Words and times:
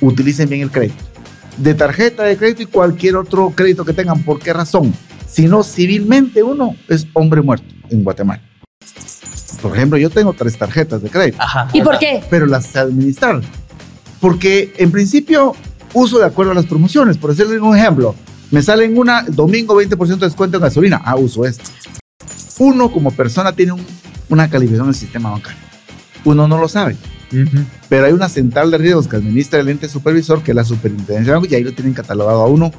utilicen 0.00 0.48
bien 0.48 0.62
el 0.62 0.70
crédito. 0.70 1.02
De 1.56 1.74
tarjeta 1.74 2.22
de 2.24 2.36
crédito 2.36 2.62
y 2.62 2.66
cualquier 2.66 3.16
otro 3.16 3.50
crédito 3.54 3.84
que 3.84 3.92
tengan. 3.92 4.22
¿Por 4.22 4.38
qué 4.38 4.52
razón? 4.52 4.92
Si 5.28 5.46
no, 5.46 5.62
civilmente 5.62 6.42
uno 6.42 6.76
es 6.88 7.06
hombre 7.14 7.40
muerto 7.42 7.66
en 7.90 8.04
Guatemala. 8.04 8.42
Por 9.62 9.74
ejemplo, 9.76 9.98
yo 9.98 10.10
tengo 10.10 10.32
tres 10.34 10.56
tarjetas 10.58 11.02
de 11.02 11.08
crédito. 11.10 11.38
Ajá. 11.40 11.68
¿Y 11.72 11.80
por 11.82 11.98
qué? 11.98 12.22
Pero 12.30 12.46
las 12.46 12.66
sé 12.66 12.78
administrar. 12.78 13.40
Porque 14.20 14.72
en 14.76 14.90
principio 14.90 15.54
uso 15.94 16.18
de 16.18 16.26
acuerdo 16.26 16.52
a 16.52 16.54
las 16.54 16.66
promociones. 16.66 17.16
Por 17.16 17.30
decirle 17.34 17.58
un 17.58 17.76
ejemplo, 17.76 18.14
me 18.50 18.62
sale 18.62 18.84
en 18.84 18.98
una 18.98 19.22
domingo 19.22 19.74
20% 19.80 20.20
de 20.20 20.26
descuento 20.26 20.58
en 20.58 20.62
gasolina. 20.62 21.00
Ah, 21.04 21.16
uso 21.16 21.44
esta. 21.46 21.64
Uno 22.58 22.90
como 22.92 23.10
persona 23.10 23.52
tiene 23.52 23.72
un- 23.72 23.86
una 24.28 24.48
calificación 24.48 24.86
del 24.88 24.94
sistema 24.94 25.30
bancario. 25.30 25.58
Uno 26.24 26.46
no 26.48 26.58
lo 26.58 26.68
sabe. 26.68 26.96
Pero 27.88 28.06
hay 28.06 28.12
una 28.12 28.28
central 28.28 28.70
de 28.70 28.78
riesgos 28.78 29.08
que 29.08 29.16
administra 29.16 29.60
el 29.60 29.68
ente 29.68 29.88
supervisor, 29.88 30.42
que 30.42 30.52
es 30.52 30.54
la 30.54 30.64
superintendencia 30.64 31.38
de 31.38 31.48
y 31.48 31.54
ahí 31.54 31.64
lo 31.64 31.72
tienen 31.72 31.94
catalogado 31.94 32.42
a 32.42 32.46
uno 32.46 32.70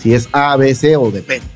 si 0.00 0.14
es 0.14 0.28
A, 0.32 0.56
B, 0.56 0.74
C 0.74 0.96
o 0.96 1.10
depende. 1.10 1.46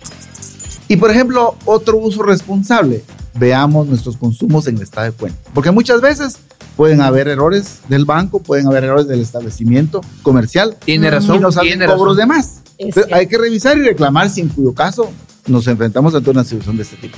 Y 0.88 0.96
por 0.96 1.10
ejemplo, 1.10 1.56
otro 1.64 1.96
uso 1.96 2.22
responsable. 2.22 3.02
Veamos 3.36 3.88
nuestros 3.88 4.16
consumos 4.16 4.68
en 4.68 4.76
el 4.76 4.82
estado 4.82 5.06
de 5.10 5.12
cuenta. 5.12 5.38
Porque 5.54 5.70
muchas 5.72 6.00
veces 6.00 6.36
pueden 6.76 7.00
haber 7.00 7.26
errores 7.26 7.80
del 7.88 8.04
banco, 8.04 8.40
pueden 8.40 8.66
haber 8.66 8.84
errores 8.84 9.08
del 9.08 9.20
establecimiento 9.20 10.02
comercial 10.22 10.76
Tiene 10.84 11.08
y 11.08 11.10
razón, 11.10 11.40
nos 11.40 11.54
salen 11.54 11.78
tiene 11.78 11.86
cobros 11.86 12.16
razón. 12.16 12.28
de 12.28 12.34
más. 12.34 12.46
Es 12.46 12.60
Entonces, 12.78 12.94
cierto. 12.94 13.14
hay 13.16 13.26
que 13.26 13.38
revisar 13.38 13.78
y 13.78 13.82
reclamar 13.82 14.30
si 14.30 14.40
en 14.42 14.48
cuyo 14.48 14.72
caso 14.72 15.10
nos 15.46 15.66
enfrentamos 15.66 16.14
ante 16.14 16.30
una 16.30 16.44
situación 16.44 16.76
de 16.76 16.82
este 16.82 16.96
tipo. 16.96 17.16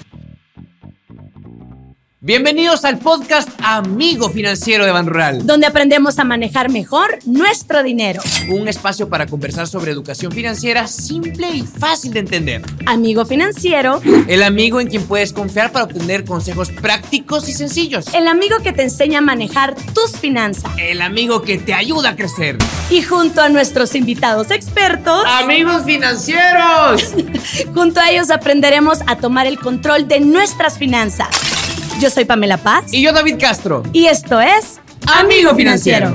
Bienvenidos 2.27 2.85
al 2.85 2.99
podcast 2.99 3.49
Amigo 3.63 4.29
Financiero 4.31 4.85
de 4.85 4.91
Ban 4.91 5.07
Rural. 5.07 5.47
Donde 5.47 5.65
aprendemos 5.69 6.19
a 6.19 6.25
manejar 6.25 6.71
mejor 6.71 7.21
nuestro 7.25 7.85
dinero. 7.85 8.21
Un 8.49 8.67
espacio 8.67 9.09
para 9.09 9.27
conversar 9.27 9.69
sobre 9.69 9.93
educación 9.93 10.33
financiera 10.33 10.89
simple 10.89 11.49
y 11.51 11.63
fácil 11.63 12.13
de 12.13 12.19
entender. 12.19 12.63
Amigo 12.87 13.25
financiero, 13.27 14.03
El 14.27 14.43
amigo 14.43 14.81
en 14.81 14.89
quien 14.89 15.05
puedes 15.07 15.33
confiar 15.33 15.71
para 15.71 15.85
obtener 15.85 16.25
consejos 16.25 16.73
prácticos 16.73 17.49
y 17.49 17.53
sencillos. 17.53 18.13
el 18.13 18.27
amigo 18.27 18.57
que 18.61 18.73
te 18.73 18.83
enseña 18.83 19.19
a 19.19 19.23
manejar 19.23 19.77
tus 19.95 20.19
finanzas. 20.19 20.73
El 20.79 21.03
amigo 21.03 21.43
que 21.43 21.59
te 21.59 21.75
ayuda 21.75 22.11
a 22.11 22.17
crecer. 22.17 22.59
Y 22.91 23.03
junto 23.03 23.41
a 23.41 23.51
nuestros 23.51 23.95
invitados 23.95 24.51
expertos, 24.51 25.25
Amigos 25.29 25.85
financieros. 25.85 27.15
junto 27.73 28.01
a 28.01 28.11
ellos 28.11 28.33
aprenderemos 28.33 28.99
a 29.07 29.15
tomar 29.15 29.47
el 29.47 29.61
control 29.61 30.09
de 30.09 30.19
nuestras 30.19 30.77
finanzas. 30.77 31.29
Yo 32.01 32.11
soy 32.11 32.25
Pamela 32.25 32.59
Paz 32.59 32.93
Y 32.93 33.03
yo 33.03 33.13
David 33.13 33.37
Castro. 33.41 33.83
y 33.93 34.07
esto 34.07 34.41
es 34.41 34.81
Amigo 35.07 35.55
Financiero. 35.55 36.15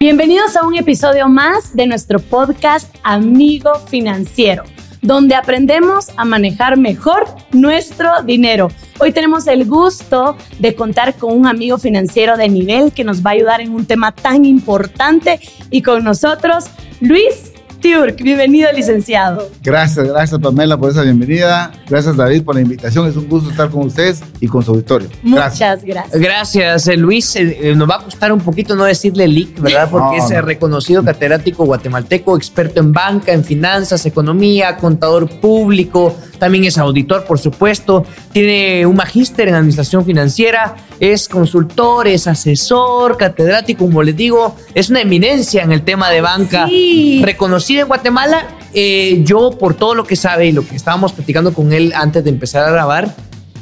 Bienvenidos 0.00 0.56
a 0.56 0.64
un 0.66 0.76
episodio 0.76 1.28
más 1.28 1.74
de 1.74 1.86
nuestro 1.86 2.20
podcast 2.20 2.94
Amigo 3.02 3.74
Financiero, 3.88 4.62
donde 5.02 5.34
aprendemos 5.34 6.06
a 6.16 6.24
manejar 6.24 6.78
mejor 6.78 7.26
nuestro 7.52 8.22
dinero. 8.22 8.68
Hoy 9.00 9.12
tenemos 9.12 9.46
el 9.48 9.66
gusto 9.66 10.36
de 10.60 10.74
contar 10.74 11.16
con 11.16 11.36
un 11.36 11.46
amigo 11.46 11.78
financiero 11.78 12.36
de 12.36 12.48
nivel 12.48 12.92
que 12.92 13.04
nos 13.04 13.24
va 13.26 13.30
a 13.30 13.34
ayudar 13.34 13.60
en 13.60 13.74
un 13.74 13.86
tema 13.86 14.12
tan 14.12 14.44
importante 14.44 15.40
y 15.70 15.82
con 15.82 16.04
nosotros, 16.04 16.66
Luis 17.00 17.47
Tiurk. 17.80 18.22
Bienvenido, 18.22 18.70
licenciado. 18.72 19.48
Gracias, 19.62 20.06
gracias 20.08 20.40
Pamela 20.40 20.76
por 20.76 20.90
esa 20.90 21.02
bienvenida. 21.02 21.70
Gracias 21.88 22.16
David 22.16 22.42
por 22.42 22.54
la 22.54 22.60
invitación. 22.62 23.06
Es 23.08 23.16
un 23.16 23.28
gusto 23.28 23.50
estar 23.50 23.70
con 23.70 23.86
ustedes 23.86 24.22
y 24.40 24.48
con 24.48 24.62
su 24.62 24.72
auditorio. 24.72 25.08
Muchas 25.22 25.84
gracias. 25.84 26.20
Gracias, 26.20 26.86
eh, 26.88 26.96
Luis. 26.96 27.36
Eh, 27.36 27.58
eh, 27.70 27.74
nos 27.74 27.88
va 27.88 27.96
a 27.96 28.04
costar 28.04 28.32
un 28.32 28.40
poquito 28.40 28.74
no 28.74 28.84
decirle 28.84 29.28
LIC, 29.28 29.60
¿verdad? 29.60 29.88
Porque 29.90 30.18
No, 30.18 30.24
es 30.24 30.30
no. 30.30 30.42
reconocido 30.42 31.04
catedrático 31.04 31.64
guatemalteco, 31.64 32.36
experto 32.36 32.80
en 32.80 32.92
banca, 32.92 33.32
en 33.32 33.44
finanzas, 33.44 34.04
economía, 34.06 34.76
contador 34.76 35.28
público, 35.40 36.16
también 36.38 36.64
es 36.64 36.78
auditor, 36.78 37.24
por 37.24 37.38
supuesto. 37.38 38.04
Tiene 38.32 38.86
un 38.86 38.96
magíster 38.96 39.48
en 39.48 39.54
administración 39.54 40.04
financiera, 40.04 40.76
es 41.00 41.28
consultor, 41.28 42.08
es 42.08 42.26
asesor, 42.26 43.16
catedrático, 43.16 43.84
como 43.86 44.02
les 44.02 44.16
digo, 44.16 44.56
es 44.74 44.90
una 44.90 45.00
eminencia 45.00 45.62
en 45.62 45.72
el 45.72 45.82
tema 45.82 46.10
de 46.10 46.20
banca 46.20 46.66
Sí. 46.68 47.20
reconocida 47.24 47.82
en 47.82 47.88
Guatemala. 47.88 48.46
Eh, 48.74 49.22
yo, 49.24 49.50
por 49.58 49.74
todo 49.74 49.94
lo 49.94 50.04
que 50.04 50.14
sabe 50.16 50.46
y 50.46 50.52
lo 50.52 50.66
que 50.66 50.76
estábamos 50.76 51.12
platicando 51.12 51.54
con 51.54 51.72
él 51.72 51.92
antes 51.96 52.22
de 52.22 52.30
empezar 52.30 52.64
a 52.64 52.70
grabar, 52.70 53.14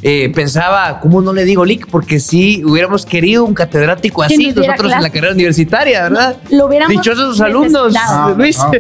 eh, 0.02 0.30
pensaba, 0.34 1.00
¿cómo 1.00 1.22
no 1.22 1.32
le 1.32 1.44
digo 1.44 1.64
LIC? 1.64 1.88
Porque 1.88 2.20
si 2.20 2.64
hubiéramos 2.64 3.06
querido 3.06 3.44
un 3.44 3.54
catedrático 3.54 4.22
así, 4.22 4.48
nosotros 4.48 4.92
en 4.92 5.02
la 5.02 5.10
carrera 5.10 5.32
universitaria, 5.32 6.04
¿verdad? 6.04 6.36
Lo 6.50 6.66
hubiéramos 6.66 6.96
Dichosos 6.96 7.36
sus 7.36 7.40
alumnos. 7.40 7.94
Ah, 7.98 8.34
Luis. 8.36 8.58
ah. 8.60 8.70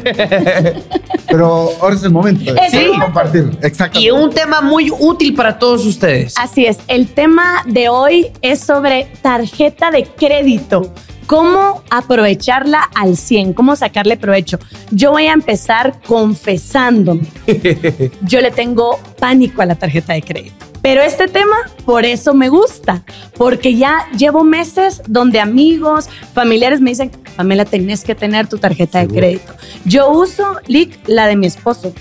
Pero 1.28 1.70
ahora 1.80 1.96
es 1.96 2.02
el 2.02 2.10
momento 2.10 2.52
de 2.52 2.60
momento. 2.60 3.04
compartir. 3.04 3.58
y 3.62 3.66
Exactamente. 3.66 4.12
un 4.12 4.30
tema 4.30 4.60
muy 4.60 4.90
útil 4.90 5.34
para 5.34 5.58
todos 5.58 5.84
ustedes. 5.86 6.34
Así 6.38 6.66
es, 6.66 6.78
el 6.88 7.08
tema 7.08 7.62
de 7.66 7.88
hoy 7.88 8.28
es 8.42 8.60
sobre 8.60 9.08
tarjeta 9.22 9.90
de 9.90 10.04
crédito. 10.04 10.92
¿Cómo 11.26 11.82
aprovecharla 11.90 12.88
al 12.94 13.16
100? 13.16 13.52
¿Cómo 13.54 13.74
sacarle 13.74 14.16
provecho? 14.16 14.60
Yo 14.92 15.10
voy 15.10 15.26
a 15.26 15.32
empezar 15.32 15.98
confesándome. 16.06 17.22
Yo 18.22 18.40
le 18.40 18.52
tengo 18.52 19.00
pánico 19.18 19.60
a 19.60 19.66
la 19.66 19.74
tarjeta 19.74 20.12
de 20.12 20.22
crédito. 20.22 20.65
Pero 20.86 21.02
este 21.02 21.26
tema, 21.26 21.56
por 21.84 22.04
eso 22.04 22.32
me 22.32 22.48
gusta, 22.48 23.02
porque 23.36 23.74
ya 23.74 24.06
llevo 24.16 24.44
meses 24.44 25.02
donde 25.08 25.40
amigos, 25.40 26.08
familiares 26.32 26.80
me 26.80 26.90
dicen, 26.90 27.10
Pamela, 27.34 27.64
tenés 27.64 28.04
que 28.04 28.14
tener 28.14 28.46
tu 28.46 28.58
tarjeta 28.58 29.00
de 29.00 29.08
crédito. 29.08 29.52
Yo 29.84 30.08
uso, 30.08 30.60
Lick, 30.68 30.96
la 31.08 31.26
de 31.26 31.34
mi 31.34 31.48
esposo, 31.48 31.92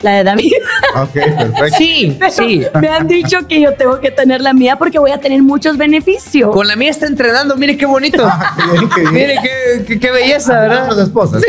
la 0.00 0.12
de 0.12 0.24
David. 0.24 0.52
Ok, 0.94 1.12
perfecto. 1.12 1.76
Sí, 1.76 2.16
Pero 2.18 2.32
sí. 2.32 2.62
Me 2.80 2.88
han 2.88 3.06
dicho 3.08 3.46
que 3.48 3.60
yo 3.60 3.74
tengo 3.74 4.00
que 4.00 4.10
tener 4.10 4.40
la 4.40 4.52
mía 4.52 4.76
porque 4.76 4.98
voy 4.98 5.10
a 5.10 5.18
tener 5.18 5.42
muchos 5.42 5.76
beneficios. 5.76 6.50
Con 6.52 6.66
la 6.66 6.76
mía 6.76 6.90
está 6.90 7.06
entrenando, 7.06 7.56
mire 7.56 7.76
qué 7.76 7.86
bonito. 7.86 8.24
Ah, 8.26 8.54
qué 8.56 8.70
bien, 8.78 8.88
qué 8.94 9.00
bien. 9.00 9.12
Mire 9.14 9.34
qué, 9.42 9.84
qué- 9.86 10.00
qué 10.00 10.10
belleza, 10.10 10.60
¿verdad? 10.60 10.88
Las 10.88 10.98
esposas. 10.98 11.42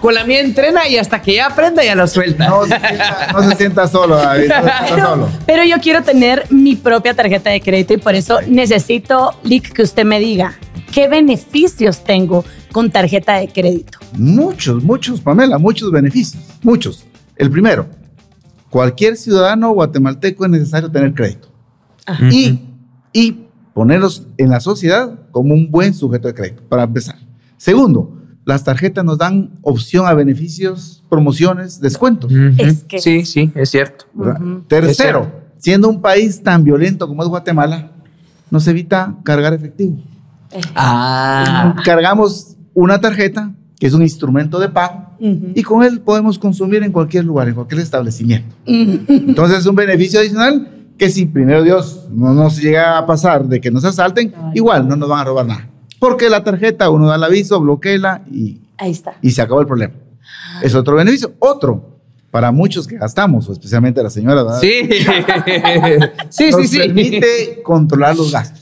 Con 0.00 0.14
la 0.14 0.24
mía 0.24 0.40
entrena 0.40 0.88
y 0.88 0.96
hasta 0.96 1.20
que 1.22 1.34
ya 1.34 1.46
aprenda 1.46 1.84
ya 1.84 1.94
la 1.94 2.06
suelta. 2.06 2.48
No 2.48 2.64
se 2.64 2.78
sienta, 2.78 3.28
no 3.32 3.42
se 3.50 3.56
sienta 3.56 3.88
solo, 3.88 4.16
David. 4.16 4.48
No 4.48 4.54
se 4.54 4.60
sienta 4.62 4.84
Pero, 4.94 5.06
solo. 5.06 5.28
pero 5.46 5.64
yo 5.64 5.76
quiero 5.80 6.02
tener 6.02 6.44
mi 6.50 6.74
propia 6.76 7.14
tarjeta 7.14 7.50
de 7.50 7.60
crédito 7.60 7.94
y 7.94 7.98
por 7.98 8.14
eso 8.14 8.40
necesito, 8.48 9.34
Lick, 9.44 9.72
que 9.72 9.82
usted 9.82 10.04
me 10.04 10.18
diga 10.18 10.54
qué 10.92 11.08
beneficios 11.08 12.02
tengo 12.04 12.44
con 12.72 12.90
tarjeta 12.90 13.34
de 13.36 13.48
crédito. 13.48 13.98
Muchos, 14.12 14.82
muchos, 14.82 15.20
Pamela, 15.20 15.58
muchos 15.58 15.90
beneficios. 15.92 16.42
Muchos. 16.62 17.04
El 17.36 17.50
primero, 17.50 17.86
cualquier 18.70 19.16
ciudadano 19.16 19.72
guatemalteco 19.72 20.44
es 20.44 20.50
necesario 20.50 20.90
tener 20.90 21.14
crédito. 21.14 21.48
Ajá. 22.06 22.28
Y, 22.30 22.60
y 23.12 23.46
ponerlos 23.74 24.26
en 24.38 24.50
la 24.50 24.60
sociedad 24.60 25.18
como 25.30 25.54
un 25.54 25.70
buen 25.70 25.94
sujeto 25.94 26.28
de 26.28 26.34
crédito, 26.34 26.62
para 26.68 26.82
empezar. 26.84 27.16
Segundo, 27.56 28.18
las 28.44 28.64
tarjetas 28.64 29.04
nos 29.04 29.18
dan 29.18 29.50
opción 29.62 30.06
a 30.06 30.14
beneficios, 30.14 31.04
promociones, 31.08 31.80
descuentos. 31.80 32.30
Ujú. 32.32 32.54
Es 32.58 32.84
que- 32.84 32.98
Sí, 33.00 33.24
sí, 33.24 33.52
es 33.54 33.70
cierto. 33.70 34.06
Tercero, 34.68 35.30
siendo 35.58 35.88
un 35.88 36.00
país 36.02 36.42
tan 36.42 36.64
violento 36.64 37.06
como 37.06 37.22
es 37.22 37.28
Guatemala, 37.28 37.92
nos 38.50 38.66
evita 38.66 39.14
cargar 39.24 39.54
efectivo. 39.54 39.96
Ah. 40.74 41.76
Cargamos 41.84 42.56
una 42.74 43.00
tarjeta, 43.00 43.52
que 43.82 43.88
es 43.88 43.94
un 43.94 44.02
instrumento 44.02 44.60
de 44.60 44.68
pago, 44.68 45.08
Ujú. 45.18 45.48
y 45.56 45.62
con 45.64 45.82
él 45.82 45.98
podemos 46.02 46.38
consumir 46.38 46.84
en 46.84 46.92
cualquier 46.92 47.24
lugar, 47.24 47.48
en 47.48 47.56
cualquier 47.56 47.80
establecimiento. 47.80 48.54
Ujú. 48.64 49.00
Entonces 49.08 49.58
es 49.58 49.66
un 49.66 49.74
beneficio 49.74 50.20
adicional 50.20 50.86
que 50.96 51.10
si 51.10 51.26
primero 51.26 51.64
Dios 51.64 52.06
no 52.12 52.32
nos 52.32 52.62
llega 52.62 52.96
a 52.96 53.04
pasar 53.06 53.44
de 53.48 53.60
que 53.60 53.72
nos 53.72 53.84
asalten, 53.84 54.32
Ay. 54.36 54.52
igual 54.54 54.86
no 54.86 54.94
nos 54.94 55.08
van 55.08 55.18
a 55.18 55.24
robar 55.24 55.46
nada. 55.46 55.68
Porque 55.98 56.30
la 56.30 56.44
tarjeta, 56.44 56.90
uno 56.90 57.08
da 57.08 57.16
el 57.16 57.24
aviso, 57.24 57.60
bloquea 57.60 58.22
y, 58.30 58.60
Ahí 58.78 58.92
está. 58.92 59.16
y 59.20 59.32
se 59.32 59.42
acabó 59.42 59.60
el 59.60 59.66
problema. 59.66 59.94
Es 60.62 60.76
otro 60.76 60.94
beneficio. 60.94 61.32
Otro, 61.40 61.98
para 62.30 62.52
muchos 62.52 62.86
que 62.86 62.98
gastamos, 62.98 63.48
o 63.48 63.52
especialmente 63.52 64.00
la 64.00 64.10
señora, 64.10 64.44
¿verdad? 64.44 64.60
Sí. 64.60 64.74
sí, 66.28 66.50
nos 66.52 66.60
sí, 66.60 66.68
sí. 66.68 66.78
permite 66.78 67.62
controlar 67.64 68.16
los 68.16 68.30
gastos. 68.30 68.60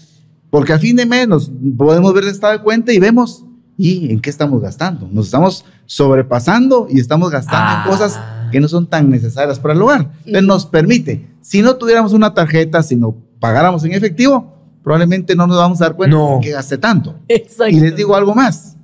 Porque 0.49 0.72
al 0.72 0.81
fin 0.81 0.96
de 0.96 1.05
mes 1.05 1.28
nos 1.28 1.52
podemos 1.76 2.14
ver 2.14 2.25
el 2.25 2.31
estado 2.31 2.55
de 2.55 2.61
cuenta 2.61 2.90
y 2.90 2.99
vemos, 2.99 3.44
¿y 3.82 4.11
en 4.12 4.21
qué 4.21 4.29
estamos 4.31 4.61
gastando? 4.61 5.09
Nos 5.11 5.27
estamos 5.27 5.65
sobrepasando 5.87 6.87
y 6.91 7.00
estamos 7.00 7.31
gastando 7.31 7.59
Ah. 7.67 7.82
en 7.85 7.91
cosas 7.91 8.21
que 8.53 8.61
no 8.61 8.69
son 8.69 8.87
tan 8.87 9.09
necesarias 9.09 9.59
para 9.59 9.75
el 9.75 9.81
hogar. 9.82 10.11
Entonces 10.27 10.43
nos 10.44 10.67
permite, 10.67 11.29
si 11.41 11.62
no 11.62 11.77
tuviéramos 11.77 12.12
una 12.12 12.35
tarjeta, 12.35 12.82
si 12.82 12.97
no 12.97 13.17
pagáramos 13.38 13.85
en 13.85 13.93
efectivo, 13.93 14.53
probablemente 14.82 15.35
no 15.37 15.47
nos 15.47 15.56
vamos 15.56 15.81
a 15.81 15.85
dar 15.87 15.97
cuenta 15.97 16.17
No. 16.17 16.37
de 16.41 16.47
que 16.47 16.50
gasté 16.53 16.79
tanto. 16.79 17.17
Exacto. 17.29 17.69
Y 17.75 17.81
les 17.81 17.94
digo 17.97 18.15
algo 18.17 18.35
más. 18.35 18.77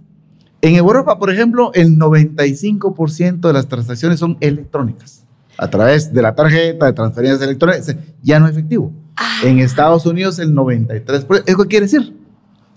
En 0.62 0.74
Europa, 0.76 1.18
por 1.18 1.30
ejemplo, 1.30 1.70
el 1.74 1.96
95% 1.98 3.48
de 3.48 3.52
las 3.52 3.66
transacciones 3.66 4.18
son 4.18 4.36
electrónicas. 4.40 5.24
A 5.58 5.68
través 5.68 6.12
de 6.12 6.22
la 6.22 6.34
tarjeta, 6.34 6.86
de 6.86 6.92
transferencias 6.92 7.40
electrónicas, 7.42 7.94
ya 8.22 8.40
no 8.40 8.46
efectivo. 8.48 8.92
Ah. 9.16 9.40
En 9.44 9.58
Estados 9.58 10.04
Unidos, 10.06 10.38
el 10.38 10.54
93%. 10.54 11.42
¿Eso 11.46 11.58
qué 11.62 11.68
quiere 11.68 11.86
decir? 11.86 12.14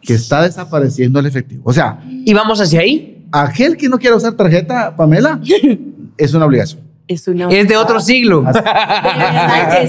Que 0.01 0.13
está 0.13 0.43
desapareciendo 0.43 1.19
el 1.19 1.25
efectivo. 1.25 1.63
O 1.65 1.73
sea, 1.73 2.01
¿Y 2.25 2.33
vamos 2.33 2.59
hacia 2.61 2.81
ahí? 2.81 3.25
aquel 3.31 3.77
que 3.77 3.89
no 3.89 3.99
quiera 3.99 4.15
usar 4.15 4.33
tarjeta, 4.33 4.95
Pamela, 4.95 5.39
es 6.17 6.33
una 6.33 6.45
obligación. 6.45 6.81
Es 7.07 7.27
una. 7.27 7.49
Es 7.49 7.67
de 7.67 7.75
otro 7.75 7.99
siglo. 7.99 8.45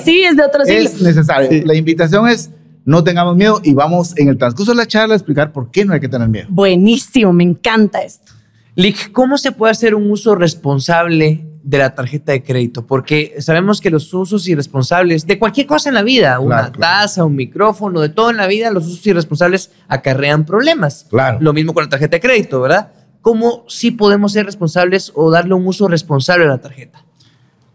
Sí, 0.02 0.22
es 0.22 0.36
de 0.36 0.42
otro 0.42 0.64
siglo. 0.64 0.80
Es 0.80 1.02
necesario. 1.02 1.66
La 1.66 1.74
invitación 1.74 2.26
es 2.28 2.50
no 2.84 3.04
tengamos 3.04 3.36
miedo 3.36 3.60
y 3.62 3.74
vamos 3.74 4.16
en 4.16 4.28
el 4.28 4.38
transcurso 4.38 4.72
de 4.72 4.78
la 4.78 4.86
charla 4.86 5.14
a 5.14 5.16
explicar 5.16 5.52
por 5.52 5.70
qué 5.70 5.84
no 5.84 5.92
hay 5.92 6.00
que 6.00 6.08
tener 6.08 6.28
miedo. 6.28 6.46
Buenísimo, 6.48 7.32
me 7.32 7.44
encanta 7.44 8.00
esto. 8.00 8.32
Lick, 8.74 9.12
¿cómo 9.12 9.36
se 9.36 9.52
puede 9.52 9.72
hacer 9.72 9.94
un 9.94 10.10
uso 10.10 10.34
responsable 10.34 11.44
de 11.62 11.78
la 11.78 11.94
tarjeta 11.94 12.32
de 12.32 12.42
crédito? 12.42 12.86
Porque 12.86 13.36
sabemos 13.40 13.80
que 13.80 13.90
los 13.90 14.12
usos 14.14 14.46
irresponsables 14.48 15.26
de 15.26 15.38
cualquier 15.38 15.66
cosa 15.66 15.88
en 15.90 15.94
la 15.94 16.02
vida, 16.02 16.38
una 16.40 16.70
Claro, 16.72 16.78
taza, 16.78 17.24
un 17.24 17.36
micrófono, 17.36 18.00
de 18.00 18.08
todo 18.08 18.30
en 18.30 18.36
la 18.36 18.46
vida, 18.46 18.70
los 18.70 18.86
usos 18.86 19.06
irresponsables 19.06 19.70
acarrean 19.88 20.44
problemas. 20.44 21.06
Claro. 21.10 21.38
Lo 21.40 21.52
mismo 21.52 21.74
con 21.74 21.84
la 21.84 21.90
tarjeta 21.90 22.16
de 22.16 22.20
crédito, 22.20 22.60
¿verdad? 22.60 22.92
¿Cómo 23.20 23.64
sí 23.68 23.90
podemos 23.90 24.32
ser 24.32 24.46
responsables 24.46 25.12
o 25.14 25.30
darle 25.30 25.54
un 25.54 25.66
uso 25.66 25.88
responsable 25.88 26.44
a 26.44 26.48
la 26.48 26.58
tarjeta? 26.58 27.04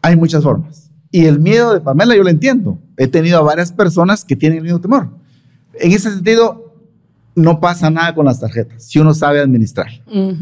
Hay 0.01 0.15
muchas 0.15 0.43
formas. 0.43 0.89
Y 1.11 1.25
el 1.25 1.39
miedo 1.39 1.73
de 1.73 1.81
Pamela 1.81 2.15
yo 2.15 2.23
lo 2.23 2.29
entiendo. 2.29 2.79
He 2.97 3.07
tenido 3.07 3.37
a 3.39 3.41
varias 3.41 3.71
personas 3.71 4.25
que 4.25 4.35
tienen 4.35 4.57
el 4.57 4.63
mismo 4.63 4.81
temor. 4.81 5.09
En 5.79 5.91
ese 5.91 6.11
sentido, 6.11 6.65
no 7.35 7.59
pasa 7.59 7.89
nada 7.89 8.15
con 8.15 8.25
las 8.25 8.39
tarjetas 8.39 8.85
si 8.85 8.99
uno 8.99 9.13
sabe 9.13 9.39
administrar. 9.39 9.87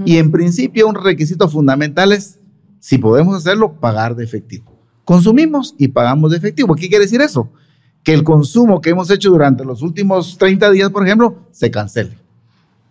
Y 0.05 0.17
en 0.17 0.31
principio 0.31 0.87
un 0.87 0.95
requisito 0.95 1.49
fundamental 1.49 2.11
es, 2.11 2.39
si 2.85 2.97
podemos 2.97 3.37
hacerlo, 3.37 3.71
pagar 3.79 4.13
de 4.13 4.25
efectivo. 4.25 4.65
Consumimos 5.05 5.73
y 5.77 5.87
pagamos 5.87 6.31
de 6.31 6.37
efectivo. 6.37 6.75
¿Qué 6.75 6.89
quiere 6.89 7.05
decir 7.05 7.21
eso? 7.21 7.49
Que 8.03 8.13
el 8.13 8.25
consumo 8.25 8.81
que 8.81 8.89
hemos 8.89 9.09
hecho 9.09 9.29
durante 9.29 9.63
los 9.63 9.81
últimos 9.81 10.37
30 10.37 10.69
días, 10.71 10.89
por 10.89 11.05
ejemplo, 11.07 11.37
se 11.51 11.71
cancele. 11.71 12.17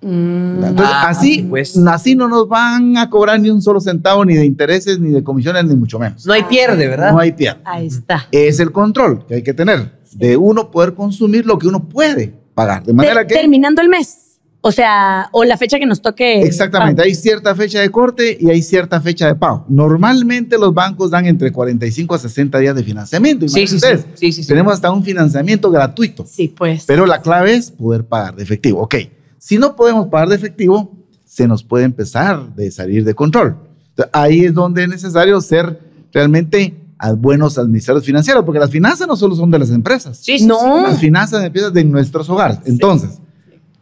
Mm, 0.01 0.65
Entonces, 0.65 0.95
Ah, 0.97 1.09
así, 1.11 1.43
pues. 1.49 1.77
así 1.77 2.15
no 2.17 2.27
nos 2.27 2.49
van 2.49 2.97
a 2.97 3.11
cobrar 3.11 3.39
ni 3.39 3.51
un 3.51 3.61
solo 3.61 3.81
centavo, 3.83 4.25
ni 4.25 4.35
de 4.35 4.47
intereses, 4.47 4.99
ni 4.99 5.11
de 5.11 5.23
comisiones, 5.23 5.65
ni 5.67 5.77
mucho 5.77 5.99
menos. 5.99 6.25
No 6.25 6.33
hay 6.33 6.45
pierde, 6.45 6.87
¿verdad? 6.89 7.13
No 7.13 7.19
hay 7.19 7.33
pierde. 7.33 7.61
ahí 7.67 7.87
está. 7.89 8.27
Es 8.33 8.61
el 8.61 8.73
control 8.73 9.27
que 9.27 9.35
hay 9.35 9.43
que 9.43 9.53
tener 9.53 10.01
de 10.15 10.39
uno 10.39 10.71
poder 10.71 10.95
consumir 10.95 11.45
lo 11.45 11.59
que 11.59 11.69
uno 11.69 11.85
puede 11.87 12.35
pagar. 12.55 12.83
De 12.83 12.95
manera 12.95 13.17
Ter- 13.17 13.27
que... 13.27 13.35
Terminando 13.35 13.83
el 13.83 13.91
mes. 13.91 14.32
O 14.65 14.71
sea, 14.71 15.29
o 15.33 15.43
la 15.45 15.57
fecha 15.57 15.79
que 15.81 15.87
nos 15.87 16.01
toque. 16.01 16.41
Exactamente, 16.43 17.03
hay 17.03 17.17
cierta 17.17 17.53
fecha 17.57 17.81
de 17.81 17.91
corte 17.91 18.39
y 18.41 18.49
hay 18.49 18.63
cierta 18.63 19.01
fecha 19.01 19.27
de 19.27 19.35
pago. 19.35 19.65
Normalmente 19.69 20.57
los 20.57 20.73
bancos 20.73 21.11
dan 21.11 21.27
entre 21.27 21.51
45 21.51 22.15
a 22.15 22.19
60 22.19 22.59
días 22.61 22.77
de 22.77 22.85
financiamiento. 22.85 23.49
Sí, 23.49 23.67
sí. 23.67 23.77
Imagínense, 23.77 24.09
Sí, 24.15 24.33
sí, 24.33 24.43
sí. 24.45 24.49
Tenemos 24.49 24.73
hasta 24.75 24.93
un 24.93 25.03
financiamiento 25.03 25.69
gratuito, 25.71 26.25
Sí, 26.27 26.47
pues. 26.49 26.85
pero 26.87 27.07
la 27.07 27.21
clave 27.21 27.55
es 27.55 27.73
poder 27.73 28.05
pagar 28.05 28.37
de 28.37 28.45
efectivo. 28.45 28.81
Ok, 28.83 28.95
si 29.39 29.59
no 29.59 29.75
podemos 29.75 30.07
pagar 30.07 30.29
de 30.29 30.37
efectivo, 30.37 30.97
se 31.25 31.49
nos 31.49 31.65
puede 31.65 31.85
empezar 31.85 32.55
de 32.55 32.71
salir 32.71 33.05
de 33.05 33.15
control. 33.15 33.57
Entonces, 33.91 34.11
ahí 34.13 34.45
es 34.45 34.55
donde 34.55 34.85
es 34.85 34.89
necesario 34.89 35.41
ser 35.41 35.81
realmente 36.13 36.77
a 36.99 37.13
buenos 37.15 37.59
administradores 37.59 38.07
financieros, 38.07 38.45
porque 38.45 38.61
las 38.61 38.71
finanzas 38.71 39.09
no 39.09 39.17
solo 39.17 39.35
son 39.35 39.51
de 39.51 39.59
las 39.59 39.71
empresas. 39.71 40.19
Sí, 40.23 40.47
No. 40.47 40.83
Las 40.87 41.01
finanzas 41.01 41.43
empiezan 41.43 41.73
de 41.75 41.83
nuestros 41.83 42.31
hogares. 42.31 42.59
Entonces, 42.65 43.19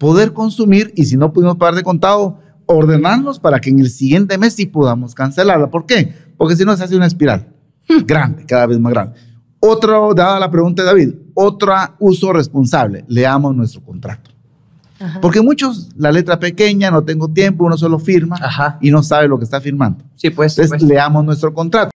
poder 0.00 0.32
consumir 0.32 0.94
y 0.96 1.04
si 1.04 1.18
no 1.18 1.30
pudimos 1.30 1.56
pagar 1.58 1.74
de 1.74 1.82
contado, 1.82 2.38
ordenarnos 2.64 3.38
para 3.38 3.60
que 3.60 3.68
en 3.68 3.80
el 3.80 3.90
siguiente 3.90 4.38
mes 4.38 4.54
sí 4.54 4.64
podamos 4.64 5.14
cancelarla. 5.14 5.70
¿Por 5.70 5.84
qué? 5.84 6.14
Porque 6.38 6.56
si 6.56 6.64
no 6.64 6.74
se 6.74 6.84
hace 6.84 6.96
una 6.96 7.04
espiral 7.04 7.52
grande, 8.06 8.46
cada 8.46 8.66
vez 8.66 8.80
más 8.80 8.94
grande. 8.94 9.18
Otro, 9.60 10.14
dada 10.14 10.40
la 10.40 10.50
pregunta 10.50 10.82
de 10.82 10.86
David, 10.86 11.14
otro 11.34 11.74
uso 11.98 12.32
responsable, 12.32 13.04
leamos 13.08 13.54
nuestro 13.54 13.82
contrato. 13.82 14.30
Ajá. 14.98 15.20
Porque 15.20 15.42
muchos, 15.42 15.90
la 15.96 16.10
letra 16.10 16.38
pequeña, 16.38 16.90
no 16.90 17.04
tengo 17.04 17.28
tiempo, 17.28 17.64
uno 17.64 17.76
solo 17.76 17.98
firma 17.98 18.36
Ajá. 18.40 18.78
y 18.80 18.90
no 18.90 19.02
sabe 19.02 19.28
lo 19.28 19.36
que 19.36 19.44
está 19.44 19.60
firmando. 19.60 20.02
Sí, 20.14 20.30
pues. 20.30 20.58
Entonces, 20.58 20.78
pues. 20.78 20.82
leamos 20.82 21.26
nuestro 21.26 21.52
contrato. 21.52 21.90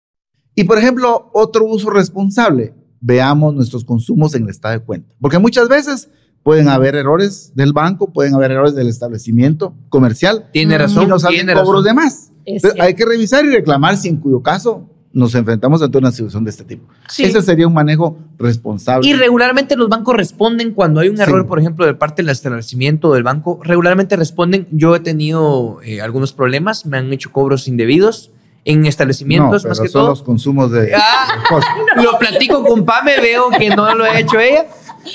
Y, 0.55 0.65
por 0.65 0.77
ejemplo, 0.77 1.29
otro 1.33 1.63
uso 1.65 1.89
responsable, 1.89 2.73
veamos 2.99 3.53
nuestros 3.53 3.85
consumos 3.85 4.35
en 4.35 4.43
el 4.43 4.49
estado 4.49 4.73
de 4.73 4.79
cuenta. 4.81 5.15
Porque 5.21 5.39
muchas 5.39 5.69
veces 5.69 6.09
pueden 6.43 6.67
haber 6.69 6.95
errores 6.95 7.51
del 7.55 7.73
banco, 7.73 8.11
pueden 8.11 8.35
haber 8.35 8.51
errores 8.51 8.75
del 8.75 8.87
establecimiento 8.89 9.73
comercial 9.89 10.47
Tiene 10.51 10.77
razón. 10.77 11.03
y 11.03 11.07
nos 11.07 11.23
hacen 11.23 11.35
tiene 11.37 11.53
cobros 11.53 11.83
razón. 11.83 11.83
de 11.85 11.93
más. 11.93 12.31
Entonces, 12.45 12.79
hay 12.81 12.93
que 12.93 13.05
revisar 13.05 13.45
y 13.45 13.49
reclamar 13.51 13.95
si 13.97 14.09
en 14.09 14.17
cuyo 14.17 14.41
caso 14.41 14.89
nos 15.13 15.35
enfrentamos 15.35 15.81
ante 15.83 15.97
una 15.99 16.11
situación 16.11 16.43
de 16.43 16.49
este 16.49 16.63
tipo. 16.63 16.87
Sí. 17.07 17.23
Ese 17.23 17.41
sería 17.43 17.67
un 17.67 17.73
manejo 17.73 18.17
responsable. 18.39 19.07
Y 19.07 19.13
regularmente 19.13 19.75
los 19.75 19.87
bancos 19.87 20.15
responden 20.17 20.73
cuando 20.73 20.99
hay 21.01 21.09
un 21.09 21.17
Sí. 21.17 21.23
error, 21.23 21.45
por 21.45 21.59
ejemplo, 21.59 21.85
de 21.85 21.93
parte 21.93 22.23
del 22.23 22.29
establecimiento 22.31 23.13
del 23.13 23.21
banco. 23.23 23.59
Regularmente 23.63 24.15
responden. 24.15 24.67
Yo 24.71 24.95
he 24.95 24.99
tenido 24.99 25.77
eh, 25.83 26.01
algunos 26.01 26.33
problemas, 26.33 26.85
me 26.87 26.97
han 26.97 27.13
hecho 27.13 27.31
cobros 27.31 27.67
indebidos 27.67 28.31
en 28.65 28.81
no, 28.81 28.87
establecimientos, 28.89 29.61
pero 29.61 29.71
más 29.71 29.79
que 29.81 29.87
son 29.89 30.01
todo. 30.01 30.09
los 30.09 30.23
consumos 30.23 30.71
de... 30.71 30.93
Ah, 30.95 31.27
de 31.37 31.47
cosas. 31.47 31.69
Lo 32.03 32.17
platico 32.17 32.63
con 32.63 32.83
Pame, 32.83 33.17
veo 33.21 33.49
que 33.51 33.69
no 33.69 33.93
lo 33.93 34.05
ha 34.05 34.19
hecho 34.19 34.39
ella. 34.39 34.65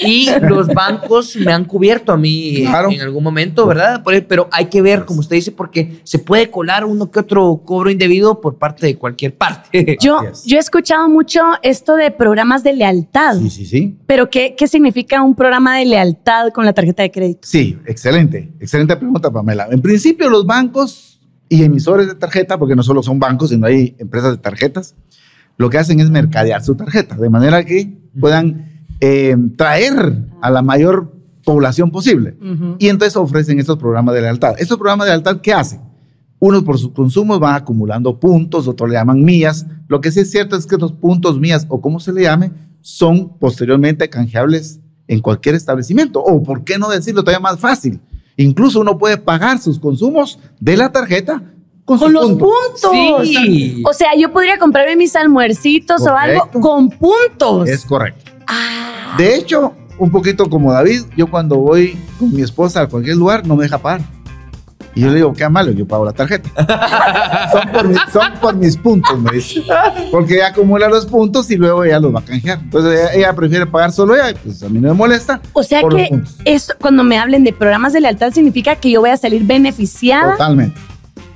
Y 0.05 0.29
los 0.43 0.69
bancos 0.69 1.35
me 1.37 1.53
han 1.53 1.65
cubierto 1.65 2.13
a 2.13 2.17
mí 2.17 2.63
Claro. 2.67 2.91
en 2.91 3.01
algún 3.01 3.25
momento, 3.25 3.67
¿verdad? 3.67 4.03
Por- 4.03 4.23
Pero 4.27 4.49
hay 4.53 4.67
que 4.67 4.83
ver, 4.83 5.05
como 5.05 5.21
usted 5.21 5.37
dice, 5.37 5.53
porque 5.53 6.01
se 6.05 6.19
puede 6.19 6.51
colar 6.51 6.85
uno 6.85 7.11
que 7.11 7.21
otro 7.21 7.63
cobro 7.65 7.91
indebido 7.91 8.41
por 8.41 8.57
parte 8.59 8.87
de 8.87 8.97
cualquier 8.97 9.35
parte. 9.37 9.97
Yo, 10.01 10.21
yo 10.45 10.57
he 10.57 10.61
escuchado 10.61 11.09
mucho 11.09 11.41
esto 11.63 11.97
de 11.97 12.11
programas 12.11 12.63
de 12.63 12.73
lealtad. 12.75 13.39
Sí, 13.39 13.51
sí, 13.51 13.67
sí. 13.67 13.97
Pero 14.07 14.29
¿qué, 14.31 14.55
¿qué 14.57 14.67
significa 14.69 15.23
un 15.23 15.35
programa 15.35 15.79
de 15.79 15.87
lealtad 15.87 16.49
con 16.53 16.65
la 16.65 16.73
tarjeta 16.73 17.03
de 17.03 17.11
crédito? 17.11 17.41
Sí, 17.49 17.79
excelente. 17.87 18.53
Excelente 18.61 18.97
pregunta, 18.97 19.31
Pamela. 19.31 19.69
En 19.71 19.81
principio, 19.81 20.29
los 20.29 20.45
bancos 20.47 21.21
y 21.49 21.63
emisores 21.63 22.07
de 22.09 22.15
tarjeta, 22.15 22.59
porque 22.59 22.77
no 22.77 22.83
solo 22.83 23.03
son 23.03 23.19
bancos, 23.19 23.51
sino 23.51 23.67
hay 23.67 23.97
empresas 23.99 24.33
de 24.33 24.39
tarjetas, 24.39 24.95
lo 25.57 25.71
que 25.71 25.79
hacen 25.79 25.99
es 26.01 26.11
mercadear 26.11 26.63
su 26.63 26.77
tarjeta, 26.77 27.17
de 27.17 27.31
manera 27.31 27.65
que 27.65 27.97
puedan 28.21 28.68
eh, 29.01 29.37
traer 29.57 30.19
a 30.41 30.51
la 30.51 30.63
mayor 30.63 31.13
población 31.45 31.91
posible. 31.91 32.37
Ujú. 32.41 32.77
Y 32.79 32.89
entonces 32.89 33.17
ofrecen 33.17 33.59
estos 33.59 33.79
programas 33.79 34.15
de 34.15 34.23
lealtad. 34.23 34.55
Estos 34.59 34.77
programas 34.79 35.07
de 35.07 35.13
lealtad, 35.13 35.41
¿qué 35.41 35.53
hacen? 35.55 35.81
Unos 36.41 36.63
por 36.63 36.79
sus 36.79 36.93
consumos 36.93 37.41
van 37.41 37.55
acumulando 37.55 38.21
puntos, 38.21 38.69
otros 38.69 38.89
le 38.91 38.97
llaman 38.97 39.25
mías. 39.25 39.67
Lo 39.89 40.01
que 40.01 40.11
sí 40.13 40.21
es 40.21 40.31
cierto 40.31 40.57
es 40.57 40.67
que 40.67 40.77
estos 40.77 40.93
puntos 40.93 41.41
mías, 41.41 41.67
o 41.69 41.81
como 41.81 41.99
se 42.01 42.13
le 42.13 42.23
llame, 42.23 42.53
son 42.81 43.37
posteriormente 43.39 44.09
canjeables 44.09 44.79
en 45.09 45.21
cualquier 45.21 45.55
establecimiento. 45.57 46.23
O, 46.23 46.43
¿por 46.43 46.63
qué 46.65 46.79
no 46.79 46.89
decirlo 46.91 47.23
todavía 47.25 47.41
más 47.41 47.59
fácil? 47.59 47.99
Incluso 48.37 48.81
uno 48.81 48.99
puede 48.99 49.17
pagar 49.17 49.59
sus 49.59 49.81
consumos 49.81 50.39
de 50.61 50.77
la 50.77 50.93
tarjeta 50.93 51.43
con, 51.85 51.99
Con 51.99 52.13
sus 52.13 52.13
los 52.13 52.27
puntos. 52.33 52.81
puntos. 52.83 53.27
Sí. 53.29 53.83
O 53.85 53.93
sea, 53.93 54.11
yo 54.17 54.31
podría 54.33 54.59
comprarme 54.59 54.95
mis 54.95 55.17
almuercitos 55.17 56.03
o 56.03 56.15
algo 56.15 56.41
Correcto. 56.41 56.61
con 56.61 56.91
puntos. 56.91 57.69
Es 57.69 57.85
correcto. 57.85 58.28
Ah, 58.49 59.15
De 59.19 59.35
hecho, 59.37 59.73
un 59.99 60.11
poquito 60.11 60.49
como 60.49 60.73
David, 60.73 61.03
yo 61.17 61.27
cuando 61.29 61.57
voy 61.57 61.99
con 62.19 62.33
mi 62.35 62.43
esposa 62.43 62.83
a 62.83 62.87
cualquier 62.89 63.17
lugar 63.17 63.47
no 63.47 63.57
me 63.57 63.65
deja 63.65 63.79
pagar. 63.79 64.01
Y 64.95 65.03
yo 65.03 65.09
le 65.11 65.17
digo, 65.17 65.33
qué 65.33 65.49
malo, 65.49 65.71
yo 65.71 65.87
pago 65.87 66.05
la 66.05 66.13
tarjeta. 66.13 66.49
son, 67.53 67.71
por 67.73 67.87
mi- 67.89 67.95
son 68.13 68.33
por 68.41 68.57
mis 68.57 68.77
puntos, 68.77 69.21
me 69.21 69.31
dice. 69.33 69.63
Porque 70.11 70.35
ella 70.37 70.49
acumula 70.49 70.89
los 70.89 71.07
puntos 71.07 71.49
y 71.53 71.57
luego 71.57 71.85
ella 71.85 72.01
los 72.01 72.13
va 72.13 72.19
a 72.21 72.25
canjear. 72.25 72.59
Entonces 72.61 72.99
ella, 73.01 73.13
ella 73.15 73.33
prefiere 73.35 73.67
pagar 73.67 73.93
solo 73.93 74.17
ella, 74.17 74.35
pues 74.43 74.61
a 74.63 74.69
mí 74.69 74.81
no 74.81 74.89
me 74.89 74.95
molesta. 74.95 75.41
o 75.53 75.63
sea 75.63 75.83
que 75.89 76.21
eso, 76.45 76.73
cuando 76.81 77.05
me 77.05 77.17
hablen 77.19 77.45
de 77.45 77.53
programas 77.53 77.93
de 77.93 78.01
lealtad, 78.01 78.33
significa 78.33 78.75
que 78.77 78.91
yo 78.91 79.01
voy 79.01 79.11
a 79.11 79.17
salir 79.17 79.45
beneficiada 79.45 80.33
Totalmente. 80.33 80.81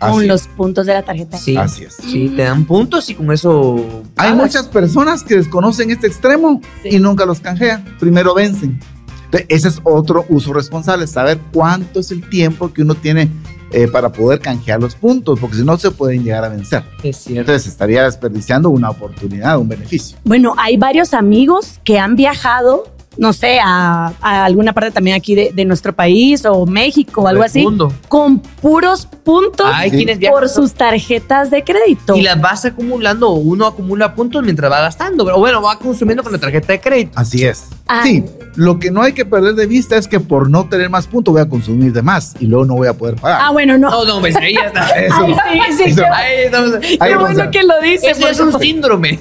Así, 0.03 0.13
con 0.13 0.29
los 0.29 0.49
puntos 0.49 0.87
de 0.87 0.95
la 0.95 1.03
tarjeta. 1.03 1.37
Sí. 1.39 1.57
así 1.57 1.85
es. 1.85 1.95
Sí, 1.95 2.33
te 2.37 2.43
dan 2.43 2.65
puntos 2.65 3.09
y 3.11 3.15
con 3.15 3.31
eso. 3.33 3.77
Hay 4.17 4.31
pagas. 4.31 4.37
muchas 4.37 4.67
personas 4.69 5.23
que 5.23 5.37
desconocen 5.37 5.91
este 5.91 6.07
extremo 6.07 6.61
Sí. 6.83 6.91
y 6.97 6.99
nunca 6.99 7.25
los 7.25 7.41
canjean. 7.41 7.85
Primero 7.99 8.35
vencen. 8.35 8.79
Entonces, 9.27 9.47
ese 9.49 9.69
es 9.69 9.81
otro 9.85 10.27
uso 10.29 10.53
responsable, 10.53 11.07
saber 11.07 11.39
cuánto 11.53 12.01
es 12.01 12.11
el 12.11 12.29
tiempo 12.29 12.73
que 12.73 12.83
uno 12.83 12.95
tiene 12.95 13.31
eh, 13.71 13.89
para 13.89 14.13
poder 14.13 14.39
canjear 14.41 14.79
los 14.81 14.95
puntos, 14.95 15.41
porque 15.41 15.57
si 15.57 15.65
no 15.65 15.79
se 15.79 15.91
pueden 15.91 16.23
llegar 16.23 16.45
a 16.45 16.51
vencer. 16.51 16.85
Es 17.03 17.17
cierto. 17.17 17.41
Entonces 17.41 17.73
estaría 17.73 18.05
desperdiciando 18.05 18.69
una 18.69 18.91
oportunidad, 18.91 19.59
un 19.59 19.69
beneficio. 19.69 20.19
Bueno, 20.25 20.55
hay 20.59 20.77
varios 20.77 21.15
amigos 21.15 21.81
que 21.83 21.99
han 21.99 22.15
viajado, 22.15 22.85
no 23.19 23.33
sé, 23.33 23.59
a, 23.63 24.13
a 24.21 24.45
alguna 24.45 24.73
parte 24.73 24.91
también 24.91 25.17
aquí 25.17 25.35
de, 25.35 25.51
de 25.55 25.65
nuestro 25.65 25.93
país 25.93 26.45
o 26.47 26.65
México 26.67 27.23
o 27.23 27.29
algo 27.29 27.43
así, 27.43 27.63
mundo. 27.63 27.93
con 28.09 28.39
puros 28.41 29.07
puntos 29.25 29.67
Hay 29.73 29.91
Sí. 29.91 29.97
quienes 29.99 30.19
viajan 30.19 30.39
por 30.41 30.49
sus 30.49 30.73
tarjetas 30.73 31.51
de 31.51 31.63
crédito. 31.63 32.17
y 32.17 32.23
las 32.23 32.41
vas 32.41 32.65
acumulando, 32.65 33.29
o 33.31 33.35
uno 33.35 33.67
acumula 33.67 34.15
puntos 34.15 34.43
mientras 34.43 34.71
va 34.73 34.81
gastando, 34.81 35.25
o 35.25 35.39
bueno, 35.39 35.61
va 35.63 35.79
consumiendo 35.79 36.23
con 36.23 36.33
la 36.33 36.39
tarjeta 36.39 36.73
de 36.73 36.81
crédito. 36.81 37.13
Así 37.17 37.45
es. 37.45 37.65
Ah. 37.87 38.01
Sí, 38.05 38.25
lo 38.55 38.79
que 38.79 38.91
no 38.91 39.03
hay 39.03 39.13
que 39.13 39.25
perder 39.27 39.55
de 39.55 39.67
vista 39.67 39.97
es 39.97 40.09
que 40.09 40.19
por 40.21 40.49
no 40.49 40.69
tener 40.69 40.89
más 40.89 41.07
puntos 41.07 41.33
voy 41.33 41.43
a 41.43 41.49
consumir 41.49 41.93
de 41.93 42.01
más 42.03 42.35
y 42.41 42.47
luego 42.47 42.65
no 42.65 42.75
voy 42.75 42.89
a 42.89 42.95
poder 42.95 43.17
pagar. 43.17 43.41
Ah, 43.43 43.51
bueno, 43.51 43.77
no. 43.77 43.91
No, 43.91 44.05
no, 44.05 44.21
pues 44.21 44.35
ahí 44.37 44.55
ya 44.55 44.67
está. 44.67 44.87
Eso, 44.91 45.15
Ay, 45.45 45.61
sí, 45.73 45.77
sí, 45.77 45.91
eso- 45.91 46.03
qué, 46.03 46.07
Ahí 46.09 46.37
estamos. 46.47 46.75
Ahí 46.75 46.97
qué 46.99 47.15
vamos 47.17 47.35
bueno 47.35 47.51
que 47.51 47.63
lo 47.65 47.81
dice. 47.83 48.11
Eso 48.11 48.29
es 48.29 48.41
un 48.41 48.59
síndrome. 48.59 49.19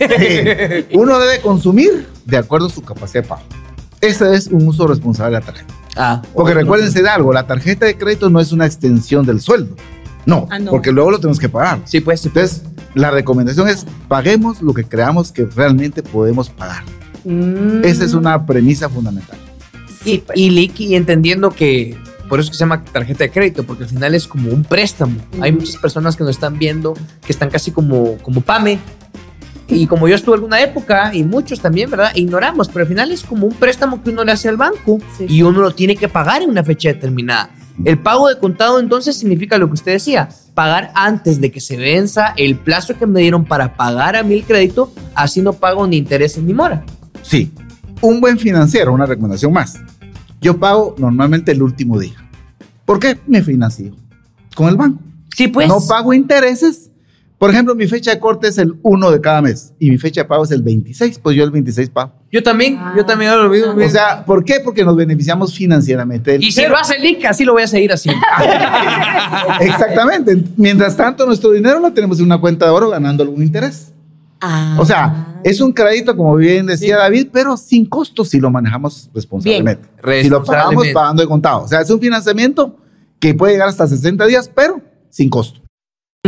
uno 0.94 1.20
debe 1.20 1.42
consumir 1.42 2.08
de 2.26 2.38
acuerdo 2.38 2.68
a 2.68 2.70
su 2.70 2.82
capacidad 2.82 3.24
de 3.24 3.30
pago. 3.30 3.42
Ese 4.02 4.36
es 4.36 4.48
un 4.48 4.68
uso 4.68 4.88
responsable 4.88 5.36
de 5.36 5.40
la 5.40 5.46
tarjeta. 5.46 5.74
Ah, 5.96 6.22
Porque 6.34 6.54
recuérdense 6.54 7.02
de 7.02 7.10
algo, 7.10 7.34
la 7.34 7.46
tarjeta 7.48 7.86
de 7.86 7.98
crédito 7.98 8.30
no 8.30 8.40
es 8.40 8.52
una 8.52 8.66
extensión 8.66 9.26
del 9.26 9.42
sueldo. 9.42 9.76
No, 10.26 10.48
Ah, 10.52 10.60
no. 10.60 10.72
porque 10.72 10.92
luego 10.92 11.12
lo 11.12 11.20
tenemos 11.20 11.40
que 11.40 11.50
pagar. 11.50 11.82
Sí, 11.86 12.00
pues. 12.00 12.22
sí, 12.22 12.30
pues. 12.30 12.54
Entonces, 12.62 12.72
la 12.96 13.12
recomendación 13.12 13.68
es 13.68 13.86
paguemos 14.08 14.62
lo 14.62 14.74
que 14.74 14.84
creamos 14.84 15.32
que 15.32 15.46
realmente 15.46 16.04
podemos 16.04 16.50
pagar. 16.50 16.84
Mm. 17.26 17.84
Esa 17.84 18.06
es 18.06 18.14
una 18.14 18.46
premisa 18.46 18.88
fundamental. 18.90 19.38
Sí, 20.04 20.14
y, 20.14 20.18
pues. 20.20 20.38
y 20.38 20.50
Lick, 20.50 20.80
y 20.80 20.96
entendiendo 20.96 21.50
que 21.52 21.98
por 22.30 22.40
eso 22.40 22.48
es 22.48 22.52
que 22.52 22.56
se 22.58 22.62
llama 22.62 22.84
tarjeta 22.86 23.24
de 23.26 23.32
crédito, 23.32 23.64
porque 23.66 23.84
al 23.84 23.90
final 23.90 24.16
es 24.16 24.26
como 24.28 24.50
un 24.52 24.64
préstamo. 24.64 25.18
Hay 25.42 25.52
Ujú. 25.52 25.60
muchas 25.62 25.76
personas 25.78 26.16
que 26.16 26.24
nos 26.24 26.32
están 26.32 26.58
viendo 26.58 26.94
que 27.26 27.32
están 27.34 27.50
casi 27.50 27.72
como, 27.72 28.18
como 28.20 28.42
PAME. 28.42 28.80
Y 29.72 29.88
como 29.88 30.08
yo 30.08 30.16
estuve 30.16 30.36
alguna 30.36 30.62
época, 30.62 31.12
y 31.14 31.24
muchos 31.24 31.60
también, 31.62 31.90
¿verdad? 31.90 32.12
Ignoramos, 32.16 32.68
pero 32.68 32.82
al 32.82 32.88
final 32.88 33.12
es 33.12 33.24
como 33.24 33.48
un 33.48 33.54
préstamo 33.54 34.04
que 34.04 34.10
uno 34.12 34.24
le 34.24 34.32
hace 34.32 34.50
al 34.50 34.58
banco 34.58 35.00
Sí. 35.18 35.26
y 35.30 35.42
uno 35.44 35.62
lo 35.62 35.72
tiene 35.72 35.96
que 35.96 36.08
pagar 36.10 36.42
en 36.42 36.50
una 36.50 36.64
fecha 36.64 36.90
determinada. 36.90 37.50
El 37.86 37.98
pago 37.98 38.28
de 38.28 38.38
contado 38.38 38.80
entonces 38.80 39.18
significa 39.18 39.58
lo 39.58 39.68
que 39.68 39.74
usted 39.74 39.94
decía, 39.94 40.30
pagar 40.54 40.92
antes 40.94 41.40
de 41.42 41.52
que 41.52 41.60
se 41.62 41.78
venza 41.78 42.34
el 42.38 42.56
plazo 42.58 42.98
que 42.98 43.08
me 43.08 43.22
dieron 43.22 43.46
para 43.46 43.76
pagar 43.76 44.16
a 44.16 44.24
mí 44.24 44.36
el 44.36 44.44
crédito, 44.44 44.92
así 45.16 45.42
no 45.42 45.54
pago 45.54 45.88
ni 45.88 45.98
intereses 45.98 46.44
ni 46.44 46.54
mora. 46.54 46.84
Sí, 47.24 47.52
un 48.02 48.20
buen 48.22 48.38
financiero, 48.38 48.94
una 48.94 49.06
recomendación 49.06 49.54
más. 49.54 49.80
Yo 50.42 50.58
pago 50.60 50.96
normalmente 50.98 51.54
el 51.54 51.62
último 51.64 51.98
día. 52.00 52.14
¿Por 52.86 53.00
qué? 53.00 53.18
Me 53.26 53.42
financio 53.42 53.96
con 54.56 54.68
el 54.68 54.76
banco. 54.76 55.02
Sí, 55.36 55.48
pues. 55.48 55.68
no 55.68 55.80
pago 55.88 56.14
intereses. 56.14 56.91
Por 57.42 57.50
ejemplo, 57.50 57.74
mi 57.74 57.88
fecha 57.88 58.12
de 58.12 58.20
corte 58.20 58.50
es 58.50 58.60
el 58.60 58.76
1 58.84 59.10
de 59.10 59.20
cada 59.20 59.42
mes 59.42 59.74
y 59.80 59.90
mi 59.90 59.98
fecha 59.98 60.22
de 60.22 60.26
pago 60.28 60.44
es 60.44 60.52
el 60.52 60.62
26, 60.62 61.18
pues 61.18 61.36
yo 61.36 61.44
el 61.44 61.50
26 61.50 61.90
pago. 61.90 62.12
Yo 62.32 62.44
también, 62.44 62.78
Ah. 62.80 62.94
yo 62.96 63.04
también 63.04 63.32
hago 63.32 63.42
lo 63.42 63.50
mismo. 63.50 63.74
O 63.84 63.90
sea, 63.90 64.24
¿por 64.24 64.46
qué? 64.46 64.60
Porque 64.64 64.86
nos 64.86 64.96
beneficiamos 64.96 65.56
financieramente. 65.56 66.38
y 66.40 66.52
si 66.52 66.64
lo 66.68 66.78
hace 66.78 67.00
Lick, 67.00 67.26
así 67.26 67.44
lo 67.44 67.54
voy 67.54 67.64
a 67.64 67.68
seguir 67.68 67.92
haciendo. 67.92 68.22
Exactamente. 69.60 70.38
Mientras 70.56 70.96
tanto, 70.96 71.26
nuestro 71.26 71.50
dinero 71.52 71.80
lo 71.80 71.92
tenemos 71.94 72.20
en 72.20 72.26
una 72.26 72.40
cuenta 72.40 72.66
de 72.66 72.72
oro 72.72 72.90
ganando 72.92 73.24
algún 73.24 73.42
interés. 73.42 73.92
Ah. 74.40 74.76
O 74.80 74.86
sea, 74.86 75.40
es 75.44 75.62
un 75.62 75.72
crédito, 75.74 76.16
como 76.16 76.36
bien 76.36 76.68
decía 76.68 76.98
David, 76.98 77.30
pero 77.34 77.58
sin 77.58 77.88
costo 77.88 78.24
si 78.24 78.40
lo 78.40 78.52
manejamos 78.52 79.10
responsablemente. 79.16 79.88
Bien. 80.04 80.24
Si 80.24 80.30
lo 80.30 80.44
pagamos 80.44 80.84
Responsablemente. 80.86 80.94
pagando 80.94 81.22
de 81.24 81.28
contado. 81.28 81.64
O 81.64 81.68
sea, 81.68 81.82
es 81.82 81.90
un 81.90 82.00
financiamiento 82.00 82.76
que 83.20 83.34
puede 83.34 83.54
llegar 83.54 83.68
hasta 83.70 83.88
60 83.88 84.28
días, 84.28 84.48
pero 84.54 84.80
sin 85.10 85.30
costo. 85.30 85.61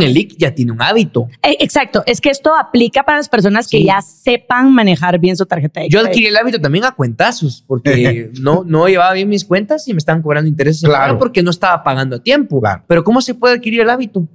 El 0.02 0.12
Lick 0.12 0.36
ya 0.38 0.52
tiene 0.52 0.72
un 0.72 0.82
hábito. 0.82 1.28
Eh, 1.42 1.56
Exacto, 1.60 2.02
es 2.06 2.20
que 2.20 2.30
esto 2.30 2.54
aplica 2.56 3.04
para 3.04 3.18
las 3.18 3.28
personas 3.28 3.68
que 3.68 3.78
Sí. 3.78 3.84
ya 3.86 4.02
sepan 4.02 4.72
manejar 4.72 5.18
bien 5.20 5.36
su 5.36 5.46
tarjeta 5.46 5.80
de 5.82 5.88
Yo 5.88 6.00
adquirí 6.00 6.26
el 6.26 6.36
hábito 6.36 6.60
también 6.60 6.84
a 6.84 6.90
cuentazos, 6.92 7.62
porque 7.66 8.30
no, 8.40 8.64
no 8.66 8.88
llevaba 8.88 9.12
bien 9.12 9.28
mis 9.28 9.44
cuentas 9.44 9.86
y 9.86 9.92
me 9.92 9.98
estaban 9.98 10.20
cobrando 10.20 10.48
intereses 10.48 10.82
Claro. 10.82 11.18
porque 11.18 11.42
no 11.44 11.50
estaba 11.50 11.84
pagando 11.84 12.16
a 12.16 12.18
tiempo. 12.18 12.60
Claro. 12.60 12.82
Pero 12.88 13.04
¿cómo 13.04 13.20
se 13.22 13.34
puede 13.34 13.54
adquirir 13.54 13.80
el 13.82 13.90
hábito? 13.90 14.26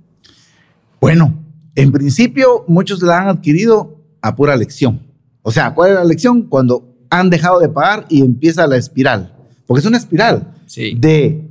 Bueno, 1.01 1.37
en 1.75 1.91
principio 1.91 2.63
muchos 2.67 3.01
la 3.01 3.19
han 3.21 3.27
adquirido 3.27 3.97
a 4.21 4.35
pura 4.35 4.55
lección. 4.55 5.01
O 5.41 5.51
sea, 5.51 5.73
¿cuál 5.73 5.89
es 5.91 5.95
la 5.95 6.03
lección? 6.05 6.43
Cuando 6.43 6.95
han 7.09 7.29
dejado 7.29 7.59
de 7.59 7.67
pagar 7.69 8.05
y 8.09 8.21
empieza 8.21 8.65
la 8.67 8.77
espiral. 8.77 9.33
Porque 9.67 9.79
es 9.81 9.85
una 9.85 9.97
espiral 9.97 10.53
Sí. 10.67 10.93
de 10.97 11.48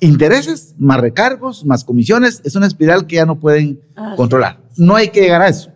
intereses, 0.00 0.74
más 0.78 1.00
recargos, 1.00 1.64
más 1.64 1.84
comisiones. 1.84 2.40
Es 2.44 2.54
una 2.56 2.66
espiral 2.66 3.06
que 3.06 3.16
ya 3.16 3.26
no 3.26 3.38
pueden 3.38 3.80
Ah. 3.96 4.14
controlar. 4.16 4.60
No 4.76 4.94
hay 4.96 5.08
que 5.08 5.20
llegar 5.22 5.42
a 5.42 5.48
eso. 5.48 5.70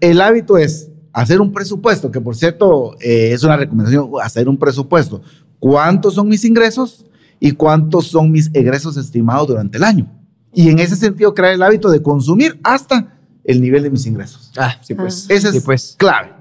El 0.00 0.20
hábito 0.20 0.58
es 0.58 0.90
hacer 1.14 1.40
un 1.40 1.50
presupuesto, 1.50 2.10
que 2.10 2.20
por 2.20 2.36
cierto 2.36 2.94
eh, 3.00 3.30
es 3.32 3.42
una 3.42 3.56
recomendación, 3.56 4.10
hacer 4.22 4.48
un 4.50 4.58
presupuesto. 4.58 5.22
¿Cuántos 5.58 6.12
son 6.14 6.28
mis 6.28 6.44
ingresos 6.44 7.06
y 7.40 7.52
cuántos 7.52 8.08
son 8.08 8.30
mis 8.30 8.50
egresos 8.52 8.98
estimados 8.98 9.48
durante 9.48 9.78
el 9.78 9.84
año? 9.84 10.06
Y 10.52 10.68
en 10.68 10.78
ese 10.78 10.94
sentido 10.96 11.32
crear 11.34 11.54
el 11.54 11.62
hábito 11.62 11.88
de 11.90 12.02
consumir 12.02 12.60
hasta 12.62 13.14
el 13.44 13.62
nivel 13.62 13.82
de 13.82 13.90
mis 13.90 14.04
ingresos. 14.06 14.52
Ah, 14.58 14.74
sí, 14.82 14.94
pues. 14.94 15.24
Ese 15.30 15.48
es 15.48 15.54
Sí, 15.54 15.60
pues. 15.60 15.94
clave, 15.98 16.32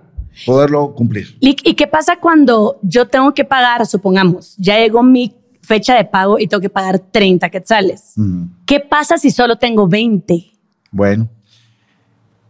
poderlo 0.45 0.93
cumplir. 0.93 1.37
Lick, 1.39 1.61
¿Y 1.65 1.75
qué 1.75 1.87
pasa 1.87 2.17
cuando 2.19 2.79
yo 2.81 3.07
tengo 3.07 3.33
que 3.33 3.45
pagar, 3.45 3.85
supongamos, 3.85 4.55
ya 4.57 4.77
llegó 4.77 5.03
mi 5.03 5.33
fecha 5.65 5.95
de 5.95 6.05
pago 6.05 6.39
y 6.39 6.47
tengo 6.47 6.61
que 6.61 6.69
pagar 6.69 6.99
30 6.99 7.49
quetzales? 7.49 8.13
Mm, 8.15 8.43
¿Qué 8.65 8.79
pasa 8.79 9.17
si 9.17 9.31
solo 9.31 9.57
tengo 9.57 9.87
20? 9.87 10.51
Bueno. 10.91 11.29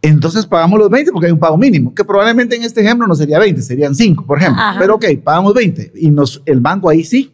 Entonces 0.02 0.46
pagamos 0.46 0.78
los 0.78 0.88
20 0.90 1.10
porque 1.10 1.26
hay 1.26 1.32
un 1.32 1.38
pago 1.38 1.56
mínimo, 1.56 1.92
que 1.92 2.04
probablemente 2.04 2.54
en 2.54 2.62
este 2.62 2.80
ejemplo 2.80 3.06
no 3.08 3.14
sería 3.16 3.38
20, 3.40 3.60
serían 3.62 3.94
5, 3.94 4.24
por 4.24 4.38
ejemplo. 4.38 4.62
Ajá. 4.62 4.78
Pero 4.78 4.94
ok, 4.96 5.04
pagamos 5.24 5.52
20 5.54 5.92
y 5.96 6.10
nos, 6.10 6.42
el 6.46 6.60
banco 6.60 6.88
ahí 6.88 7.02
sí 7.02 7.32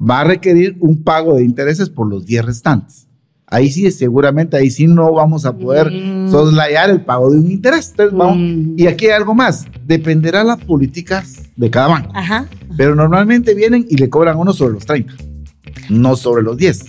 va 0.00 0.20
a 0.20 0.24
requerir 0.24 0.76
un 0.80 1.02
pago 1.02 1.34
de 1.34 1.44
intereses 1.44 1.90
por 1.90 2.08
los 2.08 2.24
10 2.24 2.44
restantes. 2.46 3.06
Ahí 3.46 3.68
sí, 3.70 3.90
seguramente, 3.90 4.56
ahí 4.56 4.70
sí 4.70 4.86
no 4.86 5.12
vamos 5.12 5.44
a 5.44 5.54
poder 5.56 5.90
Mm. 5.90 6.30
soslayar 6.30 6.88
el 6.88 7.02
pago 7.04 7.30
de 7.30 7.38
un 7.38 7.50
interés. 7.50 7.90
Entonces, 7.90 8.16
vamos- 8.16 8.36
Mm. 8.38 8.74
Y 8.78 8.86
aquí 8.86 9.06
hay 9.06 9.12
algo 9.12 9.34
más, 9.34 9.66
dependerá 9.86 10.42
las 10.44 10.58
políticas 10.64 11.39
de 11.60 11.70
cada 11.70 11.88
banco. 11.88 12.10
Ajá. 12.14 12.46
Pero 12.76 12.94
normalmente 12.94 13.54
vienen 13.54 13.86
y 13.88 13.96
le 13.96 14.08
cobran 14.08 14.38
uno 14.38 14.52
sobre 14.52 14.74
los 14.74 14.86
30, 14.86 15.12
no 15.90 16.16
sobre 16.16 16.42
los 16.42 16.56
10. 16.56 16.84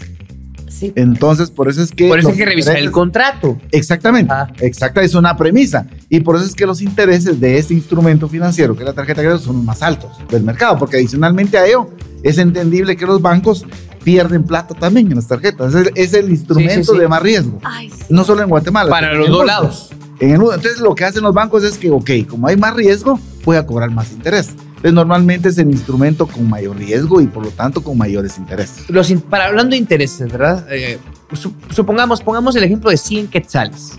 Sí. 0.69 0.93
Entonces, 0.95 1.51
por 1.51 1.69
eso 1.69 1.83
es 1.83 1.91
que... 1.91 2.07
Por 2.07 2.17
eso 2.19 2.29
hay 2.29 2.37
que 2.37 2.45
revisar 2.45 2.77
el 2.77 2.89
contrato. 2.89 3.59
Exactamente, 3.71 4.33
Ah. 4.33 4.47
exacta, 4.61 5.03
es 5.03 5.13
una 5.13 5.35
premisa. 5.35 5.85
Y 6.09 6.21
por 6.21 6.37
eso 6.37 6.45
es 6.45 6.55
que 6.55 6.65
los 6.65 6.81
intereses 6.81 7.39
de 7.39 7.57
este 7.59 7.73
instrumento 7.73 8.27
financiero, 8.29 8.73
que 8.75 8.81
es 8.83 8.87
la 8.87 8.93
tarjeta 8.93 9.21
de 9.21 9.27
crédito, 9.27 9.45
son 9.45 9.57
los 9.57 9.65
más 9.65 9.81
altos 9.83 10.09
del 10.29 10.43
mercado, 10.43 10.77
porque 10.79 10.95
adicionalmente 10.97 11.57
a 11.57 11.67
ello 11.67 11.89
es 12.23 12.37
entendible 12.37 12.95
que 12.95 13.05
los 13.05 13.21
bancos 13.21 13.65
pierden 14.03 14.43
plata 14.43 14.73
también 14.73 15.07
en 15.07 15.17
las 15.17 15.27
tarjetas. 15.27 15.75
Es 15.75 15.87
el, 15.87 15.91
es 15.95 16.13
el 16.13 16.29
instrumento 16.31 16.93
sí. 16.93 16.99
de 16.99 17.07
más 17.07 17.21
riesgo. 17.21 17.59
Ay, 17.63 17.89
sí. 17.91 18.05
No 18.09 18.23
solo 18.23 18.41
en 18.41 18.49
Guatemala. 18.49 18.89
Para 18.89 19.13
los 19.13 19.27
dos 19.29 19.45
lados. 19.45 19.89
En 20.21 20.31
el. 20.31 20.41
Entonces 20.41 20.79
lo 20.79 20.95
que 20.95 21.03
hacen 21.03 21.23
los 21.23 21.33
bancos 21.33 21.63
es 21.63 21.77
que, 21.77 21.91
ok, 21.91 22.09
como 22.29 22.47
hay 22.47 22.55
más 22.55 22.73
riesgo, 22.75 23.19
voy 23.43 23.57
a 23.57 23.65
cobrar 23.65 23.91
más 23.91 24.11
interés. 24.11 24.49
Entonces 24.49 24.93
normalmente 24.93 25.49
es 25.49 25.57
el 25.57 25.69
instrumento 25.69 26.25
con 26.25 26.49
mayor 26.49 26.77
riesgo 26.77 27.19
y 27.21 27.27
por 27.27 27.43
lo 27.43 27.51
tanto 27.51 27.83
con 27.83 27.97
mayores 27.97 28.37
intereses. 28.37 28.89
Los 28.89 29.09
in- 29.11 29.21
para 29.21 29.45
hablando 29.47 29.71
de 29.71 29.77
intereses, 29.77 30.31
¿verdad? 30.31 30.65
Eh, 30.71 30.97
su- 31.33 31.53
supongamos, 31.69 32.21
pongamos 32.21 32.55
el 32.55 32.63
ejemplo 32.63 32.89
de 32.89 32.97
100 32.97 33.27
quetzales. 33.27 33.91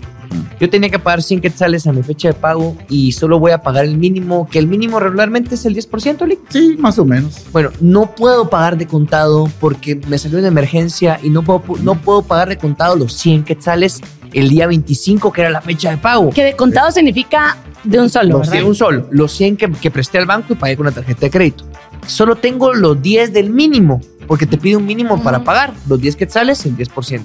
Yo 0.59 0.69
tenía 0.69 0.89
que 0.89 0.97
pagar 0.99 1.21
100 1.21 1.41
quetzales 1.41 1.85
a 1.87 1.93
mi 1.93 2.01
fecha 2.03 2.29
de 2.29 2.33
pago 2.33 2.75
y 2.89 3.11
solo 3.11 3.37
voy 3.39 3.51
a 3.51 3.59
pagar 3.61 3.85
el 3.85 3.97
mínimo, 3.97 4.47
que 4.49 4.59
el 4.59 4.67
mínimo 4.67 4.99
regularmente 4.99 5.55
es 5.55 5.65
el 5.65 5.75
10%, 5.75 6.25
Lick. 6.25 6.39
Sí, 6.49 6.75
más 6.79 6.97
o 6.99 7.05
menos. 7.05 7.35
Bueno, 7.51 7.69
no 7.81 8.15
puedo 8.15 8.49
pagar 8.49 8.77
de 8.77 8.87
contado 8.87 9.49
porque 9.59 9.99
me 10.07 10.17
salió 10.17 10.39
una 10.39 10.47
emergencia 10.47 11.19
y 11.21 11.29
no 11.29 11.43
puedo, 11.43 11.63
no 11.83 11.95
puedo 12.01 12.23
pagar 12.23 12.49
de 12.49 12.57
contado 12.57 12.95
los 12.95 13.13
100 13.13 13.43
quetzales 13.43 14.01
el 14.33 14.49
día 14.49 14.67
25, 14.67 15.31
que 15.31 15.41
era 15.41 15.49
la 15.49 15.61
fecha 15.61 15.89
de 15.91 15.97
pago. 15.97 16.29
Que 16.31 16.43
de 16.43 16.55
contado 16.55 16.91
significa 16.91 17.57
de 17.83 17.99
un 17.99 18.09
solo. 18.09 18.39
De 18.39 18.63
un 18.63 18.75
solo, 18.75 19.07
los 19.11 19.31
100 19.33 19.57
que, 19.57 19.71
que 19.71 19.91
presté 19.91 20.17
al 20.17 20.25
banco 20.25 20.53
y 20.53 20.55
pagué 20.55 20.75
con 20.77 20.85
la 20.85 20.91
tarjeta 20.91 21.21
de 21.21 21.29
crédito. 21.31 21.65
Solo 22.07 22.35
tengo 22.35 22.73
los 22.73 23.01
10 23.01 23.31
del 23.33 23.49
mínimo, 23.49 24.01
porque 24.27 24.45
te 24.45 24.57
pide 24.57 24.75
un 24.77 24.85
mínimo 24.85 25.21
para 25.23 25.43
pagar. 25.43 25.73
Los 25.87 26.01
10 26.01 26.15
quetzales, 26.15 26.65
el 26.65 26.75
10%. 26.75 27.21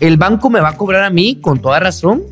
El 0.00 0.16
banco 0.16 0.50
me 0.50 0.60
va 0.60 0.70
a 0.70 0.76
cobrar 0.76 1.04
a 1.04 1.10
mí, 1.10 1.38
con 1.40 1.60
toda 1.60 1.80
razón, 1.80 2.22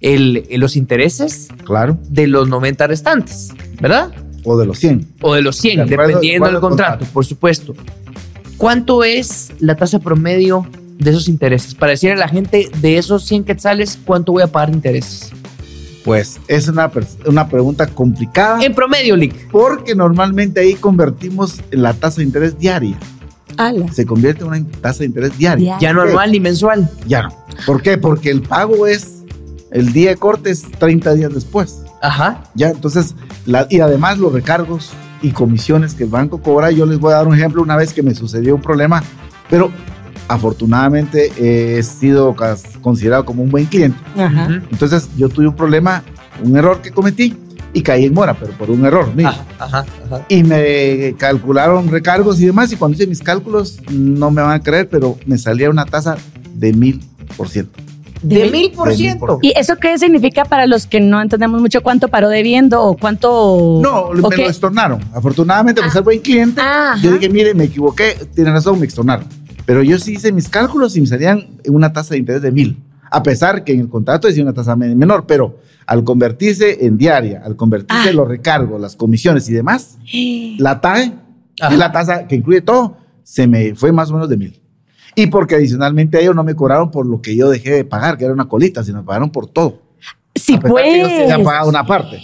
el, 0.00 0.44
el- 0.50 0.60
los 0.60 0.76
intereses 0.76 1.48
Claro. 1.64 1.98
de 2.08 2.26
los 2.26 2.48
90 2.48 2.86
restantes, 2.86 3.52
¿verdad? 3.80 4.12
O 4.44 4.58
de 4.58 4.66
los 4.66 4.78
100. 4.78 5.06
O 5.20 5.34
de 5.34 5.42
los 5.42 5.56
100, 5.56 5.76
De 5.76 5.82
acuerdo- 5.94 6.06
dependiendo 6.08 6.46
de 6.46 6.52
del 6.52 6.60
contrato, 6.60 6.90
contrato. 6.98 7.12
por 7.14 7.24
supuesto. 7.24 7.74
¿Cuánto 8.56 9.02
es 9.04 9.52
la 9.60 9.76
tasa 9.76 9.98
promedio 9.98 10.66
de 11.04 11.10
esos 11.10 11.28
intereses? 11.28 11.74
Para 11.74 11.90
decirle 11.90 12.14
a 12.14 12.18
la 12.18 12.28
gente, 12.28 12.70
de 12.80 12.98
esos 12.98 13.24
100 13.26 13.44
quetzales, 13.44 13.98
¿cuánto 14.04 14.32
voy 14.32 14.42
a 14.42 14.46
pagar 14.46 14.70
de 14.70 14.76
intereses? 14.76 15.30
Pues 16.04 16.40
es 16.48 16.66
una, 16.68 16.90
una 17.26 17.48
pregunta 17.48 17.86
complicada 17.86 18.60
En 18.64 18.74
promedio, 18.74 19.14
Lick. 19.16 19.48
porque 19.50 19.94
normalmente 19.94 20.60
ahí 20.60 20.74
convertimos 20.74 21.60
la 21.70 21.92
tasa 21.94 22.16
de 22.18 22.24
interés 22.24 22.58
diaria. 22.58 22.98
Ala. 23.56 23.86
Se 23.92 24.04
convierte 24.06 24.42
en 24.42 24.48
una 24.48 24.64
tasa 24.80 25.00
de 25.00 25.06
interés 25.06 25.36
diaria. 25.38 25.78
Ya 25.80 25.92
no 25.92 26.02
anual 26.02 26.32
ni 26.32 26.40
mensual. 26.40 26.90
Ya 27.06 27.22
no. 27.22 27.36
¿Por 27.66 27.82
qué? 27.82 27.98
Porque 27.98 28.30
el 28.30 28.42
pago 28.42 28.86
es, 28.86 29.18
el 29.70 29.92
día 29.92 30.10
de 30.10 30.16
corte 30.16 30.50
es 30.50 30.62
30 30.78 31.14
días 31.14 31.32
después. 31.34 31.82
Ajá. 32.00 32.42
Ya, 32.54 32.70
entonces, 32.70 33.14
la- 33.46 33.66
y 33.70 33.78
además 33.80 34.18
los 34.18 34.32
recargos 34.32 34.90
y 35.20 35.30
comisiones 35.30 35.94
que 35.94 36.02
el 36.04 36.10
banco 36.10 36.42
cobra, 36.42 36.72
yo 36.72 36.84
les 36.84 36.98
voy 36.98 37.12
a 37.12 37.16
dar 37.16 37.28
un 37.28 37.34
ejemplo 37.34 37.62
una 37.62 37.76
vez 37.76 37.92
que 37.92 38.02
me 38.02 38.12
sucedió 38.14 38.56
un 38.56 38.60
problema, 38.62 39.04
pero 39.48 39.70
afortunadamente 40.28 41.32
he 41.38 41.82
sido 41.82 42.34
considerado 42.80 43.24
como 43.24 43.42
un 43.42 43.50
buen 43.50 43.66
cliente. 43.66 43.98
Ajá. 44.16 44.60
Entonces 44.70 45.08
yo 45.16 45.28
tuve 45.28 45.48
un 45.48 45.56
problema, 45.56 46.02
un 46.42 46.56
error 46.56 46.80
que 46.80 46.90
cometí 46.90 47.36
y 47.74 47.82
caí 47.82 48.04
en 48.04 48.12
mora, 48.14 48.34
pero 48.34 48.52
por 48.52 48.70
un 48.70 48.84
error 48.84 49.14
mío. 49.14 49.28
Ajá, 49.28 49.44
ajá, 49.58 49.86
ajá. 50.06 50.26
Y 50.28 50.42
me 50.42 51.14
calcularon 51.16 51.88
recargos 51.88 52.40
y 52.40 52.46
demás, 52.46 52.70
y 52.72 52.76
cuando 52.76 52.96
hice 52.96 53.06
mis 53.06 53.20
cálculos, 53.22 53.80
no 53.90 54.30
me 54.30 54.42
van 54.42 54.52
a 54.52 54.62
creer, 54.62 54.88
pero 54.90 55.16
me 55.26 55.38
salía 55.38 55.70
una 55.70 55.86
tasa 55.86 56.16
de 56.54 56.72
mil 56.74 57.00
por 57.36 57.48
ciento. 57.48 57.78
De 58.22 58.48
mil 58.50 58.70
por 58.70 58.94
ciento. 58.94 59.38
¿Y 59.42 59.52
eso 59.58 59.74
qué 59.80 59.98
significa 59.98 60.44
para 60.44 60.66
los 60.68 60.86
que 60.86 61.00
no 61.00 61.20
entendemos 61.20 61.60
mucho 61.60 61.82
cuánto 61.82 62.06
paró 62.08 62.28
debiendo 62.28 62.80
o 62.80 62.96
cuánto... 62.96 63.80
No, 63.82 64.00
o 64.02 64.14
me 64.28 64.36
qué? 64.36 64.44
lo 64.44 64.50
estornaron. 64.50 65.00
Afortunadamente, 65.12 65.80
por 65.80 65.90
Ah. 65.90 65.92
ser 65.92 66.02
buen 66.02 66.20
cliente, 66.20 66.60
Ajá. 66.60 66.96
yo 67.02 67.10
dije, 67.12 67.28
mire, 67.30 67.52
me 67.54 67.64
equivoqué, 67.64 68.16
tiene 68.34 68.52
razón, 68.52 68.78
me 68.78 68.84
extornaron. 68.84 69.24
Pero 69.64 69.82
yo 69.82 69.98
sí 69.98 70.14
hice 70.14 70.32
mis 70.32 70.48
cálculos 70.48 70.96
y 70.96 71.00
me 71.00 71.06
salían 71.06 71.46
una 71.68 71.92
tasa 71.92 72.14
de 72.14 72.18
interés 72.20 72.42
de 72.42 72.50
mil. 72.52 72.78
A 73.10 73.22
pesar 73.22 73.62
que 73.64 73.72
en 73.72 73.80
el 73.80 73.88
contrato 73.88 74.26
decía 74.26 74.42
una 74.42 74.52
tasa 74.54 74.74
men- 74.74 74.96
menor, 74.98 75.26
pero 75.26 75.58
al 75.86 76.02
convertirse 76.04 76.84
en 76.86 76.96
diaria, 76.96 77.42
al 77.44 77.56
convertirse 77.56 78.08
Ah. 78.08 78.10
en 78.10 78.16
los 78.16 78.26
recargos, 78.28 78.80
las 78.80 78.96
comisiones 78.96 79.48
y 79.48 79.52
demás, 79.52 79.98
la 80.58 80.80
TAE, 80.80 81.12
Ajá. 81.60 81.72
es 81.72 81.78
la 81.78 81.92
tasa 81.92 82.26
que 82.26 82.36
incluye 82.36 82.62
todo, 82.62 82.96
se 83.22 83.46
me 83.46 83.74
fue 83.74 83.92
más 83.92 84.10
o 84.10 84.14
menos 84.14 84.28
de 84.28 84.36
mil. 84.36 84.60
Y 85.14 85.26
porque 85.26 85.56
adicionalmente 85.56 86.20
ellos 86.22 86.34
no 86.34 86.42
me 86.42 86.54
cobraron 86.54 86.90
por 86.90 87.06
lo 87.06 87.20
que 87.20 87.36
yo 87.36 87.50
dejé 87.50 87.70
de 87.72 87.84
pagar, 87.84 88.16
que 88.16 88.24
era 88.24 88.32
una 88.32 88.48
colita, 88.48 88.82
sino 88.82 88.98
me 89.00 89.04
pagaron 89.04 89.30
por 89.30 89.46
todo. 89.46 89.82
Sí, 90.34 90.54
A 90.54 90.60
pesar 90.60 90.70
pues. 90.70 90.84
que 90.84 91.00
yo 91.00 91.06
sí 91.08 91.14
había 91.30 91.44
pagado 91.44 91.68
una 91.68 91.84
parte. 91.86 92.18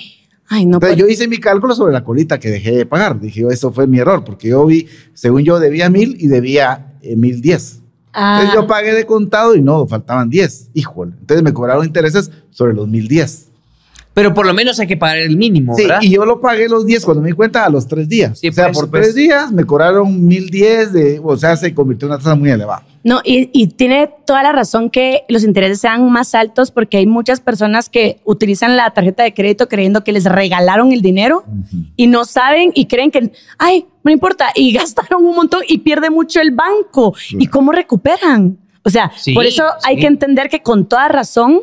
Ay, 0.49 0.65
no, 0.65 0.77
Entonces 0.79 0.97
pues. 0.97 0.99
yo 1.07 1.07
hice 1.13 1.29
mi 1.29 1.37
cálculo 1.37 1.75
sobre 1.75 1.93
la 1.93 2.03
colita 2.03 2.41
que 2.41 2.49
dejé 2.49 2.73
de 2.73 2.87
pagar. 2.87 3.21
Dije, 3.21 3.45
eso 3.51 3.71
fue 3.71 3.87
mi 3.87 3.99
error, 3.99 4.25
porque 4.25 4.49
yo 4.49 4.65
vi, 4.65 4.87
según 5.13 5.43
yo, 5.45 5.61
debía 5.61 5.91
mil 5.91 6.17
y 6.19 6.29
debía 6.29 6.88
eh, 7.03 7.17
mil 7.17 7.41
diez. 7.41 7.81
Ah. 8.13 8.41
Entonces 8.41 8.61
yo 8.61 8.67
pagué 8.67 8.93
de 8.95 9.07
contado 9.07 9.55
y 9.55 9.63
no, 9.63 9.87
faltaban 9.87 10.31
diez. 10.31 10.71
Híjole. 10.75 11.13
Entonces 11.21 11.43
me 11.43 11.53
cobraron 11.53 11.85
intereses 11.85 12.31
sobre 12.51 12.75
los 12.75 12.89
mil 12.89 13.09
diez. 13.09 13.48
Pero 14.19 14.35
por 14.35 14.47
lo 14.47 14.53
menos 14.53 14.81
hay 14.81 14.87
que 14.89 14.97
pagar 14.97 15.19
el 15.19 15.37
mínimo, 15.37 15.75
Sí, 15.77 15.83
¿verdad? 15.83 15.99
y 16.03 16.11
yo 16.11 16.25
lo 16.25 16.41
pagué 16.41 16.69
los 16.69 16.85
10 16.85 17.05
cuando 17.05 17.23
me 17.23 17.29
di 17.29 17.35
cuenta 17.35 17.65
a 17.65 17.71
los 17.71 17.87
tres 17.87 18.09
días. 18.09 18.39
Sí, 18.39 18.49
o 18.49 18.53
sea, 18.53 18.67
pues, 18.67 18.79
por 18.79 18.91
pues. 18.91 19.03
tres 19.03 19.15
días 19.15 19.53
me 19.53 19.65
cobraron 19.65 20.27
mil 20.27 20.51
diez, 20.51 20.93
de, 20.93 21.21
o 21.23 21.37
sea, 21.37 21.57
se 21.57 21.73
convirtió 21.73 22.07
en 22.07 22.13
una 22.15 22.19
tasa 22.19 22.35
muy 22.35 22.51
elevada. 22.51 22.83
No, 23.05 23.21
y, 23.25 23.49
y 23.53 23.69
tiene 23.69 24.11
toda 24.27 24.43
la 24.43 24.51
razón 24.51 24.91
que 24.91 25.23
los 25.29 25.45
intereses 25.45 25.81
sean 25.81 26.11
más 26.11 26.35
altos 26.35 26.73
porque 26.73 26.97
hay 26.97 27.07
muchas 27.07 27.41
personas 27.41 27.89
que 27.89 28.21
utilizan 28.25 28.77
la 28.77 28.91
tarjeta 28.91 29.23
de 29.23 29.33
crédito 29.33 29.69
creyendo 29.69 30.03
que 30.03 30.11
les 30.13 30.25
regalaron 30.25 30.91
el 30.93 31.01
dinero 31.01 31.45
y 31.97 32.09
no 32.09 32.25
saben 32.25 32.73
y 32.75 32.87
creen 32.87 33.11
que, 33.13 33.31
ay, 33.57 33.87
no 34.03 34.11
importa, 34.11 34.47
y 34.55 34.73
gastaron 34.75 35.25
un 35.25 35.37
montón 35.37 35.63
y 35.69 35.79
pierde 35.79 36.11
mucho 36.11 36.41
el 36.41 36.51
banco. 36.51 37.15
¿Y 37.31 37.47
cómo 37.47 37.71
recuperan? 37.73 38.59
O 38.83 38.91
sea, 38.91 39.13
Sí, 39.17 39.33
por 39.33 39.45
eso 39.47 39.65
hay 39.85 39.95
sí. 39.97 40.01
que 40.01 40.07
entender 40.07 40.49
que 40.49 40.61
con 40.63 40.87
toda 40.89 41.09
razón 41.09 41.63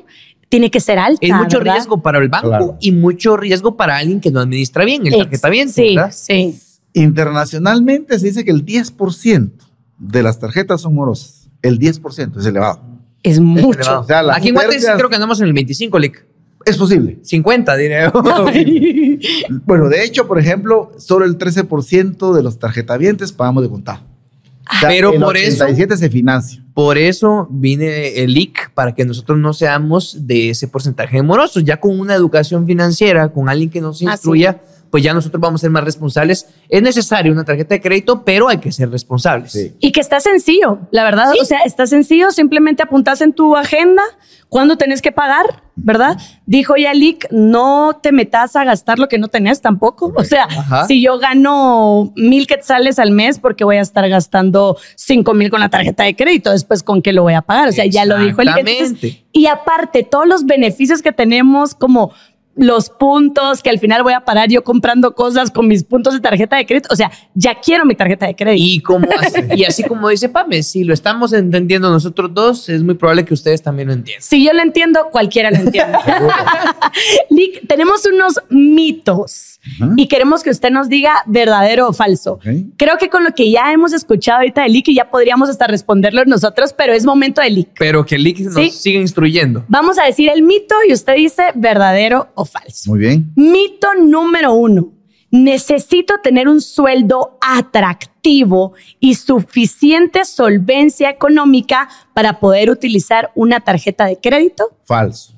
tiene 0.56 0.72
que 0.72 0.80
ser 0.80 0.98
alta. 1.00 1.20
Es 1.22 1.34
mucho 1.34 1.58
¿verdad? 1.60 1.74
riesgo 1.74 2.02
para 2.02 2.18
el 2.20 2.30
banco 2.30 2.48
Claro. 2.48 2.78
y 2.80 2.92
mucho 2.94 3.36
riesgo 3.36 3.76
para 3.76 3.98
alguien 3.98 4.22
que 4.22 4.32
no 4.32 4.40
administra 4.40 4.86
bien 4.86 5.06
el 5.06 5.14
Ex- 5.16 5.24
tarjeta 5.24 5.50
bien, 5.50 5.70
Sí, 5.70 5.96
¿verdad? 5.96 6.12
sí. 6.16 6.58
Internacionalmente 6.94 8.18
se 8.20 8.28
dice 8.28 8.46
que 8.46 8.52
el 8.52 8.66
10% 8.66 9.52
de 9.98 10.24
las 10.24 10.40
tarjetas 10.40 10.80
son 10.82 10.96
morosas. 10.96 11.50
El 11.62 11.78
10% 11.80 12.40
es 12.40 12.46
elevado. 12.46 12.80
Es 13.24 13.34
Es 13.34 13.40
mucho. 13.42 13.80
elevado. 13.80 14.02
O 14.02 14.06
sea, 14.06 14.20
Aquí 14.34 14.50
en 14.50 14.54
Guate 14.56 14.72
sí 14.72 14.78
pérdidas- 14.86 14.98
creo 14.98 15.10
que 15.10 15.16
andamos 15.16 15.40
en 15.42 15.48
el 15.48 15.54
25, 15.54 16.00
Lick. 16.00 16.26
Es 16.66 16.78
posible. 16.78 17.20
50, 17.22 17.76
diré. 17.76 18.12
Bueno, 19.66 19.88
de 19.90 20.04
hecho, 20.04 20.26
por 20.28 20.40
ejemplo, 20.40 20.92
solo 20.98 21.26
el 21.26 21.38
13% 21.38 22.34
de 22.34 22.44
los 22.44 22.60
tarjetavientes 22.60 23.32
pagamos 23.32 23.64
de 23.64 23.70
contado. 23.70 24.00
O 24.70 24.80
sea, 24.80 24.90
Pero 24.90 25.14
el 25.14 25.22
por 25.22 25.38
eso- 25.38 25.64
87 25.64 25.98
se 25.98 26.10
financia. 26.10 26.62
Por 26.74 26.98
eso 26.98 27.48
viene 27.52 28.16
el 28.24 28.38
IC, 28.38 28.72
para 28.74 28.94
que 28.94 29.06
nosotros 29.06 29.38
no 29.38 29.54
seamos 29.54 30.28
de 30.28 30.50
ese 30.50 30.68
porcentaje 30.68 31.18
de 31.18 31.24
morosos. 31.24 31.64
Ya 31.64 31.80
con 31.80 31.98
una 32.00 32.16
educación 32.16 32.66
financiera, 32.66 33.30
con 33.30 33.48
alguien 33.48 33.70
que 33.70 33.80
nos 33.80 34.02
Ah, 34.02 34.12
instruya, 34.12 34.60
pues 34.90 35.04
ya 35.04 35.14
nosotros 35.14 35.42
vamos 35.42 35.62
a 35.62 35.64
ser 35.64 35.72
más 35.72 35.84
responsables. 35.84 36.48
Es 36.70 36.82
necesario 36.82 37.32
una 37.32 37.44
tarjeta 37.44 37.76
de 37.76 37.82
crédito, 37.82 38.24
pero 38.24 38.48
hay 38.48 38.58
que 38.58 38.72
ser 38.72 38.90
responsables. 38.90 39.52
Sí. 39.52 39.74
Y 39.80 39.92
que 39.92 40.00
está 40.00 40.20
sencillo, 40.20 40.80
la 40.92 41.04
verdad. 41.04 41.34
O 41.40 41.46
sea, 41.46 41.60
está 41.66 41.86
sencillo. 41.86 42.32
Simplemente 42.32 42.84
apuntas 42.84 43.22
en 43.22 43.34
tu 43.34 43.56
agenda 43.56 44.04
cuándo 44.50 44.78
tenés 44.78 45.02
que 45.02 45.12
pagar, 45.12 45.64
¿verdad? 45.76 46.18
Dijo 46.46 46.78
Yalik, 46.78 47.28
no 47.32 48.00
te 48.02 48.12
metas 48.12 48.56
a 48.56 48.64
gastar 48.64 49.00
lo 49.00 49.10
que 49.10 49.18
no 49.18 49.28
tenés 49.28 49.60
tampoco. 49.62 50.14
O 50.16 50.24
sea, 50.24 50.46
Ajá. 50.46 50.86
si 50.88 51.02
yo 51.02 51.20
gano 51.20 52.14
mil 52.16 52.48
quetzales 52.48 53.00
al 53.00 53.12
mes, 53.12 53.40
porque 53.40 53.64
voy 53.64 53.78
a 53.78 53.82
estar 53.82 54.08
gastando 54.08 54.78
cinco 54.96 55.34
mil 55.34 55.50
con 55.50 55.60
la 55.60 55.70
tarjeta 55.70 56.04
de 56.04 56.16
crédito? 56.16 56.52
Después, 56.52 56.84
¿con 56.84 57.02
qué 57.02 57.12
lo 57.12 57.24
voy 57.24 57.34
a 57.34 57.42
pagar? 57.42 57.68
O 57.68 57.72
sea, 57.72 57.86
ya 57.86 58.06
lo 58.06 58.18
dijo 58.20 58.42
Yalik. 58.44 58.68
Entonces, 58.68 59.18
y 59.32 59.48
aparte, 59.48 60.04
todos 60.04 60.28
los 60.28 60.46
beneficios 60.46 61.02
que 61.02 61.12
tenemos 61.12 61.76
como 61.76 62.14
los 62.56 62.90
puntos 62.90 63.62
que 63.62 63.70
al 63.70 63.80
final 63.80 64.04
voy 64.04 64.14
a 64.14 64.22
parar 64.22 64.50
yo 64.50 64.64
comprando 64.64 65.14
cosas 65.14 65.52
con 65.52 65.68
mis 65.68 65.84
puntos 65.84 66.14
de 66.14 66.20
tarjeta 66.22 66.56
de 66.56 66.66
crédito. 66.66 66.90
O 66.92 66.96
sea, 66.96 67.12
ya 67.34 67.60
quiero 67.60 67.86
mi 67.86 67.96
tarjeta 67.96 68.28
de 68.28 68.36
crédito. 68.36 68.64
Y, 68.66 68.80
como 68.82 69.08
así, 69.20 69.42
y 69.56 69.64
así 69.66 69.84
como 69.84 70.10
dice 70.10 70.30
Pame, 70.30 70.64
si 70.64 70.84
lo 70.84 70.94
estamos 70.94 71.34
entendiendo 71.34 71.90
nosotros 71.90 72.34
dos, 72.34 72.70
es 72.70 72.84
muy 72.84 72.96
probable 72.96 73.26
que 73.26 73.34
ustedes 73.34 73.62
también 73.62 73.90
lo 73.90 73.94
entiendan. 73.94 74.22
Si 74.22 74.44
yo 74.44 74.54
lo 74.54 74.62
entiendo, 74.62 75.08
cualquiera 75.12 75.52
lo 75.52 75.58
entiende. 75.58 75.98
Lick, 77.30 77.68
tenemos 77.68 78.06
unos 78.06 78.40
mitos 78.50 79.55
Y 79.98 80.08
queremos 80.08 80.44
que 80.44 80.52
usted 80.52 80.70
nos 80.70 80.90
diga 80.90 81.24
verdadero 81.26 81.88
o 81.90 81.94
falso. 81.94 82.40
Creo 82.78 82.98
que 83.00 83.10
con 83.10 83.24
lo 83.24 83.32
que 83.32 83.50
ya 83.50 83.72
hemos 83.74 83.94
escuchado 83.94 84.38
ahorita 84.40 84.62
de 84.64 84.70
Lick, 84.70 84.88
ya 84.94 85.10
podríamos 85.10 85.50
hasta 85.50 85.66
responderlo 85.68 86.24
nosotros, 86.26 86.72
pero 86.74 86.94
es 86.94 87.06
momento 87.06 87.42
de 87.42 87.50
Lick. 87.50 87.70
Pero 87.80 88.06
que 88.06 88.16
el 88.16 88.28
IC 88.28 88.40
nos 88.42 88.54
Sí. 88.56 88.70
siga 88.72 89.00
instruyendo. 89.00 89.66
Vamos 89.68 89.98
a 89.98 90.04
decir 90.06 90.30
el 90.30 90.44
mito 90.44 90.76
y 90.88 90.94
usted 90.94 91.16
dice 91.16 91.44
verdadero 91.56 92.30
o 92.36 92.46
falso. 92.46 92.92
Muy 92.92 93.00
bien. 93.00 93.32
Mito 93.36 93.88
número 94.00 94.54
uno. 94.54 94.92
Necesito 95.32 96.14
tener 96.24 96.48
un 96.48 96.62
sueldo 96.62 97.38
atractivo 97.42 98.74
y 99.00 99.16
suficiente 99.16 100.24
solvencia 100.26 101.10
económica 101.10 101.90
para 102.14 102.40
poder 102.40 102.70
utilizar 102.70 103.32
una 103.36 103.60
tarjeta 103.60 104.06
de 104.06 104.18
crédito. 104.18 104.70
Falso. 104.86 105.34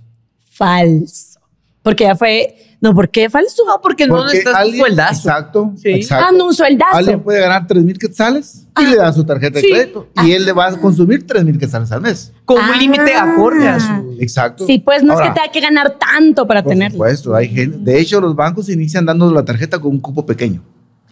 Falso. 0.51 1.39
Porque 1.81 2.03
ya 2.03 2.15
fue. 2.15 2.55
No, 2.79 2.93
¿por 2.93 3.09
qué 3.09 3.27
falso? 3.29 3.63
No, 3.65 3.81
porque, 3.81 4.05
no 4.05 4.15
Porque 4.17 4.25
necesitas 4.33 4.53
un 4.53 4.59
alguien- 4.61 4.79
sueldazo. 4.81 5.13
Exacto. 5.29 5.73
Sí. 5.77 5.89
exacto. 5.89 6.25
Ah, 6.29 6.31
no, 6.37 6.45
un 6.45 6.53
sueldazo. 6.53 6.95
Alguien 6.95 7.21
puede 7.23 7.39
ganar 7.41 7.65
3 7.65 7.83
mil 7.83 7.97
quetzales 7.97 8.67
y 8.79 8.83
Ah. 8.85 8.89
le 8.91 8.95
da 8.97 9.11
su 9.13 9.23
tarjeta 9.23 9.59
Sí. 9.59 9.65
de 9.67 9.73
crédito. 9.73 10.07
Y 10.23 10.31
él 10.33 10.45
le 10.45 10.51
va 10.53 10.67
a 10.67 10.77
consumir 10.77 11.25
3 11.25 11.43
mil 11.43 11.57
quetzales 11.57 11.91
al 11.91 12.01
mes. 12.01 12.33
Con 12.45 12.59
Ah. 12.61 12.69
un 12.71 12.77
límite 12.79 13.15
acorde 13.15 13.67
a 13.67 13.79
su. 13.79 14.15
Exacto. 14.19 14.65
Sí, 14.67 14.77
pues 14.77 15.01
no 15.03 15.13
es 15.13 15.21
que 15.21 15.33
tenga 15.33 15.51
que 15.51 15.59
ganar 15.59 15.97
tanto 15.97 16.45
para 16.45 16.61
Por 16.61 16.71
tenerlo. 16.73 16.93
supuesto, 16.97 17.33
hay 17.35 17.49
gente. 17.49 17.77
De 17.79 17.99
hecho, 17.99 18.21
los 18.21 18.35
bancos 18.35 18.69
inician 18.69 19.05
dando 19.07 19.31
la 19.31 19.43
tarjeta 19.43 19.79
con 19.79 19.91
un 19.91 19.99
cupo 19.99 20.23
pequeño. 20.25 20.61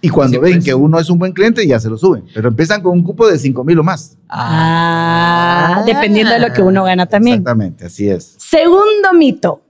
Y 0.02 0.10
cuando 0.10 0.38
Sí, 0.38 0.44
ven 0.44 0.54
pues. 0.56 0.66
que 0.66 0.74
uno 0.76 1.00
es 1.00 1.10
un 1.10 1.18
buen 1.18 1.32
cliente, 1.32 1.66
ya 1.66 1.80
se 1.80 1.90
lo 1.90 1.98
suben. 1.98 2.26
Pero 2.32 2.50
empiezan 2.50 2.84
con 2.84 2.92
un 2.92 3.02
cupo 3.02 3.28
de 3.28 3.40
5 3.40 3.64
mil 3.64 3.80
o 3.80 3.84
más. 3.84 4.18
Ah, 4.30 5.84
dependiendo 5.86 6.32
de 6.34 6.40
lo 6.40 6.54
que 6.54 6.62
uno 6.62 6.84
gana 6.84 7.08
también. 7.08 7.38
Exactamente, 7.40 7.86
así 7.86 8.08
es. 8.08 8.36
Segundo 8.38 9.14
mito. 9.18 9.62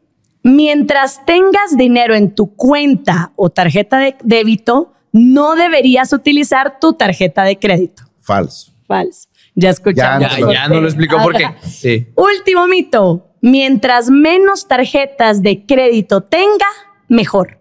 Mientras 0.48 1.26
tengas 1.26 1.76
dinero 1.76 2.14
en 2.14 2.36
tu 2.36 2.56
cuenta 2.56 3.32
o 3.36 3.50
tarjeta 3.50 3.98
de 3.98 4.16
débito, 4.24 4.94
no 5.12 5.56
deberías 5.56 6.14
utilizar 6.14 6.78
tu 6.80 6.94
tarjeta 6.94 7.42
de 7.44 7.58
crédito. 7.58 8.04
Falso. 8.22 8.72
Falso. 8.86 9.28
Ya 9.56 9.72
escuchamos. 9.72 10.38
Ya, 10.38 10.54
ya 10.54 10.68
no 10.68 10.82
lo 10.82 10.88
explicó 10.88 11.18
por 11.18 11.36
qué. 11.36 11.48
Sí. 11.64 12.10
Último 12.16 12.68
mito. 12.68 13.32
Mientras 13.42 14.12
menos 14.12 14.68
tarjetas 14.68 15.42
de 15.42 15.66
crédito 15.66 16.22
tenga, 16.22 16.68
mejor. 17.08 17.60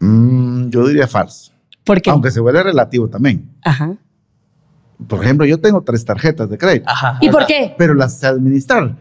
Mm, 0.00 0.68
yo 0.68 0.86
diría 0.86 1.08
falso. 1.08 1.52
¿Por 1.84 2.02
qué? 2.02 2.10
Aunque 2.10 2.30
se 2.30 2.40
vuelve 2.40 2.64
relativo 2.64 3.08
también. 3.08 3.48
Ajá. 3.64 3.96
Por 5.08 5.24
ejemplo, 5.24 5.46
yo 5.46 5.58
tengo 5.58 5.80
tres 5.80 6.04
tarjetas 6.04 6.50
de 6.50 6.58
crédito, 6.58 6.84
Ajá. 6.86 7.16
¿Y 7.22 7.30
por 7.30 7.46
qué? 7.46 7.74
pero 7.78 7.94
las 7.94 8.18
sé 8.18 8.26
administrar. 8.26 8.94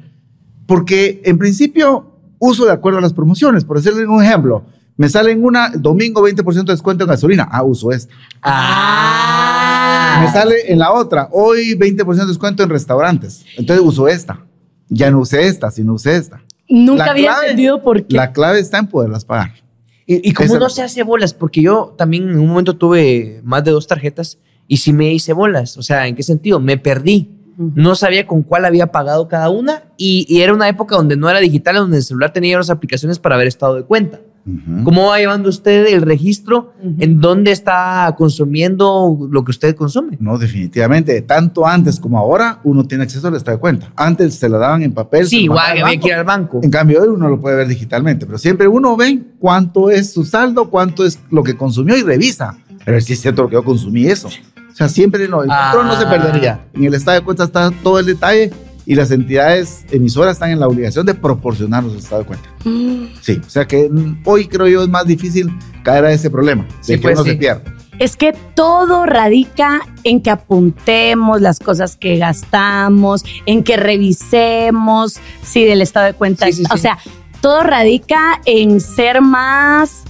Porque 0.65 1.21
en 1.25 1.38
principio 1.38 2.11
uso 2.41 2.65
de 2.65 2.71
acuerdo 2.73 2.97
a 2.97 3.01
las 3.01 3.13
promociones. 3.13 3.63
Por 3.63 3.77
decirle 3.77 4.06
un 4.06 4.21
ejemplo, 4.21 4.63
me 4.97 5.08
sale 5.08 5.32
en 5.32 5.43
una 5.45 5.69
domingo 5.69 6.27
20% 6.27 6.65
de 6.65 6.73
descuento 6.73 7.04
en 7.06 7.10
gasolina. 7.10 7.47
Ah, 7.49 7.63
uso 7.63 7.91
esta. 7.91 8.13
Ah. 8.41 10.21
Me 10.25 10.32
sale 10.32 10.71
en 10.71 10.80
la 10.80 10.91
otra, 10.91 11.30
hoy 11.32 11.75
20% 11.77 12.15
de 12.15 12.25
descuento 12.27 12.63
en 12.63 12.69
restaurantes. 12.69 13.45
Entonces 13.58 13.86
uso 13.86 14.08
esta. 14.08 14.41
Ya 14.89 15.10
no 15.10 15.19
usé 15.19 15.47
esta, 15.47 15.71
sino 15.71 15.93
usé 15.93 16.17
esta. 16.17 16.41
Nunca 16.67 17.06
La 17.06 17.12
había 17.12 17.30
clave- 17.32 17.41
entendido 17.43 17.82
por 17.82 18.04
qué. 18.06 18.15
La 18.15 18.32
clave 18.34 18.60
está 18.60 18.77
en 18.80 18.88
poderlas 18.88 19.23
pagar. 19.25 19.54
Y, 20.06 20.27
y 20.30 20.34
como 20.34 20.54
uno 20.56 20.69
se 20.69 20.82
hace 20.84 21.04
bolas, 21.04 21.34
porque 21.34 21.62
yo 21.62 21.95
también 21.97 22.30
en 22.30 22.39
un 22.39 22.47
momento 22.47 22.75
tuve 22.75 23.39
más 23.43 23.63
de 23.63 23.71
dos 23.71 23.88
tarjetas 23.88 24.38
y 24.67 24.77
sí 24.77 24.91
me 24.93 25.13
hice 25.13 25.32
bolas. 25.34 25.77
O 25.77 25.84
sea, 25.84 26.08
¿en 26.08 26.15
qué 26.15 26.23
sentido? 26.23 26.60
Me 26.60 26.77
perdí. 26.77 27.30
No 27.58 27.95
sabía 27.95 28.25
con 28.27 28.41
cuál 28.43 28.65
había 28.65 28.88
pagado 28.91 29.27
cada 29.27 29.49
una 29.49 29.80
y, 30.01 30.25
y 30.27 30.41
era 30.41 30.53
una 30.53 30.67
época 30.67 30.95
donde 30.95 31.15
no 31.15 31.29
era 31.29 31.39
digital, 31.39 31.75
donde 31.75 31.97
el 31.97 32.03
celular 32.03 32.33
tenía 32.33 32.57
las 32.57 32.69
aplicaciones 32.69 33.19
para 33.19 33.37
ver 33.37 33.47
estado 33.47 33.75
de 33.75 33.83
cuenta. 33.83 34.19
¿Cómo 34.83 35.05
va 35.09 35.19
llevando 35.19 35.49
usted 35.49 35.85
el 35.93 36.01
registro 36.01 36.73
en 36.97 37.21
dónde 37.21 37.51
está 37.51 38.11
consumiendo 38.17 39.27
lo 39.29 39.43
que 39.45 39.51
usted 39.51 39.75
consume? 39.75 40.17
No, 40.19 40.39
definitivamente. 40.39 41.21
Tanto 41.21 41.67
antes 41.67 41.99
como 41.99 42.17
ahora, 42.17 42.59
uno 42.63 42.83
tiene 42.85 43.03
acceso 43.03 43.27
al 43.27 43.35
estado 43.35 43.57
de 43.57 43.61
cuenta. 43.61 43.91
Antes 43.95 44.33
se 44.35 44.49
la 44.49 44.57
daban 44.57 44.81
en 44.81 44.93
papel. 44.93 45.27
Sí, 45.27 45.43
igual 45.43 45.59
al 45.77 45.83
había 45.83 45.99
que 45.99 46.07
ir 46.07 46.15
banco. 46.15 46.19
al 46.19 46.23
banco. 46.25 46.59
En 46.63 46.71
cambio, 46.71 47.03
hoy 47.03 47.09
uno 47.09 47.29
lo 47.29 47.39
puede 47.39 47.55
ver 47.57 47.67
digitalmente, 47.67 48.25
pero 48.25 48.39
siempre 48.39 48.67
uno 48.67 48.97
ve 48.97 49.21
cuánto 49.37 49.91
es 49.91 50.11
su 50.11 50.25
saldo, 50.25 50.71
cuánto 50.71 51.05
es 51.05 51.19
lo 51.29 51.43
que 51.43 51.55
consumió 51.55 51.95
y 51.95 52.01
revisa. 52.01 52.57
A 52.87 52.89
ver 52.91 53.03
si 53.03 53.13
es 53.13 53.21
cierto 53.21 53.43
lo 53.43 53.47
que 53.49 53.53
yo 53.53 53.63
consumí 53.63 54.07
eso. 54.07 54.27
O 54.27 54.73
sea, 54.75 54.89
siempre 54.89 55.27
no, 55.27 55.43
el 55.43 55.51
Ah. 55.51 55.69
control 55.71 55.87
no 55.93 55.99
se 56.01 56.07
perdería. 56.07 56.65
En 56.73 56.85
el 56.85 56.95
estado 56.95 57.19
de 57.19 57.23
cuenta 57.23 57.43
está 57.43 57.69
todo 57.83 57.99
el 57.99 58.07
detalle 58.07 58.51
y 58.91 58.95
las 58.95 59.10
entidades 59.12 59.86
emisoras 59.89 60.34
están 60.34 60.51
en 60.51 60.60
la 60.60 60.67
obligación 60.67 61.06
de 61.06 61.13
proporcionar 61.13 61.82
los 61.82 61.95
estados 61.95 62.25
de 62.25 62.27
cuenta. 62.27 62.49
Mm. 62.65 63.06
Sí, 63.21 63.39
o 63.45 63.49
sea 63.49 63.65
que 63.65 63.89
hoy 64.25 64.49
creo 64.49 64.67
yo 64.67 64.84
es 64.84 64.89
más 64.89 65.06
difícil 65.06 65.49
caer 65.82 66.04
a 66.04 66.12
ese 66.12 66.30
problema, 66.30 66.63
de 66.65 66.69
Sí, 66.82 66.93
que 66.95 66.97
pues 66.99 67.15
uno 67.15 67.23
se 67.23 67.32
sí. 67.32 67.38
pierda. 67.38 67.73
Es 67.99 68.17
que 68.17 68.34
todo 68.54 69.06
radica 69.06 69.80
en 70.04 70.21
que 70.21 70.30
apuntemos 70.30 71.39
las 71.39 71.60
cosas 71.60 71.95
que 71.95 72.17
gastamos, 72.17 73.23
en 73.45 73.63
que 73.63 73.77
revisemos 73.77 75.21
si 75.41 75.63
del 75.63 75.82
estado 75.82 76.08
de 76.08 76.13
cuenta. 76.13 76.47
Sí, 76.47 76.51
sí, 76.51 76.63
O 76.69 76.75
sí. 76.75 76.82
sea, 76.82 76.97
todo 77.39 77.62
radica 77.63 78.41
en 78.45 78.82
ser 78.82 79.21
más. 79.21 80.04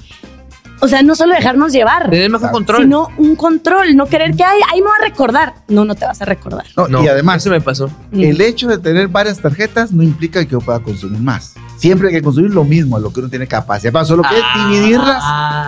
O 0.84 0.88
sea, 0.88 1.04
no 1.04 1.16
solo 1.16 1.36
dejarnos 1.36 1.72
llevar, 1.72 2.10
Tener 2.10 2.30
mejor 2.30 2.40
Claro. 2.50 2.54
control. 2.54 2.82
sino 2.84 3.08
un 3.18 3.36
control, 3.36 3.96
no 3.96 4.08
querer 4.08 4.36
que, 4.36 4.44
ay, 4.44 4.60
ahí 4.72 4.80
me 4.82 4.88
voy 4.88 4.96
a 5.00 5.08
recordar. 5.10 5.54
No, 5.68 5.86
no 5.86 5.94
te 5.96 6.06
vas 6.06 6.22
a 6.22 6.26
recordar. 6.26 6.66
No, 6.76 6.88
No, 6.88 7.04
y 7.04 7.08
además, 7.08 7.38
Eso 7.44 7.52
me 7.52 7.62
pasó. 7.62 7.88
Mm. 8.12 8.20
el 8.24 8.42
hecho 8.42 8.68
de 8.68 8.78
tener 8.80 9.08
varias 9.08 9.40
tarjetas 9.40 9.92
no 9.92 10.02
implica 10.04 10.44
que 10.44 10.52
yo 10.52 10.60
pueda 10.60 10.80
consumir 10.80 11.20
más. 11.22 11.54
Siempre 11.78 12.08
hay 12.10 12.16
que 12.16 12.22
consumir 12.22 12.52
lo 12.52 12.64
mismo, 12.64 12.98
lo 13.00 13.14
que 13.14 13.20
uno 13.20 13.30
tiene 13.30 13.46
capacidad 13.48 13.94
para, 13.94 14.06
solo 14.06 14.24
que 14.24 14.30
Ah. 14.44 14.68
dividirlas 14.70 15.24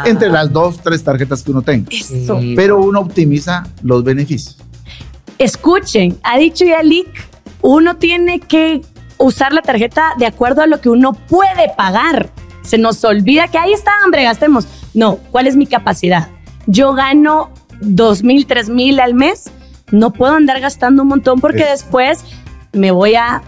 entre 0.08 0.30
las 0.30 0.52
dos, 0.52 0.80
tres 0.82 1.04
tarjetas 1.04 1.44
que 1.44 1.52
uno 1.52 1.62
tenga. 1.62 1.88
Eso. 1.92 2.40
Pero 2.56 2.80
uno 2.80 3.00
optimiza 3.00 3.64
los 3.84 4.04
beneficios. 4.04 4.58
Escuchen, 5.38 6.18
ha 6.24 6.38
dicho 6.38 6.66
ya 6.66 6.82
Lick, 6.84 7.08
uno 7.62 7.96
tiene 7.98 8.40
que 8.40 8.82
usar 9.18 9.54
la 9.54 9.62
tarjeta 9.62 10.14
de 10.18 10.26
acuerdo 10.26 10.62
a 10.62 10.68
lo 10.68 10.80
que 10.82 10.90
uno 10.90 11.14
puede 11.14 11.72
pagar. 11.78 12.30
Se 12.62 12.78
nos 12.78 13.04
olvida 13.04 13.48
que 13.48 13.58
ahí 13.58 13.74
está, 13.74 13.92
hombre, 14.06 14.24
gastemos. 14.24 14.68
No, 14.94 15.18
¿cuál 15.32 15.48
es 15.48 15.56
mi 15.56 15.66
capacidad? 15.66 16.28
Yo 16.68 16.94
gano 16.94 17.50
dos 17.82 18.24
mil, 18.24 18.46
tres 18.46 18.70
mil 18.70 19.00
al 19.00 19.14
mes. 19.14 19.52
No 19.92 20.12
puedo 20.14 20.34
andar 20.34 20.60
gastando 20.60 21.02
un 21.04 21.10
montón 21.10 21.40
porque 21.40 21.64
Es- 21.64 21.70
después 21.82 22.24
me 22.72 22.92
voy 22.92 23.16
a 23.16 23.42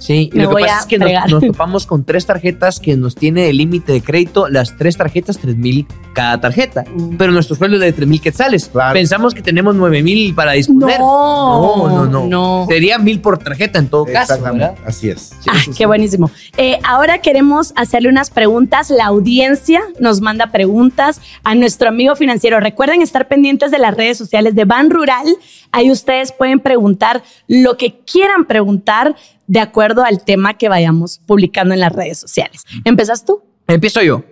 Sí, 0.00 0.30
y 0.32 0.38
Me 0.38 0.44
lo 0.44 0.56
que 0.56 0.62
pasa 0.62 0.80
es 0.80 0.86
que 0.86 0.98
nos, 0.98 1.40
topamos 1.46 1.86
con 1.86 2.04
tres 2.04 2.24
tarjetas 2.26 2.80
que 2.80 2.96
nos 2.96 3.14
tiene 3.14 3.42
de 3.42 3.52
límite 3.52 3.92
de 3.92 4.00
crédito, 4.02 4.48
las 4.48 4.76
tres 4.76 4.96
tarjetas, 4.96 5.38
tres 5.38 5.56
mil 5.56 5.86
cada 6.14 6.40
tarjeta. 6.40 6.84
Mm. 6.92 7.16
Pero 7.18 7.32
nuestro 7.32 7.54
sueldo 7.54 7.76
es 7.76 7.82
de 7.82 7.92
tres 7.92 8.08
mil 8.08 8.20
quetzales. 8.20 8.68
Claro. 8.72 8.94
Pensamos 8.94 9.34
que 9.34 9.42
tenemos 9.42 9.74
nueve 9.76 10.02
mil 10.02 10.34
para 10.34 10.52
disponer. 10.52 10.98
No, 10.98 11.88
no, 11.88 12.06
no, 12.06 12.06
no. 12.06 12.26
no. 12.26 12.66
Sería 12.68 12.98
mil 12.98 13.20
por 13.20 13.38
tarjeta 13.38 13.78
en 13.78 13.88
todo 13.88 14.06
caso, 14.06 14.34
Exactamente, 14.34 14.66
¿verdad? 14.68 14.84
así 14.86 15.10
es. 15.10 15.20
Sí, 15.40 15.50
Ah, 15.52 15.58
sí, 15.64 15.70
qué 15.70 15.76
sí. 15.76 15.84
buenísimo. 15.84 16.30
Eh, 16.56 16.78
ahora 16.82 17.18
queremos 17.18 17.72
hacerle 17.76 18.08
unas 18.08 18.30
preguntas. 18.30 18.88
La 18.90 19.06
audiencia 19.06 19.82
nos 20.00 20.20
manda 20.22 20.46
preguntas 20.50 21.20
a 21.44 21.54
nuestro 21.54 21.88
amigo 21.90 22.16
financiero. 22.16 22.58
Recuerden 22.58 23.02
estar 23.02 23.28
pendientes 23.28 23.70
de 23.70 23.78
las 23.78 23.94
redes 23.94 24.16
sociales 24.16 24.54
de 24.54 24.64
Ban 24.64 24.88
Rural. 24.88 25.26
Ahí 25.72 25.90
ustedes 25.90 26.32
pueden 26.32 26.58
preguntar 26.60 27.22
lo 27.46 27.76
que 27.76 28.00
quieran 28.00 28.44
preguntar 28.46 29.14
de 29.50 29.58
acuerdo 29.58 30.04
al 30.04 30.22
tema 30.22 30.56
que 30.56 30.68
vayamos 30.68 31.20
publicando 31.26 31.74
en 31.74 31.80
las 31.80 31.92
redes 31.92 32.18
sociales. 32.18 32.64
¿Empezas 32.84 33.24
tú? 33.24 33.42
Empiezo 33.66 34.00
yo. 34.00 34.22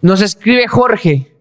Nos 0.00 0.22
escribe 0.22 0.68
Jorge, 0.68 1.34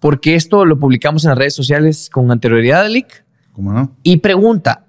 porque 0.00 0.34
esto 0.34 0.64
lo 0.64 0.78
publicamos 0.78 1.22
en 1.24 1.28
las 1.28 1.38
redes 1.38 1.54
sociales 1.54 2.08
con 2.08 2.30
anterioridad, 2.30 2.88
Lick, 2.88 3.26
¿Cómo 3.52 3.74
no? 3.74 3.94
y 4.02 4.16
pregunta, 4.16 4.86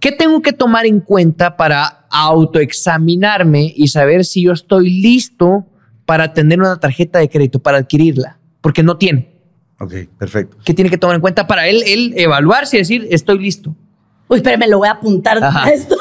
¿qué 0.00 0.12
tengo 0.12 0.42
que 0.42 0.52
tomar 0.52 0.84
en 0.84 1.00
cuenta 1.00 1.56
para 1.56 2.04
autoexaminarme 2.10 3.72
y 3.74 3.88
saber 3.88 4.26
si 4.26 4.42
yo 4.42 4.52
estoy 4.52 4.90
listo 4.90 5.64
para 6.04 6.34
tener 6.34 6.60
una 6.60 6.78
tarjeta 6.78 7.20
de 7.20 7.30
crédito, 7.30 7.58
para 7.58 7.78
adquirirla? 7.78 8.38
Porque 8.60 8.82
no 8.82 8.98
tiene. 8.98 9.30
Ok, 9.80 9.94
perfecto. 10.18 10.58
¿Qué 10.62 10.74
tiene 10.74 10.90
que 10.90 10.98
tomar 10.98 11.16
en 11.16 11.22
cuenta 11.22 11.46
para 11.46 11.66
él, 11.68 11.82
él 11.86 12.12
evaluarse 12.18 12.76
y 12.76 12.80
decir, 12.80 13.08
estoy 13.10 13.38
listo? 13.38 13.74
Uy, 14.28 14.40
pero 14.40 14.56
me 14.58 14.66
lo 14.68 14.78
voy 14.78 14.88
a 14.88 14.92
apuntar 14.92 15.42
Ajá. 15.42 15.64
a 15.64 15.70
esto. 15.70 15.96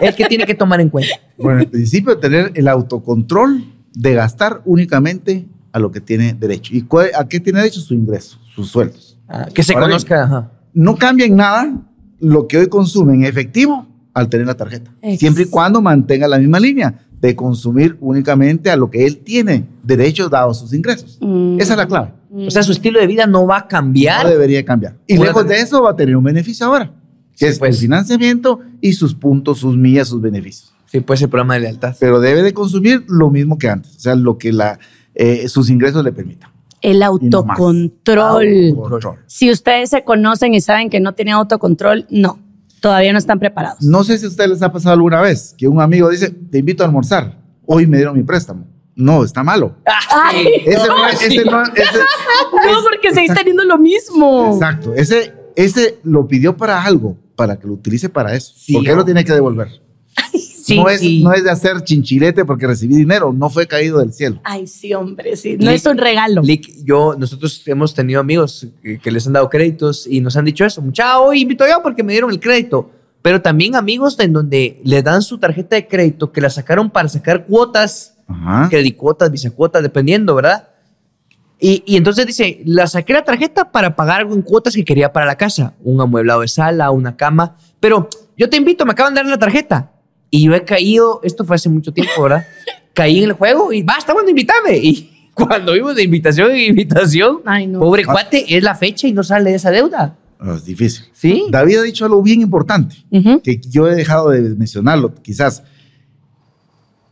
¿El 0.00 0.14
qué 0.14 0.26
tiene 0.26 0.46
que 0.46 0.54
tomar 0.54 0.80
en 0.80 0.88
cuenta? 0.90 1.14
Bueno, 1.38 1.60
en 1.62 1.70
principio, 1.70 2.16
tener 2.18 2.52
el 2.54 2.68
autocontrol 2.68 3.64
de 3.94 4.14
gastar 4.14 4.62
únicamente 4.64 5.46
a 5.72 5.78
lo 5.78 5.90
que 5.90 6.00
tiene 6.00 6.34
derecho. 6.34 6.74
¿Y 6.74 6.82
cuál- 6.82 7.10
a 7.16 7.26
qué 7.28 7.40
tiene 7.40 7.58
derecho? 7.60 7.80
Su 7.80 7.94
ingreso, 7.94 8.38
sus 8.54 8.68
sueldos. 8.70 9.18
Ah, 9.28 9.48
que 9.52 9.62
se 9.62 9.72
Ahora 9.72 9.86
bien, 9.86 9.98
conozca. 9.98 10.22
ajá. 10.24 10.50
No 10.72 10.96
cambia 10.96 11.26
en 11.26 11.36
nada 11.36 11.72
lo 12.20 12.46
que 12.46 12.58
hoy 12.58 12.68
consume 12.68 13.14
en 13.14 13.24
efectivo 13.24 13.86
al 14.12 14.28
tener 14.28 14.46
la 14.46 14.54
tarjeta. 14.56 14.92
Ex- 15.02 15.18
Siempre 15.20 15.44
y 15.44 15.46
cuando 15.46 15.80
mantenga 15.82 16.28
la 16.28 16.38
misma 16.38 16.60
línea 16.60 16.94
de 17.20 17.34
consumir 17.34 17.96
únicamente 18.00 18.70
a 18.70 18.76
lo 18.76 18.90
que 18.90 19.04
él 19.06 19.18
tiene 19.18 19.66
derecho 19.82 20.28
dado 20.28 20.52
sus 20.54 20.72
ingresos. 20.72 21.18
Mm. 21.20 21.58
Esa 21.60 21.72
es 21.72 21.78
la 21.78 21.86
clave. 21.86 22.12
O 22.32 22.50
sea, 22.50 22.62
su 22.62 22.72
estilo 22.72 23.00
de 23.00 23.06
vida 23.06 23.26
no 23.26 23.46
va 23.46 23.58
a 23.58 23.68
cambiar. 23.68 24.24
No 24.24 24.30
debería 24.30 24.64
cambiar. 24.64 24.96
Y 25.06 25.16
Puede 25.16 25.30
lejos 25.30 25.42
tener- 25.42 25.56
de 25.58 25.62
eso 25.64 25.82
va 25.82 25.90
a 25.90 25.96
tener 25.96 26.16
un 26.16 26.24
beneficio 26.24 26.66
ahora, 26.66 26.92
que 27.36 27.46
Sí, 27.46 27.52
es 27.52 27.58
pues. 27.58 27.74
el 27.76 27.80
financiamiento 27.80 28.60
y 28.80 28.92
sus 28.94 29.14
puntos, 29.14 29.58
sus 29.58 29.76
millas, 29.76 30.08
sus 30.08 30.20
beneficios. 30.20 30.72
Sí, 30.86 31.00
puede 31.00 31.18
ser 31.18 31.28
programa 31.28 31.54
de 31.54 31.60
lealtad. 31.60 31.96
Pero 31.98 32.20
debe 32.20 32.42
de 32.42 32.52
consumir 32.54 33.04
lo 33.08 33.30
mismo 33.30 33.58
que 33.58 33.68
antes, 33.68 33.96
o 33.96 34.00
sea, 34.00 34.14
lo 34.14 34.38
que 34.38 34.52
la, 34.52 34.78
eh, 35.14 35.48
sus 35.48 35.68
ingresos 35.70 36.04
le 36.04 36.12
permitan. 36.12 36.50
El 36.80 37.02
autocontrol. 37.02 38.46
Autocontrol. 38.70 39.18
Si 39.26 39.50
ustedes 39.50 39.90
se 39.90 40.04
conocen 40.04 40.54
y 40.54 40.60
saben 40.60 40.90
que 40.90 41.00
no 41.00 41.14
tienen 41.14 41.34
autocontrol, 41.34 42.06
no, 42.10 42.38
todavía 42.80 43.12
no 43.12 43.18
están 43.18 43.38
preparados. 43.38 43.82
No 43.82 44.04
sé 44.04 44.18
si 44.18 44.26
a 44.26 44.28
ustedes 44.28 44.50
les 44.50 44.62
ha 44.62 44.70
pasado 44.72 44.94
alguna 44.94 45.20
vez 45.20 45.54
que 45.56 45.66
un 45.66 45.80
amigo 45.80 46.08
dice, 46.10 46.30
te 46.30 46.58
invito 46.58 46.82
a 46.82 46.86
almorzar, 46.86 47.38
hoy 47.66 47.86
me 47.86 47.96
dieron 47.96 48.16
mi 48.16 48.22
préstamo. 48.22 48.66
No, 48.96 49.24
está 49.24 49.42
malo. 49.42 49.74
Ay, 50.10 50.46
Ese 50.66 50.86
no, 50.86 51.08
es- 51.08 51.22
ese 51.22 51.44
no- 51.44 51.62
ese- 51.64 51.98
no, 51.98 52.82
porque 52.88 53.12
seguís 53.12 53.34
teniendo 53.34 53.64
lo 53.64 53.78
mismo. 53.78 54.52
exacto, 54.54 54.94
ese, 54.94 55.32
ese 55.56 55.98
lo 56.04 56.28
pidió 56.28 56.56
para 56.56 56.84
algo, 56.84 57.16
para 57.36 57.56
que 57.58 57.66
lo 57.66 57.74
utilice 57.74 58.08
para 58.08 58.34
eso. 58.34 58.52
Sí, 58.56 58.72
porque 58.74 58.90
él 58.90 58.96
lo 58.96 59.04
tiene 59.04 59.24
que 59.24 59.32
devolver. 59.32 59.68
Sí, 60.64 60.76
no, 60.76 60.88
es, 60.88 61.00
sí. 61.00 61.22
no 61.22 61.34
es 61.34 61.44
de 61.44 61.50
hacer 61.50 61.82
chinchilete 61.82 62.46
porque 62.46 62.66
recibí 62.66 62.96
dinero, 62.96 63.34
no 63.34 63.50
fue 63.50 63.66
caído 63.66 63.98
del 63.98 64.14
cielo. 64.14 64.40
Ay, 64.44 64.66
sí, 64.66 64.94
hombre, 64.94 65.36
sí. 65.36 65.58
No 65.58 65.70
Lick- 65.70 65.74
es 65.74 65.84
un 65.86 65.98
regalo. 65.98 66.40
Lick, 66.40 66.82
yo, 66.84 67.14
nosotros 67.18 67.60
hemos 67.66 67.92
tenido 67.92 68.18
amigos 68.20 68.66
que, 68.82 68.98
que 68.98 69.10
les 69.10 69.26
han 69.26 69.34
dado 69.34 69.50
créditos 69.50 70.06
y 70.06 70.22
nos 70.22 70.36
han 70.38 70.46
dicho 70.46 70.64
eso. 70.64 70.80
Mucha, 70.80 71.18
hoy 71.20 71.42
invito 71.42 71.66
yo 71.68 71.82
porque 71.82 72.02
me 72.02 72.12
dieron 72.12 72.30
el 72.30 72.40
crédito. 72.40 72.90
Pero 73.20 73.42
también 73.42 73.74
amigos 73.74 74.18
en 74.20 74.32
donde 74.32 74.80
le 74.84 75.02
dan 75.02 75.20
su 75.20 75.38
tarjeta 75.38 75.76
de 75.76 75.86
crédito 75.86 76.32
que 76.32 76.40
la 76.40 76.48
sacaron 76.48 76.88
para 76.90 77.08
sacar 77.10 77.44
cuotas, 77.46 78.14
Ajá. 78.26 78.68
credicuotas, 78.70 79.30
visacuotas, 79.30 79.82
dependiendo, 79.82 80.34
¿verdad? 80.34 80.68
Y, 81.60 81.82
y 81.86 81.96
entonces 81.96 82.26
dice, 82.26 82.60
la 82.64 82.86
saqué 82.86 83.12
la 83.12 83.24
tarjeta 83.24 83.70
para 83.70 83.94
pagar 83.96 84.20
algo 84.20 84.34
en 84.34 84.42
cuotas 84.42 84.74
que 84.74 84.84
quería 84.84 85.12
para 85.12 85.24
la 85.26 85.36
casa, 85.36 85.74
un 85.82 86.00
amueblado 86.00 86.40
de 86.40 86.48
sala, 86.48 86.90
una 86.90 87.16
cama, 87.16 87.56
pero 87.80 88.08
yo 88.36 88.50
te 88.50 88.56
invito, 88.56 88.84
me 88.84 88.92
acaban 88.92 89.14
de 89.14 89.20
dar 89.20 89.26
la 89.30 89.38
tarjeta. 89.38 89.92
Y 90.30 90.44
yo 90.46 90.54
he 90.54 90.64
caído, 90.64 91.20
esto 91.22 91.44
fue 91.44 91.56
hace 91.56 91.68
mucho 91.68 91.92
tiempo, 91.92 92.22
¿verdad? 92.24 92.44
Caí 92.92 93.18
en 93.18 93.24
el 93.30 93.32
juego 93.34 93.72
y 93.72 93.82
basta, 93.82 94.12
bueno, 94.12 94.28
invítame. 94.30 94.76
Y 94.78 95.30
cuando 95.34 95.72
vimos 95.72 95.94
de 95.94 96.02
invitación 96.02 96.50
en 96.50 96.70
invitación, 96.70 97.40
Ay, 97.44 97.66
no. 97.68 97.78
pobre 97.80 98.04
cuate, 98.04 98.44
es 98.56 98.62
la 98.62 98.74
fecha 98.74 99.06
y 99.06 99.12
no 99.12 99.22
sale 99.22 99.50
de 99.50 99.56
esa 99.56 99.70
deuda. 99.70 100.16
Ah, 100.40 100.54
Es 100.56 100.64
difícil. 100.64 101.04
¿Sí? 101.12 101.46
David 101.50 101.78
ha 101.78 101.82
dicho 101.82 102.04
algo 102.04 102.20
bien 102.22 102.40
importante, 102.42 102.96
que 103.42 103.60
yo 103.68 103.88
he 103.88 103.94
dejado 103.94 104.30
de 104.30 104.40
mencionarlo, 104.40 105.14
quizás. 105.14 105.62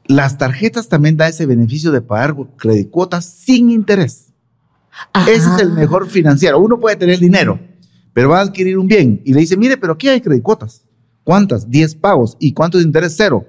Las 0.07 0.37
tarjetas 0.37 0.89
también 0.89 1.17
da 1.17 1.29
ese 1.29 1.47
beneficio 1.47 1.93
de 1.93 2.01
pagar 2.03 2.35
credicuotas 2.57 3.25
sin 3.25 3.71
interés. 3.71 4.32
Ese 5.27 5.49
es 5.55 5.61
el 5.61 5.73
mejor 5.73 6.09
financiero. 6.09 6.59
Uno 6.59 6.79
puede 6.79 6.97
tener 6.97 7.19
dinero, 7.19 7.59
pero 8.13 8.31
va 8.31 8.39
a 8.39 8.43
adquirir 8.43 8.79
un 8.79 8.87
bien 8.87 9.21
y 9.25 9.33
le 9.33 9.41
dice, 9.41 9.57
mire, 9.57 9.77
pero 9.77 9.95
aquí 9.95 10.09
hay 10.09 10.21
credicuotas. 10.21 10.83
¿Cuántas? 11.25 11.71
10 11.71 11.95
pagos. 11.97 12.37
¿Y 12.41 12.53
cuánto 12.53 12.79
de 12.79 12.85
interés? 12.85 13.15
Cero. 13.17 13.47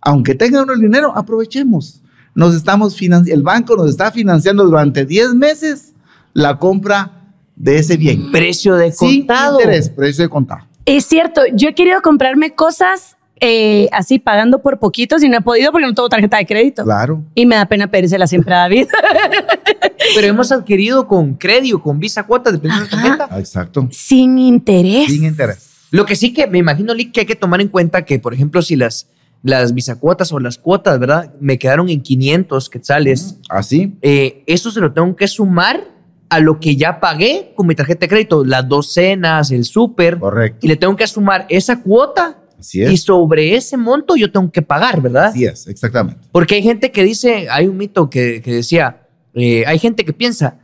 Aunque 0.00 0.34
tenga 0.34 0.62
uno 0.62 0.72
el 0.72 0.80
dinero, 0.80 1.12
aprovechemos. 1.16 2.02
Nos 2.34 2.54
estamos 2.54 3.00
el 3.00 3.42
banco 3.42 3.76
nos 3.76 3.88
está 3.90 4.12
financiando 4.12 4.64
durante 4.64 5.04
10 5.06 5.34
meses 5.34 5.94
la 6.34 6.58
compra 6.58 7.32
de 7.56 7.78
ese 7.78 7.96
bien. 7.96 8.30
Precio 8.30 8.74
de 8.76 8.92
Sin 8.92 9.20
contado. 9.20 9.58
interés, 9.58 9.88
precio 9.88 10.24
de 10.24 10.28
contado. 10.28 10.66
Es 10.84 11.06
cierto, 11.06 11.40
yo 11.54 11.70
he 11.70 11.74
querido 11.74 12.02
comprarme 12.02 12.54
cosas 12.54 13.15
eh, 13.40 13.88
así 13.92 14.18
pagando 14.18 14.62
por 14.62 14.78
poquitos 14.78 15.22
y 15.22 15.28
no 15.28 15.36
he 15.38 15.40
podido 15.42 15.70
porque 15.72 15.86
no 15.86 15.94
tengo 15.94 16.08
tarjeta 16.08 16.38
de 16.38 16.46
crédito. 16.46 16.84
Claro. 16.84 17.22
Y 17.34 17.44
me 17.46 17.56
da 17.56 17.66
pena 17.66 17.86
pedírsela 17.90 18.26
siempre 18.26 18.54
a 18.54 18.58
David. 18.58 18.88
Pero 20.14 20.26
hemos 20.26 20.52
adquirido 20.52 21.06
con 21.06 21.34
crédito, 21.34 21.82
con 21.82 21.98
visa 21.98 22.22
cuotas, 22.26 22.54
dependiendo 22.54 22.86
de 22.86 22.90
la 22.96 23.02
tarjeta. 23.02 23.28
Ah, 23.30 23.38
Exacto. 23.38 23.88
Sin 23.90 24.38
interés. 24.38 25.12
Sin 25.12 25.24
interés. 25.24 25.70
Lo 25.90 26.06
que 26.06 26.16
sí 26.16 26.32
que 26.32 26.46
me 26.46 26.58
imagino, 26.58 26.94
Lick, 26.94 27.12
que 27.12 27.20
hay 27.20 27.26
que 27.26 27.36
tomar 27.36 27.60
en 27.60 27.68
cuenta 27.68 28.04
que, 28.04 28.18
por 28.18 28.34
ejemplo, 28.34 28.62
si 28.62 28.76
las, 28.76 29.08
las 29.42 29.74
bisacuotas 29.74 30.32
o 30.32 30.40
las 30.40 30.58
cuotas, 30.58 30.98
¿verdad? 30.98 31.32
Me 31.40 31.58
quedaron 31.58 31.88
en 31.88 32.00
500 32.02 32.70
quetzales, 32.70 33.36
Así. 33.48 33.96
eh, 34.02 34.42
eso 34.46 34.70
se 34.70 34.80
lo 34.80 34.92
tengo 34.92 35.14
que 35.14 35.28
sumar 35.28 35.84
a 36.28 36.40
lo 36.40 36.58
que 36.58 36.74
ya 36.76 36.98
pagué 36.98 37.52
con 37.54 37.68
mi 37.68 37.74
tarjeta 37.76 38.00
de 38.00 38.08
crédito, 38.08 38.44
las 38.44 38.68
dos 38.68 38.92
cenas, 38.92 39.52
el 39.52 39.64
súper, 39.64 40.18
Correcto. 40.18 40.58
y 40.66 40.68
le 40.68 40.76
tengo 40.76 40.96
que 40.96 41.06
sumar 41.06 41.46
esa 41.48 41.82
cuota 41.82 42.38
Así 42.58 42.80
y 42.80 42.84
es. 42.84 43.02
sobre 43.02 43.54
ese 43.54 43.76
monto 43.76 44.16
yo 44.16 44.30
tengo 44.30 44.50
que 44.50 44.62
pagar, 44.62 45.00
¿verdad? 45.00 45.26
Así 45.26 45.44
es, 45.44 45.66
exactamente. 45.66 46.20
Porque 46.32 46.56
hay 46.56 46.62
gente 46.62 46.90
que 46.90 47.04
dice, 47.04 47.48
hay 47.50 47.66
un 47.66 47.76
mito 47.76 48.08
que, 48.08 48.40
que 48.42 48.52
decía, 48.52 49.06
eh, 49.34 49.64
hay 49.66 49.78
gente 49.78 50.04
que 50.04 50.12
piensa, 50.12 50.58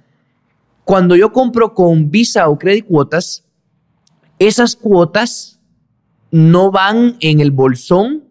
cuando 0.84 1.14
yo 1.16 1.32
compro 1.32 1.74
con 1.74 2.10
Visa 2.10 2.48
o 2.48 2.58
Credit 2.58 2.86
Cuotas, 2.86 3.44
esas 4.38 4.74
cuotas 4.74 5.60
no 6.30 6.70
van 6.70 7.16
en 7.20 7.40
el 7.40 7.50
bolsón 7.50 8.24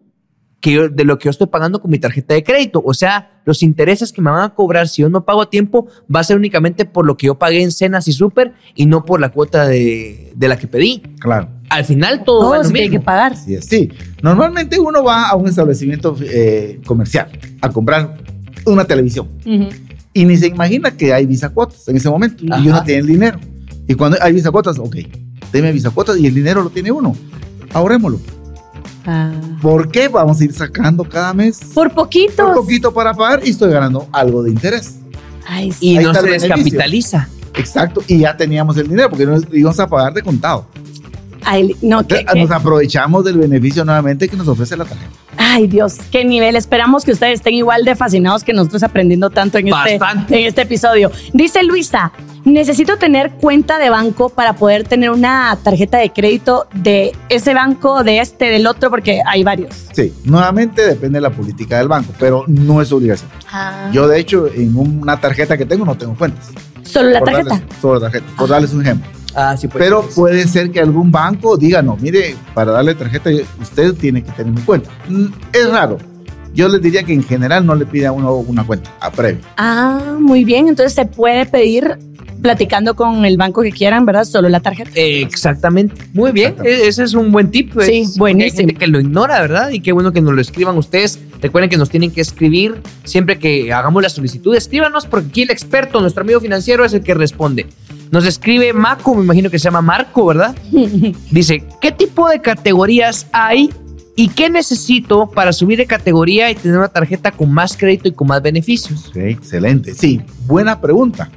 que 0.62 0.72
yo- 0.72 0.88
de 0.88 1.04
lo 1.04 1.18
que 1.18 1.24
yo 1.24 1.30
estoy 1.30 1.48
pagando 1.48 1.82
con 1.82 1.90
mi 1.90 1.98
tarjeta 1.98 2.32
de 2.34 2.42
crédito. 2.42 2.80
O 2.86 2.94
sea, 2.94 3.32
los 3.44 3.62
intereses 3.62 4.12
que 4.12 4.22
me 4.22 4.30
van 4.30 4.42
a 4.44 4.54
cobrar 4.54 4.88
si 4.88 5.02
yo 5.02 5.08
no 5.10 5.24
pago 5.24 5.42
a 5.42 5.50
tiempo 5.50 5.88
va 6.14 6.20
a 6.20 6.24
ser 6.24 6.36
únicamente 6.38 6.84
por 6.86 7.04
lo 7.04 7.16
que 7.16 7.26
yo 7.26 7.34
pagué 7.34 7.62
en 7.62 7.72
cenas 7.72 8.06
y 8.08 8.12
súper 8.12 8.54
y 8.76 8.86
no 8.86 9.04
por 9.04 9.20
la 9.20 9.30
cuota 9.30 9.66
de, 9.66 10.32
de 10.34 10.48
la 10.48 10.56
que 10.56 10.68
pedí. 10.68 11.00
Claro. 11.18 11.48
Al 11.68 11.84
final 11.84 12.22
todo 12.24 12.50
va 12.50 12.62
tiene 12.62 12.88
que 12.90 13.00
pagar. 13.00 13.32
Es. 13.46 13.64
Sí, 13.66 13.90
normalmente 14.22 14.78
uno 14.78 15.02
va 15.02 15.28
a 15.28 15.34
un 15.36 15.48
establecimiento 15.48 16.16
eh, 16.22 16.80
comercial 16.86 17.28
a 17.60 17.68
comprar 17.70 18.18
una 18.64 18.84
televisión 18.84 19.26
y 20.14 20.24
ni 20.24 20.36
se 20.36 20.46
imagina 20.46 20.96
que 20.96 21.12
hay 21.12 21.26
bisacuotas 21.26 21.88
en 21.88 21.96
ese 21.96 22.08
momento 22.08 22.44
y 22.44 22.68
uno 22.68 22.82
tiene 22.84 23.00
el 23.00 23.06
dinero. 23.08 23.38
Y 23.88 23.94
cuando 23.94 24.16
hay 24.20 24.32
bisacuotas, 24.32 24.78
ok, 24.78 24.96
deme 25.52 25.72
bisacuotas 25.72 26.16
y 26.18 26.26
el 26.28 26.34
dinero 26.34 26.62
lo 26.62 26.70
tiene 26.70 26.92
uno. 26.92 27.16
Ahorrémoslo. 27.72 28.20
Ah. 29.06 29.32
¿Por 29.60 29.90
qué 29.90 30.08
vamos 30.08 30.40
a 30.40 30.44
ir 30.44 30.52
sacando 30.52 31.04
cada 31.04 31.34
mes 31.34 31.58
Por 31.74 31.92
poquito. 31.92 32.48
un 32.48 32.54
poquito 32.54 32.92
para 32.94 33.12
pagar 33.14 33.40
y 33.44 33.50
estoy 33.50 33.72
ganando 33.72 34.06
algo 34.12 34.42
de 34.42 34.50
interés? 34.50 34.96
Ay, 35.46 35.72
sí. 35.72 35.90
Y 35.92 35.96
Ahí 35.98 36.04
no 36.04 36.14
se 36.14 36.22
descapitaliza. 36.22 37.28
Exacto, 37.54 38.02
y 38.06 38.18
ya 38.18 38.36
teníamos 38.36 38.76
el 38.78 38.88
dinero 38.88 39.10
porque 39.10 39.26
nos 39.26 39.44
íbamos 39.52 39.78
a 39.80 39.86
pagar 39.86 40.14
de 40.14 40.22
contado. 40.22 40.66
Ay, 41.44 41.74
no, 41.82 42.06
que, 42.06 42.20
Entonces, 42.20 42.48
Nos 42.48 42.50
aprovechamos 42.52 43.24
del 43.24 43.36
beneficio 43.36 43.84
nuevamente 43.84 44.28
que 44.28 44.36
nos 44.36 44.46
ofrece 44.46 44.76
la 44.76 44.84
tarjeta. 44.84 45.10
Ay, 45.36 45.66
Dios, 45.66 45.96
qué 46.10 46.24
nivel. 46.24 46.56
Esperamos 46.56 47.04
que 47.04 47.12
ustedes 47.12 47.34
estén 47.40 47.54
igual 47.54 47.84
de 47.84 47.96
fascinados 47.96 48.44
que 48.44 48.52
nosotros 48.52 48.82
aprendiendo 48.84 49.28
tanto 49.30 49.58
en 49.58 49.68
este, 49.68 49.98
Bastante. 49.98 50.40
en 50.40 50.46
este 50.46 50.62
episodio. 50.62 51.10
Dice 51.32 51.62
Luisa, 51.64 52.12
necesito 52.44 52.96
tener 52.96 53.30
cuenta 53.32 53.78
de 53.78 53.90
banco 53.90 54.28
para 54.30 54.54
poder 54.54 54.84
tener 54.84 55.10
una 55.10 55.56
tarjeta 55.62 55.98
de 55.98 56.10
crédito 56.10 56.66
de 56.74 57.12
ese 57.28 57.54
banco, 57.54 58.02
de 58.04 58.18
este, 58.20 58.46
del 58.46 58.66
otro, 58.66 58.90
porque 58.90 59.20
hay 59.26 59.44
varios. 59.44 59.74
Sí, 59.92 60.12
nuevamente 60.24 60.82
depende 60.86 61.18
de 61.18 61.22
la 61.22 61.30
política 61.30 61.78
del 61.78 61.88
banco, 61.88 62.12
pero 62.18 62.44
no 62.48 62.80
es 62.82 62.90
obligación. 62.92 63.30
Yo, 63.92 64.08
de 64.08 64.18
hecho, 64.18 64.46
en 64.52 64.76
una 64.76 65.20
tarjeta 65.20 65.56
que 65.56 65.66
tengo 65.66 65.84
no 65.84 65.96
tengo 65.96 66.14
cuentas. 66.14 66.48
Solo 66.82 67.10
la 67.10 67.20
Por 67.20 67.28
tarjeta. 67.30 67.54
darles- 67.56 67.80
solo 67.80 67.94
la 67.94 68.00
tarjeta, 68.00 68.26
por 68.36 68.48
darles 68.48 68.72
un 68.72 68.82
ejemplo. 68.82 69.10
Ah, 69.34 69.56
sí, 69.56 69.66
pues. 69.68 69.82
Pero 69.82 70.02
puede 70.14 70.46
ser 70.46 70.70
que 70.70 70.80
algún 70.80 71.10
banco 71.10 71.56
diga, 71.56 71.80
no, 71.80 71.96
mire, 71.96 72.36
para 72.52 72.72
darle 72.72 72.94
tarjeta 72.94 73.30
usted 73.60 73.94
tiene 73.94 74.22
que 74.22 74.30
tener 74.32 74.52
una 74.52 74.64
cuenta. 74.64 74.90
Mm, 75.08 75.26
Es 75.52 75.70
raro. 75.70 75.96
Yo 76.54 76.68
les 76.68 76.82
diría 76.82 77.02
que 77.02 77.14
en 77.14 77.22
general 77.24 77.64
no 77.64 77.74
le 77.74 77.86
pide 77.86 78.06
a 78.06 78.12
uno 78.12 78.34
una 78.34 78.62
cuenta 78.66 78.90
a 79.00 79.10
previo. 79.10 79.40
Ah, 79.56 80.16
muy 80.20 80.44
bien. 80.44 80.68
Entonces 80.68 80.92
se 80.92 81.06
puede 81.06 81.46
pedir 81.46 81.96
platicando 82.42 82.94
con 82.94 83.24
el 83.24 83.36
banco 83.36 83.62
que 83.62 83.70
quieran, 83.70 84.04
¿verdad? 84.04 84.24
Solo 84.24 84.48
la 84.48 84.60
tarjeta. 84.60 84.90
Eh, 84.94 85.22
Exactamente. 85.22 85.94
Muy 86.12 86.32
bien. 86.32 86.50
Exactamente. 86.50 86.84
E- 86.84 86.88
Ese 86.88 87.04
es 87.04 87.14
un 87.14 87.32
buen 87.32 87.50
tip. 87.50 87.72
pues, 87.72 87.86
Sí, 87.86 88.04
buenísimo. 88.18 88.50
Hay 88.52 88.56
gente 88.66 88.74
que 88.74 88.86
lo 88.88 89.00
ignora, 89.00 89.40
¿verdad? 89.40 89.70
Y 89.70 89.80
qué 89.80 89.92
bueno 89.92 90.12
que 90.12 90.20
nos 90.20 90.34
lo 90.34 90.40
escriban 90.40 90.76
ustedes. 90.76 91.18
Recuerden 91.40 91.70
que 91.70 91.76
nos 91.76 91.88
tienen 91.90 92.10
que 92.10 92.20
escribir 92.20 92.80
siempre 93.04 93.38
que 93.38 93.72
hagamos 93.72 94.02
la 94.02 94.08
solicitud. 94.08 94.54
Escríbanos 94.54 95.06
porque 95.06 95.28
aquí 95.28 95.42
el 95.42 95.50
experto, 95.50 96.00
nuestro 96.00 96.22
amigo 96.22 96.40
financiero, 96.40 96.84
es 96.84 96.92
el 96.92 97.02
que 97.02 97.14
responde. 97.14 97.66
Nos 98.10 98.26
escribe 98.26 98.72
Maco, 98.74 99.14
me 99.14 99.24
imagino 99.24 99.48
que 99.48 99.58
se 99.58 99.64
llama 99.64 99.80
Marco, 99.80 100.26
¿verdad? 100.26 100.54
Dice, 101.30 101.64
¿qué 101.80 101.92
tipo 101.92 102.28
de 102.28 102.40
categorías 102.40 103.26
hay 103.32 103.70
y 104.14 104.28
qué 104.28 104.50
necesito 104.50 105.30
para 105.30 105.52
subir 105.54 105.78
de 105.78 105.86
categoría 105.86 106.50
y 106.50 106.54
tener 106.54 106.76
una 106.76 106.88
tarjeta 106.88 107.30
con 107.32 107.50
más 107.50 107.74
crédito 107.76 108.08
y 108.08 108.12
con 108.12 108.28
más 108.28 108.42
beneficios? 108.42 109.10
Excelente. 109.14 109.94
Sí, 109.94 110.20
buena 110.46 110.80
pregunta. 110.80 111.30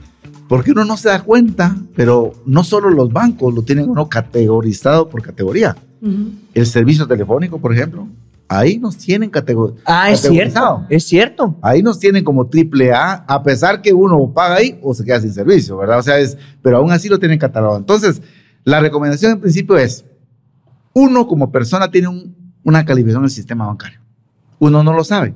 Porque 0.47 0.71
uno 0.71 0.85
no 0.85 0.95
se 0.97 1.09
da 1.09 1.23
cuenta, 1.23 1.75
pero 1.95 2.33
no 2.45 2.63
solo 2.63 2.89
los 2.89 3.11
bancos 3.11 3.53
lo 3.53 3.63
tienen 3.63 3.89
uno 3.89 4.07
categorizado 4.09 5.09
por 5.09 5.21
categoría. 5.21 5.75
El 6.53 6.65
servicio 6.67 7.07
telefónico, 7.07 7.59
por 7.59 7.73
ejemplo, 7.73 8.07
ahí 8.47 8.77
nos 8.77 8.95
tienen 8.97 9.31
catego- 9.31 9.73
Ah, 9.85 10.11
es 10.11 10.21
categorizado. 10.21 10.77
cierto. 10.77 10.93
Es 10.95 11.03
cierto. 11.05 11.55
Ahí 11.63 11.81
nos 11.81 11.97
tienen 11.99 12.23
como 12.23 12.45
triple 12.45 12.93
A, 12.93 13.13
a 13.27 13.41
pesar 13.41 13.81
que 13.81 13.91
uno 13.91 14.31
paga 14.33 14.57
ahí 14.57 14.77
o 14.83 14.93
se 14.93 15.03
queda 15.03 15.19
sin 15.19 15.33
servicio, 15.33 15.77
¿verdad? 15.77 15.97
O 15.97 16.03
sea, 16.03 16.19
es, 16.19 16.37
pero 16.61 16.77
aún 16.77 16.91
así 16.91 17.09
lo 17.09 17.17
tienen 17.17 17.39
catalogado. 17.39 17.79
Entonces, 17.79 18.21
la 18.63 18.79
recomendación 18.79 19.31
en 19.31 19.39
principio 19.41 19.77
es, 19.77 20.05
uno 20.93 21.25
como 21.27 21.51
persona 21.51 21.89
tiene 21.89 22.07
un- 22.07 22.35
una 22.63 22.85
calificación 22.85 23.23
en 23.23 23.25
el 23.25 23.31
sistema 23.31 23.65
bancario. 23.65 23.99
Uno 24.59 24.83
no 24.83 24.93
lo 24.93 25.03
sabe, 25.03 25.33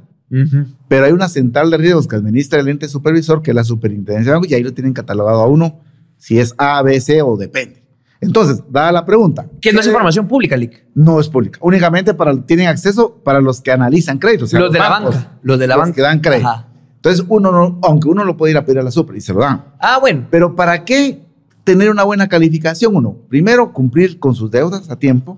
pero 0.88 1.06
hay 1.06 1.12
una 1.12 1.28
central 1.28 1.72
de 1.72 1.78
riesgos 1.78 2.08
que 2.08 2.16
administra 2.16 2.60
el 2.60 2.68
ente 2.68 2.88
supervisor, 2.88 3.42
que 3.42 3.52
es 3.52 3.56
la 3.56 3.64
superintendencia 3.64 4.40
y 4.48 4.54
ahí 4.54 4.64
lo 4.64 4.74
tienen 4.74 4.94
catalogado 4.94 5.42
a 5.42 5.48
uno, 5.48 5.80
si 6.18 6.40
es 6.40 6.54
A, 6.58 6.82
B, 6.82 7.00
C 7.02 7.22
o 7.22 7.36
depende. 7.38 7.84
Entonces, 8.22 8.62
dada 8.70 8.92
la 8.92 9.06
pregunta. 9.06 9.46
Que 9.62 9.72
no 9.72 9.80
es 9.80 9.86
¿qué- 9.86 9.92
información 9.92 10.28
pública, 10.28 10.58
Lick. 10.58 10.86
No 10.94 11.20
es 11.22 11.30
pública. 11.30 11.58
Únicamente 11.62 12.14
para, 12.14 12.36
tienen 12.42 12.68
acceso 12.68 13.16
para 13.24 13.40
los 13.40 13.62
que 13.62 13.72
analizan 13.72 14.20
créditos. 14.20 14.50
o 14.50 14.52
sea, 14.52 14.60
Los 14.60 14.74
de 14.74 14.80
la 14.80 14.90
banca. 14.90 15.32
Los 15.42 15.58
de 15.58 15.68
la 15.68 15.76
los 15.76 15.84
banca. 15.86 15.96
que 15.96 16.02
dan 16.02 16.20
crédito. 16.20 16.48
Ajá. 16.50 16.66
Entonces, 16.98 17.24
uno 17.30 17.52
no, 17.54 17.80
aunque 17.82 18.10
uno 18.10 18.26
lo 18.26 18.36
puede 18.36 18.52
ir 18.52 18.58
a 18.58 18.66
pedir 18.66 18.80
a 18.80 18.84
la 18.84 18.92
super 18.92 19.16
y 19.16 19.22
se 19.22 19.34
lo 19.34 19.40
dan. 19.40 19.64
Ah, 19.80 20.00
bueno. 20.02 20.28
Pero 20.30 20.54
¿para 20.54 20.84
qué 20.84 21.24
tener 21.64 21.90
una 21.90 22.04
buena 22.04 22.28
calificación 22.28 22.94
uno? 22.94 23.16
Primero, 23.30 23.72
cumplir 23.72 24.20
con 24.20 24.36
sus 24.36 24.52
deudas 24.52 24.90
a 24.90 24.98
tiempo. 25.00 25.38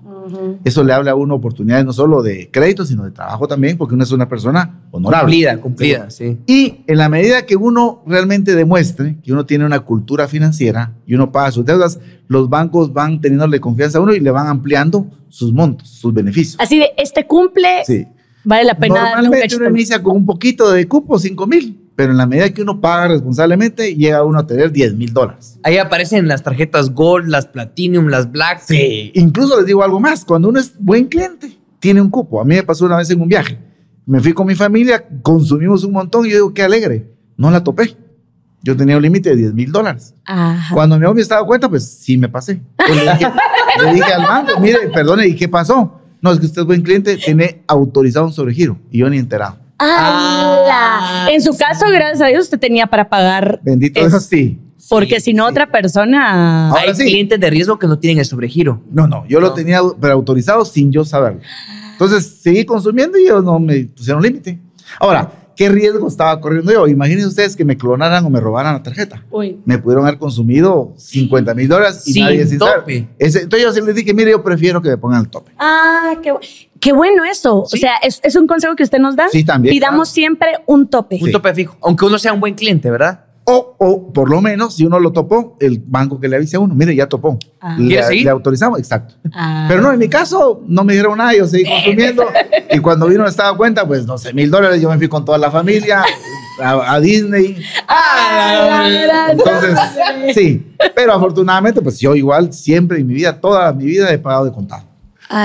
Eso 0.64 0.84
le 0.84 0.92
habla 0.92 1.12
a 1.12 1.14
uno 1.14 1.34
oportunidades 1.34 1.84
no 1.84 1.92
solo 1.92 2.22
de 2.22 2.50
crédito, 2.50 2.84
sino 2.84 3.04
de 3.04 3.10
trabajo 3.10 3.46
también, 3.48 3.76
porque 3.76 3.94
uno 3.94 4.04
es 4.04 4.12
una 4.12 4.28
persona 4.28 4.82
honorable. 4.90 5.24
Cumplida, 5.24 5.60
cumplida, 5.60 6.10
sí. 6.10 6.38
Y 6.46 6.84
en 6.86 6.98
la 6.98 7.08
medida 7.08 7.46
que 7.46 7.56
uno 7.56 8.02
realmente 8.06 8.54
demuestre 8.54 9.16
que 9.22 9.32
uno 9.32 9.46
tiene 9.46 9.64
una 9.64 9.80
cultura 9.80 10.28
financiera 10.28 10.92
y 11.06 11.14
uno 11.14 11.32
paga 11.32 11.50
sus 11.50 11.64
deudas, 11.64 11.98
los 12.28 12.48
bancos 12.48 12.92
van 12.92 13.20
teniéndole 13.20 13.60
confianza 13.60 13.98
a 13.98 14.00
uno 14.00 14.14
y 14.14 14.20
le 14.20 14.30
van 14.30 14.46
ampliando 14.46 15.06
sus 15.28 15.52
montos, 15.52 15.88
sus 15.88 16.12
beneficios. 16.12 16.56
Así 16.60 16.78
de, 16.78 16.90
este 16.96 17.26
cumple, 17.26 17.84
Sí. 17.86 18.06
vale 18.44 18.64
la 18.64 18.78
pena 18.78 19.14
Normalmente 19.14 19.56
uno 19.56 19.68
inicia 19.70 20.02
con 20.02 20.16
un 20.16 20.26
poquito 20.26 20.70
de 20.70 20.86
cupo, 20.86 21.18
5 21.18 21.46
mil, 21.46 21.81
pero 21.94 22.12
en 22.12 22.18
la 22.18 22.26
medida 22.26 22.50
que 22.50 22.62
uno 22.62 22.80
paga 22.80 23.08
responsablemente, 23.08 23.94
llega 23.94 24.24
uno 24.24 24.38
a 24.38 24.46
tener 24.46 24.72
10 24.72 24.94
mil 24.94 25.12
dólares. 25.12 25.58
Ahí 25.62 25.76
aparecen 25.78 26.26
las 26.26 26.42
tarjetas 26.42 26.90
Gold, 26.94 27.28
las 27.28 27.46
Platinum, 27.46 28.08
las 28.08 28.30
Black. 28.30 28.62
Sí. 28.66 29.12
Incluso 29.14 29.58
les 29.58 29.66
digo 29.66 29.82
algo 29.82 30.00
más, 30.00 30.24
cuando 30.24 30.48
uno 30.48 30.58
es 30.58 30.74
buen 30.78 31.06
cliente, 31.06 31.58
tiene 31.80 32.00
un 32.00 32.10
cupo. 32.10 32.40
A 32.40 32.44
mí 32.44 32.54
me 32.54 32.62
pasó 32.62 32.86
una 32.86 32.96
vez 32.96 33.10
en 33.10 33.20
un 33.20 33.28
viaje. 33.28 33.58
Me 34.06 34.20
fui 34.20 34.32
con 34.32 34.46
mi 34.46 34.54
familia, 34.54 35.04
consumimos 35.22 35.84
un 35.84 35.92
montón 35.92 36.26
y 36.26 36.30
yo 36.30 36.36
digo, 36.36 36.54
qué 36.54 36.62
alegre. 36.62 37.12
No 37.36 37.50
la 37.50 37.62
topé. 37.62 37.96
Yo 38.62 38.76
tenía 38.76 38.96
un 38.96 39.02
límite 39.02 39.30
de 39.30 39.36
10 39.36 39.54
mil 39.54 39.72
dólares. 39.72 40.14
Ajá. 40.24 40.74
Cuando 40.74 40.96
mi 40.96 41.04
novio 41.04 41.22
se 41.22 41.30
daba 41.30 41.46
cuenta, 41.46 41.68
pues 41.68 41.84
sí 41.84 42.16
me 42.16 42.28
pasé. 42.28 42.60
Pues 42.76 42.96
le, 42.96 43.12
dije, 43.12 43.26
le 43.84 43.94
dije 43.94 44.12
al 44.12 44.22
banco, 44.22 44.60
mire, 44.60 44.88
perdone, 44.94 45.26
¿y 45.26 45.34
qué 45.34 45.48
pasó? 45.48 46.00
No, 46.20 46.32
es 46.32 46.38
que 46.38 46.46
usted 46.46 46.62
es 46.62 46.66
buen 46.66 46.82
cliente, 46.82 47.16
tiene 47.16 47.64
autorizado 47.66 48.24
un 48.24 48.32
sobregiro 48.32 48.78
y 48.90 48.98
yo 48.98 49.10
ni 49.10 49.18
enterado. 49.18 49.58
¡Hala! 49.82 51.28
En 51.30 51.40
su 51.42 51.56
caso, 51.56 51.86
gracias 51.90 52.20
a 52.22 52.26
Dios, 52.26 52.44
usted 52.44 52.58
tenía 52.58 52.86
para 52.86 53.08
pagar. 53.08 53.60
Bendito 53.62 54.00
Es- 54.00 54.06
eso 54.08 54.20
sí. 54.20 54.58
Porque 54.88 55.20
si 55.20 55.32
no, 55.32 55.46
otra 55.46 55.70
persona. 55.70 56.68
Ahora 56.68 56.82
Hay 56.82 56.94
sí. 56.94 57.04
clientes 57.04 57.38
de 57.40 57.48
riesgo 57.50 57.78
que 57.78 57.86
no 57.86 57.98
tienen 57.98 58.18
el 58.18 58.24
sobregiro. 58.24 58.82
No, 58.90 59.06
no, 59.06 59.24
yo 59.26 59.40
lo 59.40 59.48
No. 59.48 59.54
tenía 59.54 59.80
pero 60.00 60.12
autorizado 60.12 60.64
sin 60.64 60.90
yo 60.92 61.04
saberlo. 61.04 61.40
Entonces 61.92 62.38
seguí 62.42 62.64
consumiendo 62.64 63.16
y 63.16 63.22
ellos 63.22 63.44
no 63.44 63.58
me 63.60 63.84
pusieron 63.84 64.22
límite. 64.22 64.58
Ahora, 64.98 65.30
¿qué 65.56 65.68
riesgo 65.68 66.08
estaba 66.08 66.38
corriendo 66.40 66.72
yo? 66.72 66.88
Imagínense 66.88 67.28
ustedes 67.28 67.54
que 67.56 67.64
me 67.64 67.76
clonaran 67.76 68.24
o 68.24 68.28
me 68.30 68.40
robaran 68.40 68.74
la 68.74 68.82
tarjeta. 68.82 69.24
Uy. 69.30 69.60
Me 69.64 69.78
pudieron 69.78 70.04
haber 70.04 70.18
consumido 70.18 70.92
50 70.96 71.54
mil 71.54 71.68
dólares 71.68 72.02
y 72.06 72.12
Sin 72.14 72.24
nadie 72.24 72.44
sin 72.46 72.58
saber. 72.58 72.80
tope. 72.80 73.08
Ese- 73.18 73.42
entonces 73.42 73.66
yo 73.66 73.72
sí 73.72 73.80
les 73.86 73.94
dije, 73.94 74.12
mire, 74.12 74.32
yo 74.32 74.42
prefiero 74.42 74.82
que 74.82 74.88
me 74.90 74.96
pongan 74.98 75.20
el 75.22 75.28
tope. 75.28 75.52
Ah, 75.58 76.14
qué, 76.22 76.32
bu- 76.32 76.40
qué 76.82 76.92
bueno 76.92 77.22
eso. 77.24 77.64
Sí. 77.66 77.76
O 77.76 77.80
sea, 77.80 77.92
es, 78.02 78.20
es 78.22 78.34
un 78.36 78.46
consejo 78.46 78.74
que 78.76 78.82
usted 78.82 78.98
nos 78.98 79.14
da. 79.16 79.28
Sí, 79.30 79.44
también, 79.44 79.72
Pidamos 79.72 80.08
claro. 80.08 80.14
siempre 80.14 80.48
un 80.66 80.88
tope. 80.88 81.18
Un 81.20 81.26
Sí. 81.26 81.32
tope 81.32 81.54
fijo. 81.54 81.76
Aunque 81.80 82.04
uno 82.04 82.18
sea 82.18 82.32
un 82.32 82.40
buen 82.40 82.54
cliente, 82.54 82.90
¿verdad? 82.90 83.24
O, 83.44 83.74
o 83.78 84.12
por 84.12 84.30
lo 84.30 84.40
menos, 84.40 84.76
si 84.76 84.84
uno 84.86 85.00
lo 85.00 85.10
topó, 85.12 85.56
el 85.60 85.82
banco 85.84 86.20
que 86.20 86.28
le 86.28 86.36
avise 86.36 86.56
a 86.56 86.60
uno, 86.60 86.74
mire, 86.76 86.94
ya 86.94 87.08
topó. 87.08 87.38
Ah. 87.60 87.76
Le, 87.78 88.22
le 88.22 88.30
autorizamos, 88.30 88.78
exacto. 88.78 89.14
Ah. 89.32 89.66
Pero 89.68 89.80
no, 89.82 89.92
en 89.92 89.98
mi 89.98 90.08
caso, 90.08 90.62
no 90.66 90.84
me 90.84 90.92
dijeron 90.92 91.18
nada, 91.18 91.34
yo 91.34 91.46
seguí 91.46 91.64
consumiendo. 91.64 92.24
y 92.70 92.78
cuando 92.78 93.06
vino, 93.08 93.24
me 93.24 93.30
daba 93.32 93.56
cuenta, 93.56 93.86
pues 93.86 94.06
12 94.06 94.32
mil 94.32 94.50
dólares, 94.50 94.80
yo 94.80 94.88
me 94.88 94.96
fui 94.98 95.08
con 95.08 95.24
toda 95.24 95.38
la 95.38 95.50
familia 95.50 96.04
a, 96.60 96.94
a 96.94 97.00
Disney. 97.00 97.56
Ah, 97.88 98.88
la 99.06 99.32
Entonces, 99.32 99.78
sí. 100.34 100.74
Pero 100.94 101.12
afortunadamente, 101.12 101.80
pues 101.82 101.98
yo 101.98 102.14
igual, 102.14 102.52
siempre 102.52 102.98
en 103.00 103.06
mi 103.08 103.14
vida, 103.14 103.40
toda 103.40 103.72
mi 103.72 103.86
vida 103.86 104.12
he 104.12 104.18
pagado 104.18 104.44
de 104.44 104.52
contado. 104.52 104.84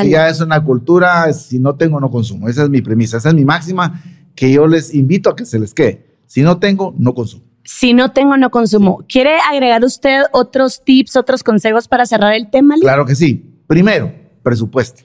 Y 0.05 0.09
ya 0.11 0.29
es 0.29 0.41
una 0.41 0.63
cultura, 0.63 1.31
si 1.33 1.59
no 1.59 1.75
tengo, 1.75 1.99
no 1.99 2.09
consumo. 2.11 2.49
Esa 2.49 2.63
es 2.63 2.69
mi 2.69 2.81
premisa, 2.81 3.17
esa 3.17 3.29
es 3.29 3.35
mi 3.35 3.45
máxima 3.45 4.01
que 4.35 4.51
yo 4.51 4.67
les 4.67 4.93
invito 4.93 5.29
a 5.29 5.35
que 5.35 5.45
se 5.45 5.59
les 5.59 5.73
quede. 5.73 6.05
Si 6.25 6.41
no 6.41 6.57
tengo, 6.59 6.93
no 6.97 7.13
consumo. 7.13 7.43
Si 7.63 7.93
no 7.93 8.11
tengo, 8.11 8.37
no 8.37 8.49
consumo. 8.49 9.03
¿Quiere 9.09 9.37
agregar 9.51 9.83
usted 9.83 10.21
otros 10.31 10.83
tips, 10.83 11.15
otros 11.15 11.43
consejos 11.43 11.87
para 11.87 12.05
cerrar 12.05 12.33
el 12.33 12.49
tema? 12.49 12.75
Lee? 12.75 12.81
Claro 12.81 13.05
que 13.05 13.15
sí. 13.15 13.61
Primero, 13.67 14.13
presupuesto. 14.43 15.03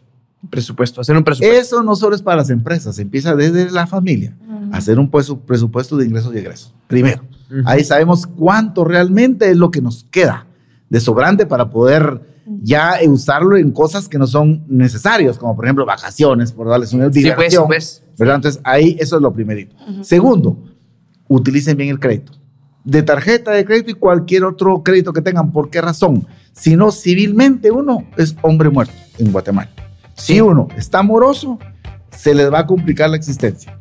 Presupuesto, 0.50 1.00
hacer 1.00 1.16
un 1.16 1.22
presupuesto. 1.22 1.56
Eso 1.60 1.82
no 1.84 1.94
solo 1.94 2.16
es 2.16 2.22
para 2.22 2.38
las 2.38 2.50
empresas, 2.50 2.98
empieza 2.98 3.34
desde 3.36 3.70
la 3.70 3.86
familia. 3.86 4.36
Hacer 4.72 4.98
un 4.98 5.08
puesto- 5.10 5.38
presupuesto 5.38 5.96
de 5.96 6.06
ingresos 6.06 6.34
y 6.34 6.38
egresos. 6.38 6.74
Primero, 6.88 7.22
ahí 7.64 7.84
sabemos 7.84 8.26
cuánto 8.26 8.84
realmente 8.84 9.50
es 9.50 9.56
lo 9.56 9.70
que 9.70 9.80
nos 9.80 10.04
queda 10.10 10.46
de 10.88 10.98
sobrante 11.00 11.46
para 11.46 11.70
poder 11.70 12.31
ya 12.62 12.98
usarlo 13.06 13.56
en 13.56 13.70
cosas 13.70 14.08
que 14.08 14.18
no 14.18 14.26
son 14.26 14.64
necesarias, 14.68 15.38
como 15.38 15.54
por 15.56 15.64
ejemplo 15.64 15.86
vacaciones, 15.86 16.52
por 16.52 16.68
darles 16.68 16.92
una 16.92 17.04
Sí, 17.06 17.10
pues, 17.10 17.24
diversión. 17.24 17.66
pues. 17.66 18.02
¿verdad? 18.18 18.36
Entonces, 18.36 18.60
ahí 18.64 18.96
eso 19.00 19.16
es 19.16 19.22
lo 19.22 19.32
primerito. 19.32 19.74
Segundo, 20.02 20.56
utilicen 21.28 21.76
bien 21.76 21.90
el 21.90 21.98
crédito. 22.00 22.32
De 22.84 23.02
tarjeta 23.02 23.52
de 23.52 23.64
crédito 23.64 23.90
y 23.90 23.94
cualquier 23.94 24.44
otro 24.44 24.82
crédito 24.82 25.12
que 25.12 25.22
tengan. 25.22 25.52
¿Por 25.52 25.70
qué 25.70 25.80
razón? 25.80 26.26
Si 26.52 26.76
no, 26.76 26.90
civilmente 26.90 27.70
uno 27.70 28.04
es 28.16 28.34
hombre 28.42 28.70
muerto 28.70 28.92
en 29.18 29.30
Guatemala. 29.32 29.70
Si 30.14 30.40
uno 30.40 30.68
está 30.76 31.02
moroso, 31.02 31.58
se 32.10 32.34
les 32.34 32.52
va 32.52 32.60
a 32.60 32.66
complicar 32.66 33.08
la 33.08 33.16
existencia. 33.16 33.78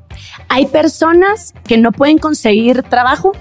Hay 0.49 0.67
personas 0.67 1.53
que 1.63 1.77
no 1.77 1.91
pueden 1.91 2.17
conseguir 2.19 2.83
trabajo, 2.83 3.31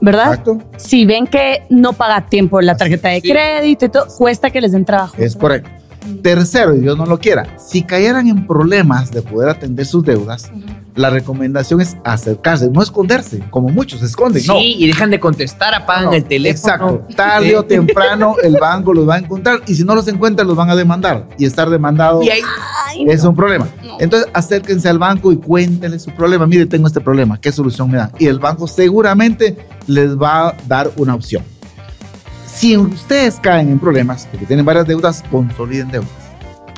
¿verdad? 0.00 0.28
Exacto. 0.34 0.58
Si 0.76 1.04
ven 1.04 1.26
que 1.26 1.62
no 1.70 1.92
paga 1.92 2.26
tiempo 2.26 2.60
la 2.60 2.76
tarjeta 2.76 3.08
de 3.08 3.20
Sí. 3.20 3.30
crédito 3.30 3.84
y 3.84 3.88
todo, 3.88 4.06
cuesta 4.16 4.50
que 4.50 4.60
les 4.60 4.72
den 4.72 4.84
trabajo. 4.84 5.14
Es 5.18 5.36
correcto. 5.36 5.70
Tercero, 6.22 6.74
y 6.74 6.80
Dios 6.80 6.96
no 6.96 7.04
lo 7.06 7.18
quiera, 7.18 7.58
si 7.58 7.82
cayeran 7.82 8.26
en 8.28 8.46
problemas 8.46 9.10
de 9.10 9.20
poder 9.22 9.50
atender 9.50 9.84
sus 9.84 10.02
deudas, 10.04 10.50
la 10.94 11.10
recomendación 11.10 11.80
es 11.80 11.96
acercarse, 12.04 12.68
no 12.70 12.82
esconderse, 12.82 13.40
como 13.50 13.68
muchos 13.68 14.00
se 14.00 14.06
esconden. 14.06 14.42
Sí, 14.42 14.48
no. 14.48 14.58
y 14.60 14.86
dejan 14.86 15.10
de 15.10 15.20
contestar, 15.20 15.74
apagan 15.74 16.06
No, 16.06 16.12
el 16.12 16.24
teléfono. 16.24 16.74
Exacto. 16.74 17.06
Tarde 17.16 17.56
o 17.56 17.64
temprano 17.64 18.36
el 18.42 18.56
banco 18.60 18.92
los 18.92 19.08
va 19.08 19.16
a 19.16 19.18
encontrar 19.18 19.62
y 19.66 19.74
si 19.74 19.84
no 19.84 19.94
los 19.94 20.08
encuentra 20.08 20.44
los 20.44 20.56
van 20.56 20.70
a 20.70 20.76
demandar 20.76 21.28
y 21.38 21.44
estar 21.44 21.70
demandado 21.70 22.22
Y 22.22 22.30
ahí, 22.30 22.40
Ay, 22.88 23.04
no. 23.04 23.12
es 23.12 23.24
un 23.24 23.34
problema. 23.34 23.68
No. 23.84 23.96
Entonces 24.00 24.28
acérquense 24.32 24.88
al 24.88 24.98
banco 24.98 25.32
y 25.32 25.36
cuéntenle 25.36 25.98
su 25.98 26.10
problema. 26.10 26.46
Mire, 26.46 26.66
tengo 26.66 26.86
este 26.86 27.00
problema, 27.00 27.40
¿qué 27.40 27.52
solución 27.52 27.90
me 27.90 27.98
da? 27.98 28.10
Y 28.18 28.26
el 28.26 28.38
banco 28.38 28.66
seguramente 28.66 29.56
les 29.86 30.16
va 30.16 30.48
a 30.48 30.54
dar 30.66 30.90
una 30.96 31.14
opción. 31.14 31.42
Si 32.46 32.76
ustedes 32.76 33.38
caen 33.40 33.70
en 33.70 33.78
problemas, 33.78 34.26
porque 34.30 34.44
tienen 34.46 34.66
varias 34.66 34.86
deudas, 34.86 35.24
consoliden 35.30 35.90
deudas. 35.90 36.10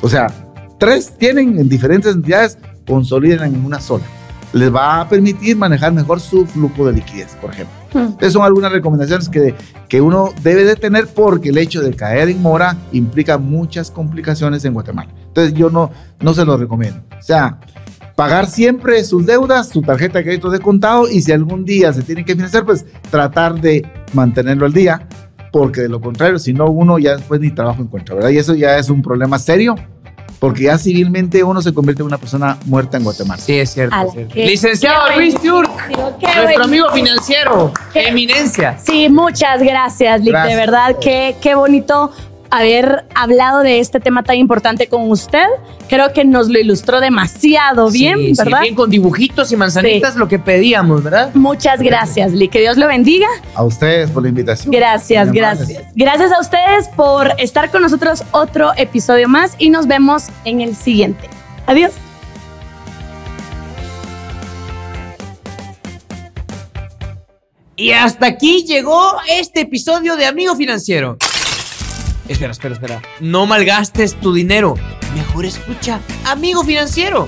O 0.01 0.07
sea, 0.09 0.27
tres 0.77 1.13
tienen 1.17 1.57
en 1.59 1.67
diferentes 1.67 2.13
entidades, 2.13 2.57
consoliden 2.87 3.55
en 3.55 3.65
una 3.65 3.79
sola. 3.79 4.03
Les 4.53 4.73
va 4.73 5.01
a 5.01 5.09
permitir 5.09 5.57
manejar 5.57 5.91
mejor 5.93 6.19
su 6.19 6.45
flujo 6.45 6.85
de 6.85 6.93
liquidez, 6.93 7.35
por 7.41 7.51
ejemplo. 7.51 7.75
Hmm. 7.93 8.15
Esas 8.19 8.33
son 8.33 8.43
algunas 8.43 8.71
recomendaciones 8.71 9.27
que, 9.29 9.55
que 9.89 9.99
uno 9.99 10.29
debe 10.43 10.63
de 10.63 10.75
tener 10.75 11.07
porque 11.07 11.49
el 11.49 11.57
hecho 11.57 11.81
de 11.81 11.93
caer 11.93 12.29
en 12.29 12.41
mora 12.41 12.77
implica 12.91 13.37
muchas 13.37 13.89
complicaciones 13.89 14.63
en 14.65 14.73
Guatemala. 14.73 15.09
Entonces 15.27 15.53
yo 15.53 15.69
no, 15.69 15.91
no 16.19 16.33
se 16.33 16.45
lo 16.45 16.55
recomiendo. 16.55 17.01
O 17.17 17.21
sea, 17.21 17.59
pagar 18.15 18.45
siempre 18.45 19.03
sus 19.03 19.25
deudas, 19.25 19.69
su 19.69 19.81
tarjeta 19.81 20.19
de 20.19 20.25
crédito 20.25 20.51
de 20.51 20.59
contado 20.59 21.09
y 21.09 21.21
si 21.21 21.31
algún 21.31 21.65
día 21.65 21.91
se 21.91 22.03
tiene 22.03 22.23
que 22.23 22.35
financiar, 22.35 22.63
pues 22.63 22.85
tratar 23.09 23.59
de 23.59 23.87
mantenerlo 24.13 24.67
al 24.67 24.73
día 24.73 25.07
porque 25.51 25.81
de 25.81 25.89
lo 25.89 26.01
contrario, 26.01 26.39
si 26.39 26.51
no, 26.51 26.65
uno 26.65 26.97
ya 26.97 27.15
después 27.15 27.39
ni 27.39 27.51
trabajo 27.51 27.83
encuentra, 27.83 28.15
¿verdad? 28.15 28.31
Y 28.31 28.37
eso 28.39 28.55
ya 28.55 28.77
es 28.77 28.89
un 28.89 29.03
problema 29.03 29.37
serio 29.37 29.75
porque 30.43 30.63
ya 30.63 30.77
civilmente 30.77 31.41
uno 31.41 31.61
se 31.61 31.73
convierte 31.73 32.01
en 32.01 32.07
una 32.07 32.17
persona 32.17 32.57
muerta 32.65 32.97
en 32.97 33.05
Guatemala. 33.05 33.41
sí, 33.41 33.57
es 33.57 33.69
cierto. 33.69 33.95
Es 34.07 34.11
cierto. 34.11 34.35
Licenciado 34.35 35.15
Luis 35.15 35.35
qué 35.39 35.47
nuestro 36.35 36.63
amigo 36.65 36.91
financiero, 36.91 37.71
Qué- 37.93 38.09
eminencia. 38.09 38.77
Sí, 38.83 39.07
muchas 39.07 39.61
gracias, 39.61 40.19
Lick. 40.19 40.35
De 40.35 40.55
verdad, 40.57 40.97
qué, 40.99 41.37
qué 41.41 41.55
bonito 41.55 42.11
haber 42.53 43.05
hablado 43.15 43.61
de 43.61 43.79
este 43.79 43.99
tema 43.99 44.21
tan 44.21 44.35
importante 44.37 44.87
con 44.87 45.09
usted. 45.09 45.45
Creo 45.89 46.13
que 46.13 46.23
nos 46.23 46.49
lo 46.49 46.59
ilustró 46.59 46.99
demasiado 46.99 47.89
bien, 47.89 48.17
Sí, 48.19 48.35
sí, 48.35 48.43
¿verdad? 48.43 48.61
bien 48.61 48.75
con 48.75 48.91
dibujitos 48.91 49.51
y 49.51 49.55
manzanitas, 49.55 50.15
lo 50.15 50.27
que 50.27 50.37
pedíamos, 50.37 51.03
¿verdad? 51.03 51.31
Muchas 51.33 51.81
gracias, 51.81 52.31
Lick. 52.31 52.51
Que 52.51 52.61
Dios 52.61 52.77
lo 52.77 52.87
bendiga. 52.87 53.27
A 53.55 53.63
ustedes 53.63 54.11
por 54.11 54.21
la 54.21 54.29
invitación. 54.29 54.71
Gracias, 54.71 55.31
gracias. 55.31 55.83
Gracias 55.95 56.31
a 56.31 56.39
ustedes 56.39 56.87
por 56.89 57.31
estar 57.39 57.71
con 57.71 57.81
nosotros 57.81 58.23
otro 58.31 58.71
episodio 58.77 59.27
más 59.27 59.55
y 59.57 59.71
nos 59.71 59.87
vemos 59.87 60.27
en 60.45 60.61
el 60.61 60.75
siguiente. 60.75 61.27
Adiós. 61.65 61.93
Y 67.75 67.91
hasta 67.91 68.27
aquí 68.27 68.63
llegó 68.65 69.15
este 69.29 69.61
episodio 69.61 70.15
de 70.15 70.25
Amigo 70.27 70.55
Financiero. 70.55 71.17
Espera, 72.27 72.51
espera, 72.51 72.73
espera. 72.73 73.01
No 73.19 73.45
malgastes 73.45 74.15
tu 74.15 74.33
dinero. 74.33 74.75
Mejor 75.15 75.45
escucha 75.45 75.99
Amigo 76.25 76.63
Financiero. 76.63 77.27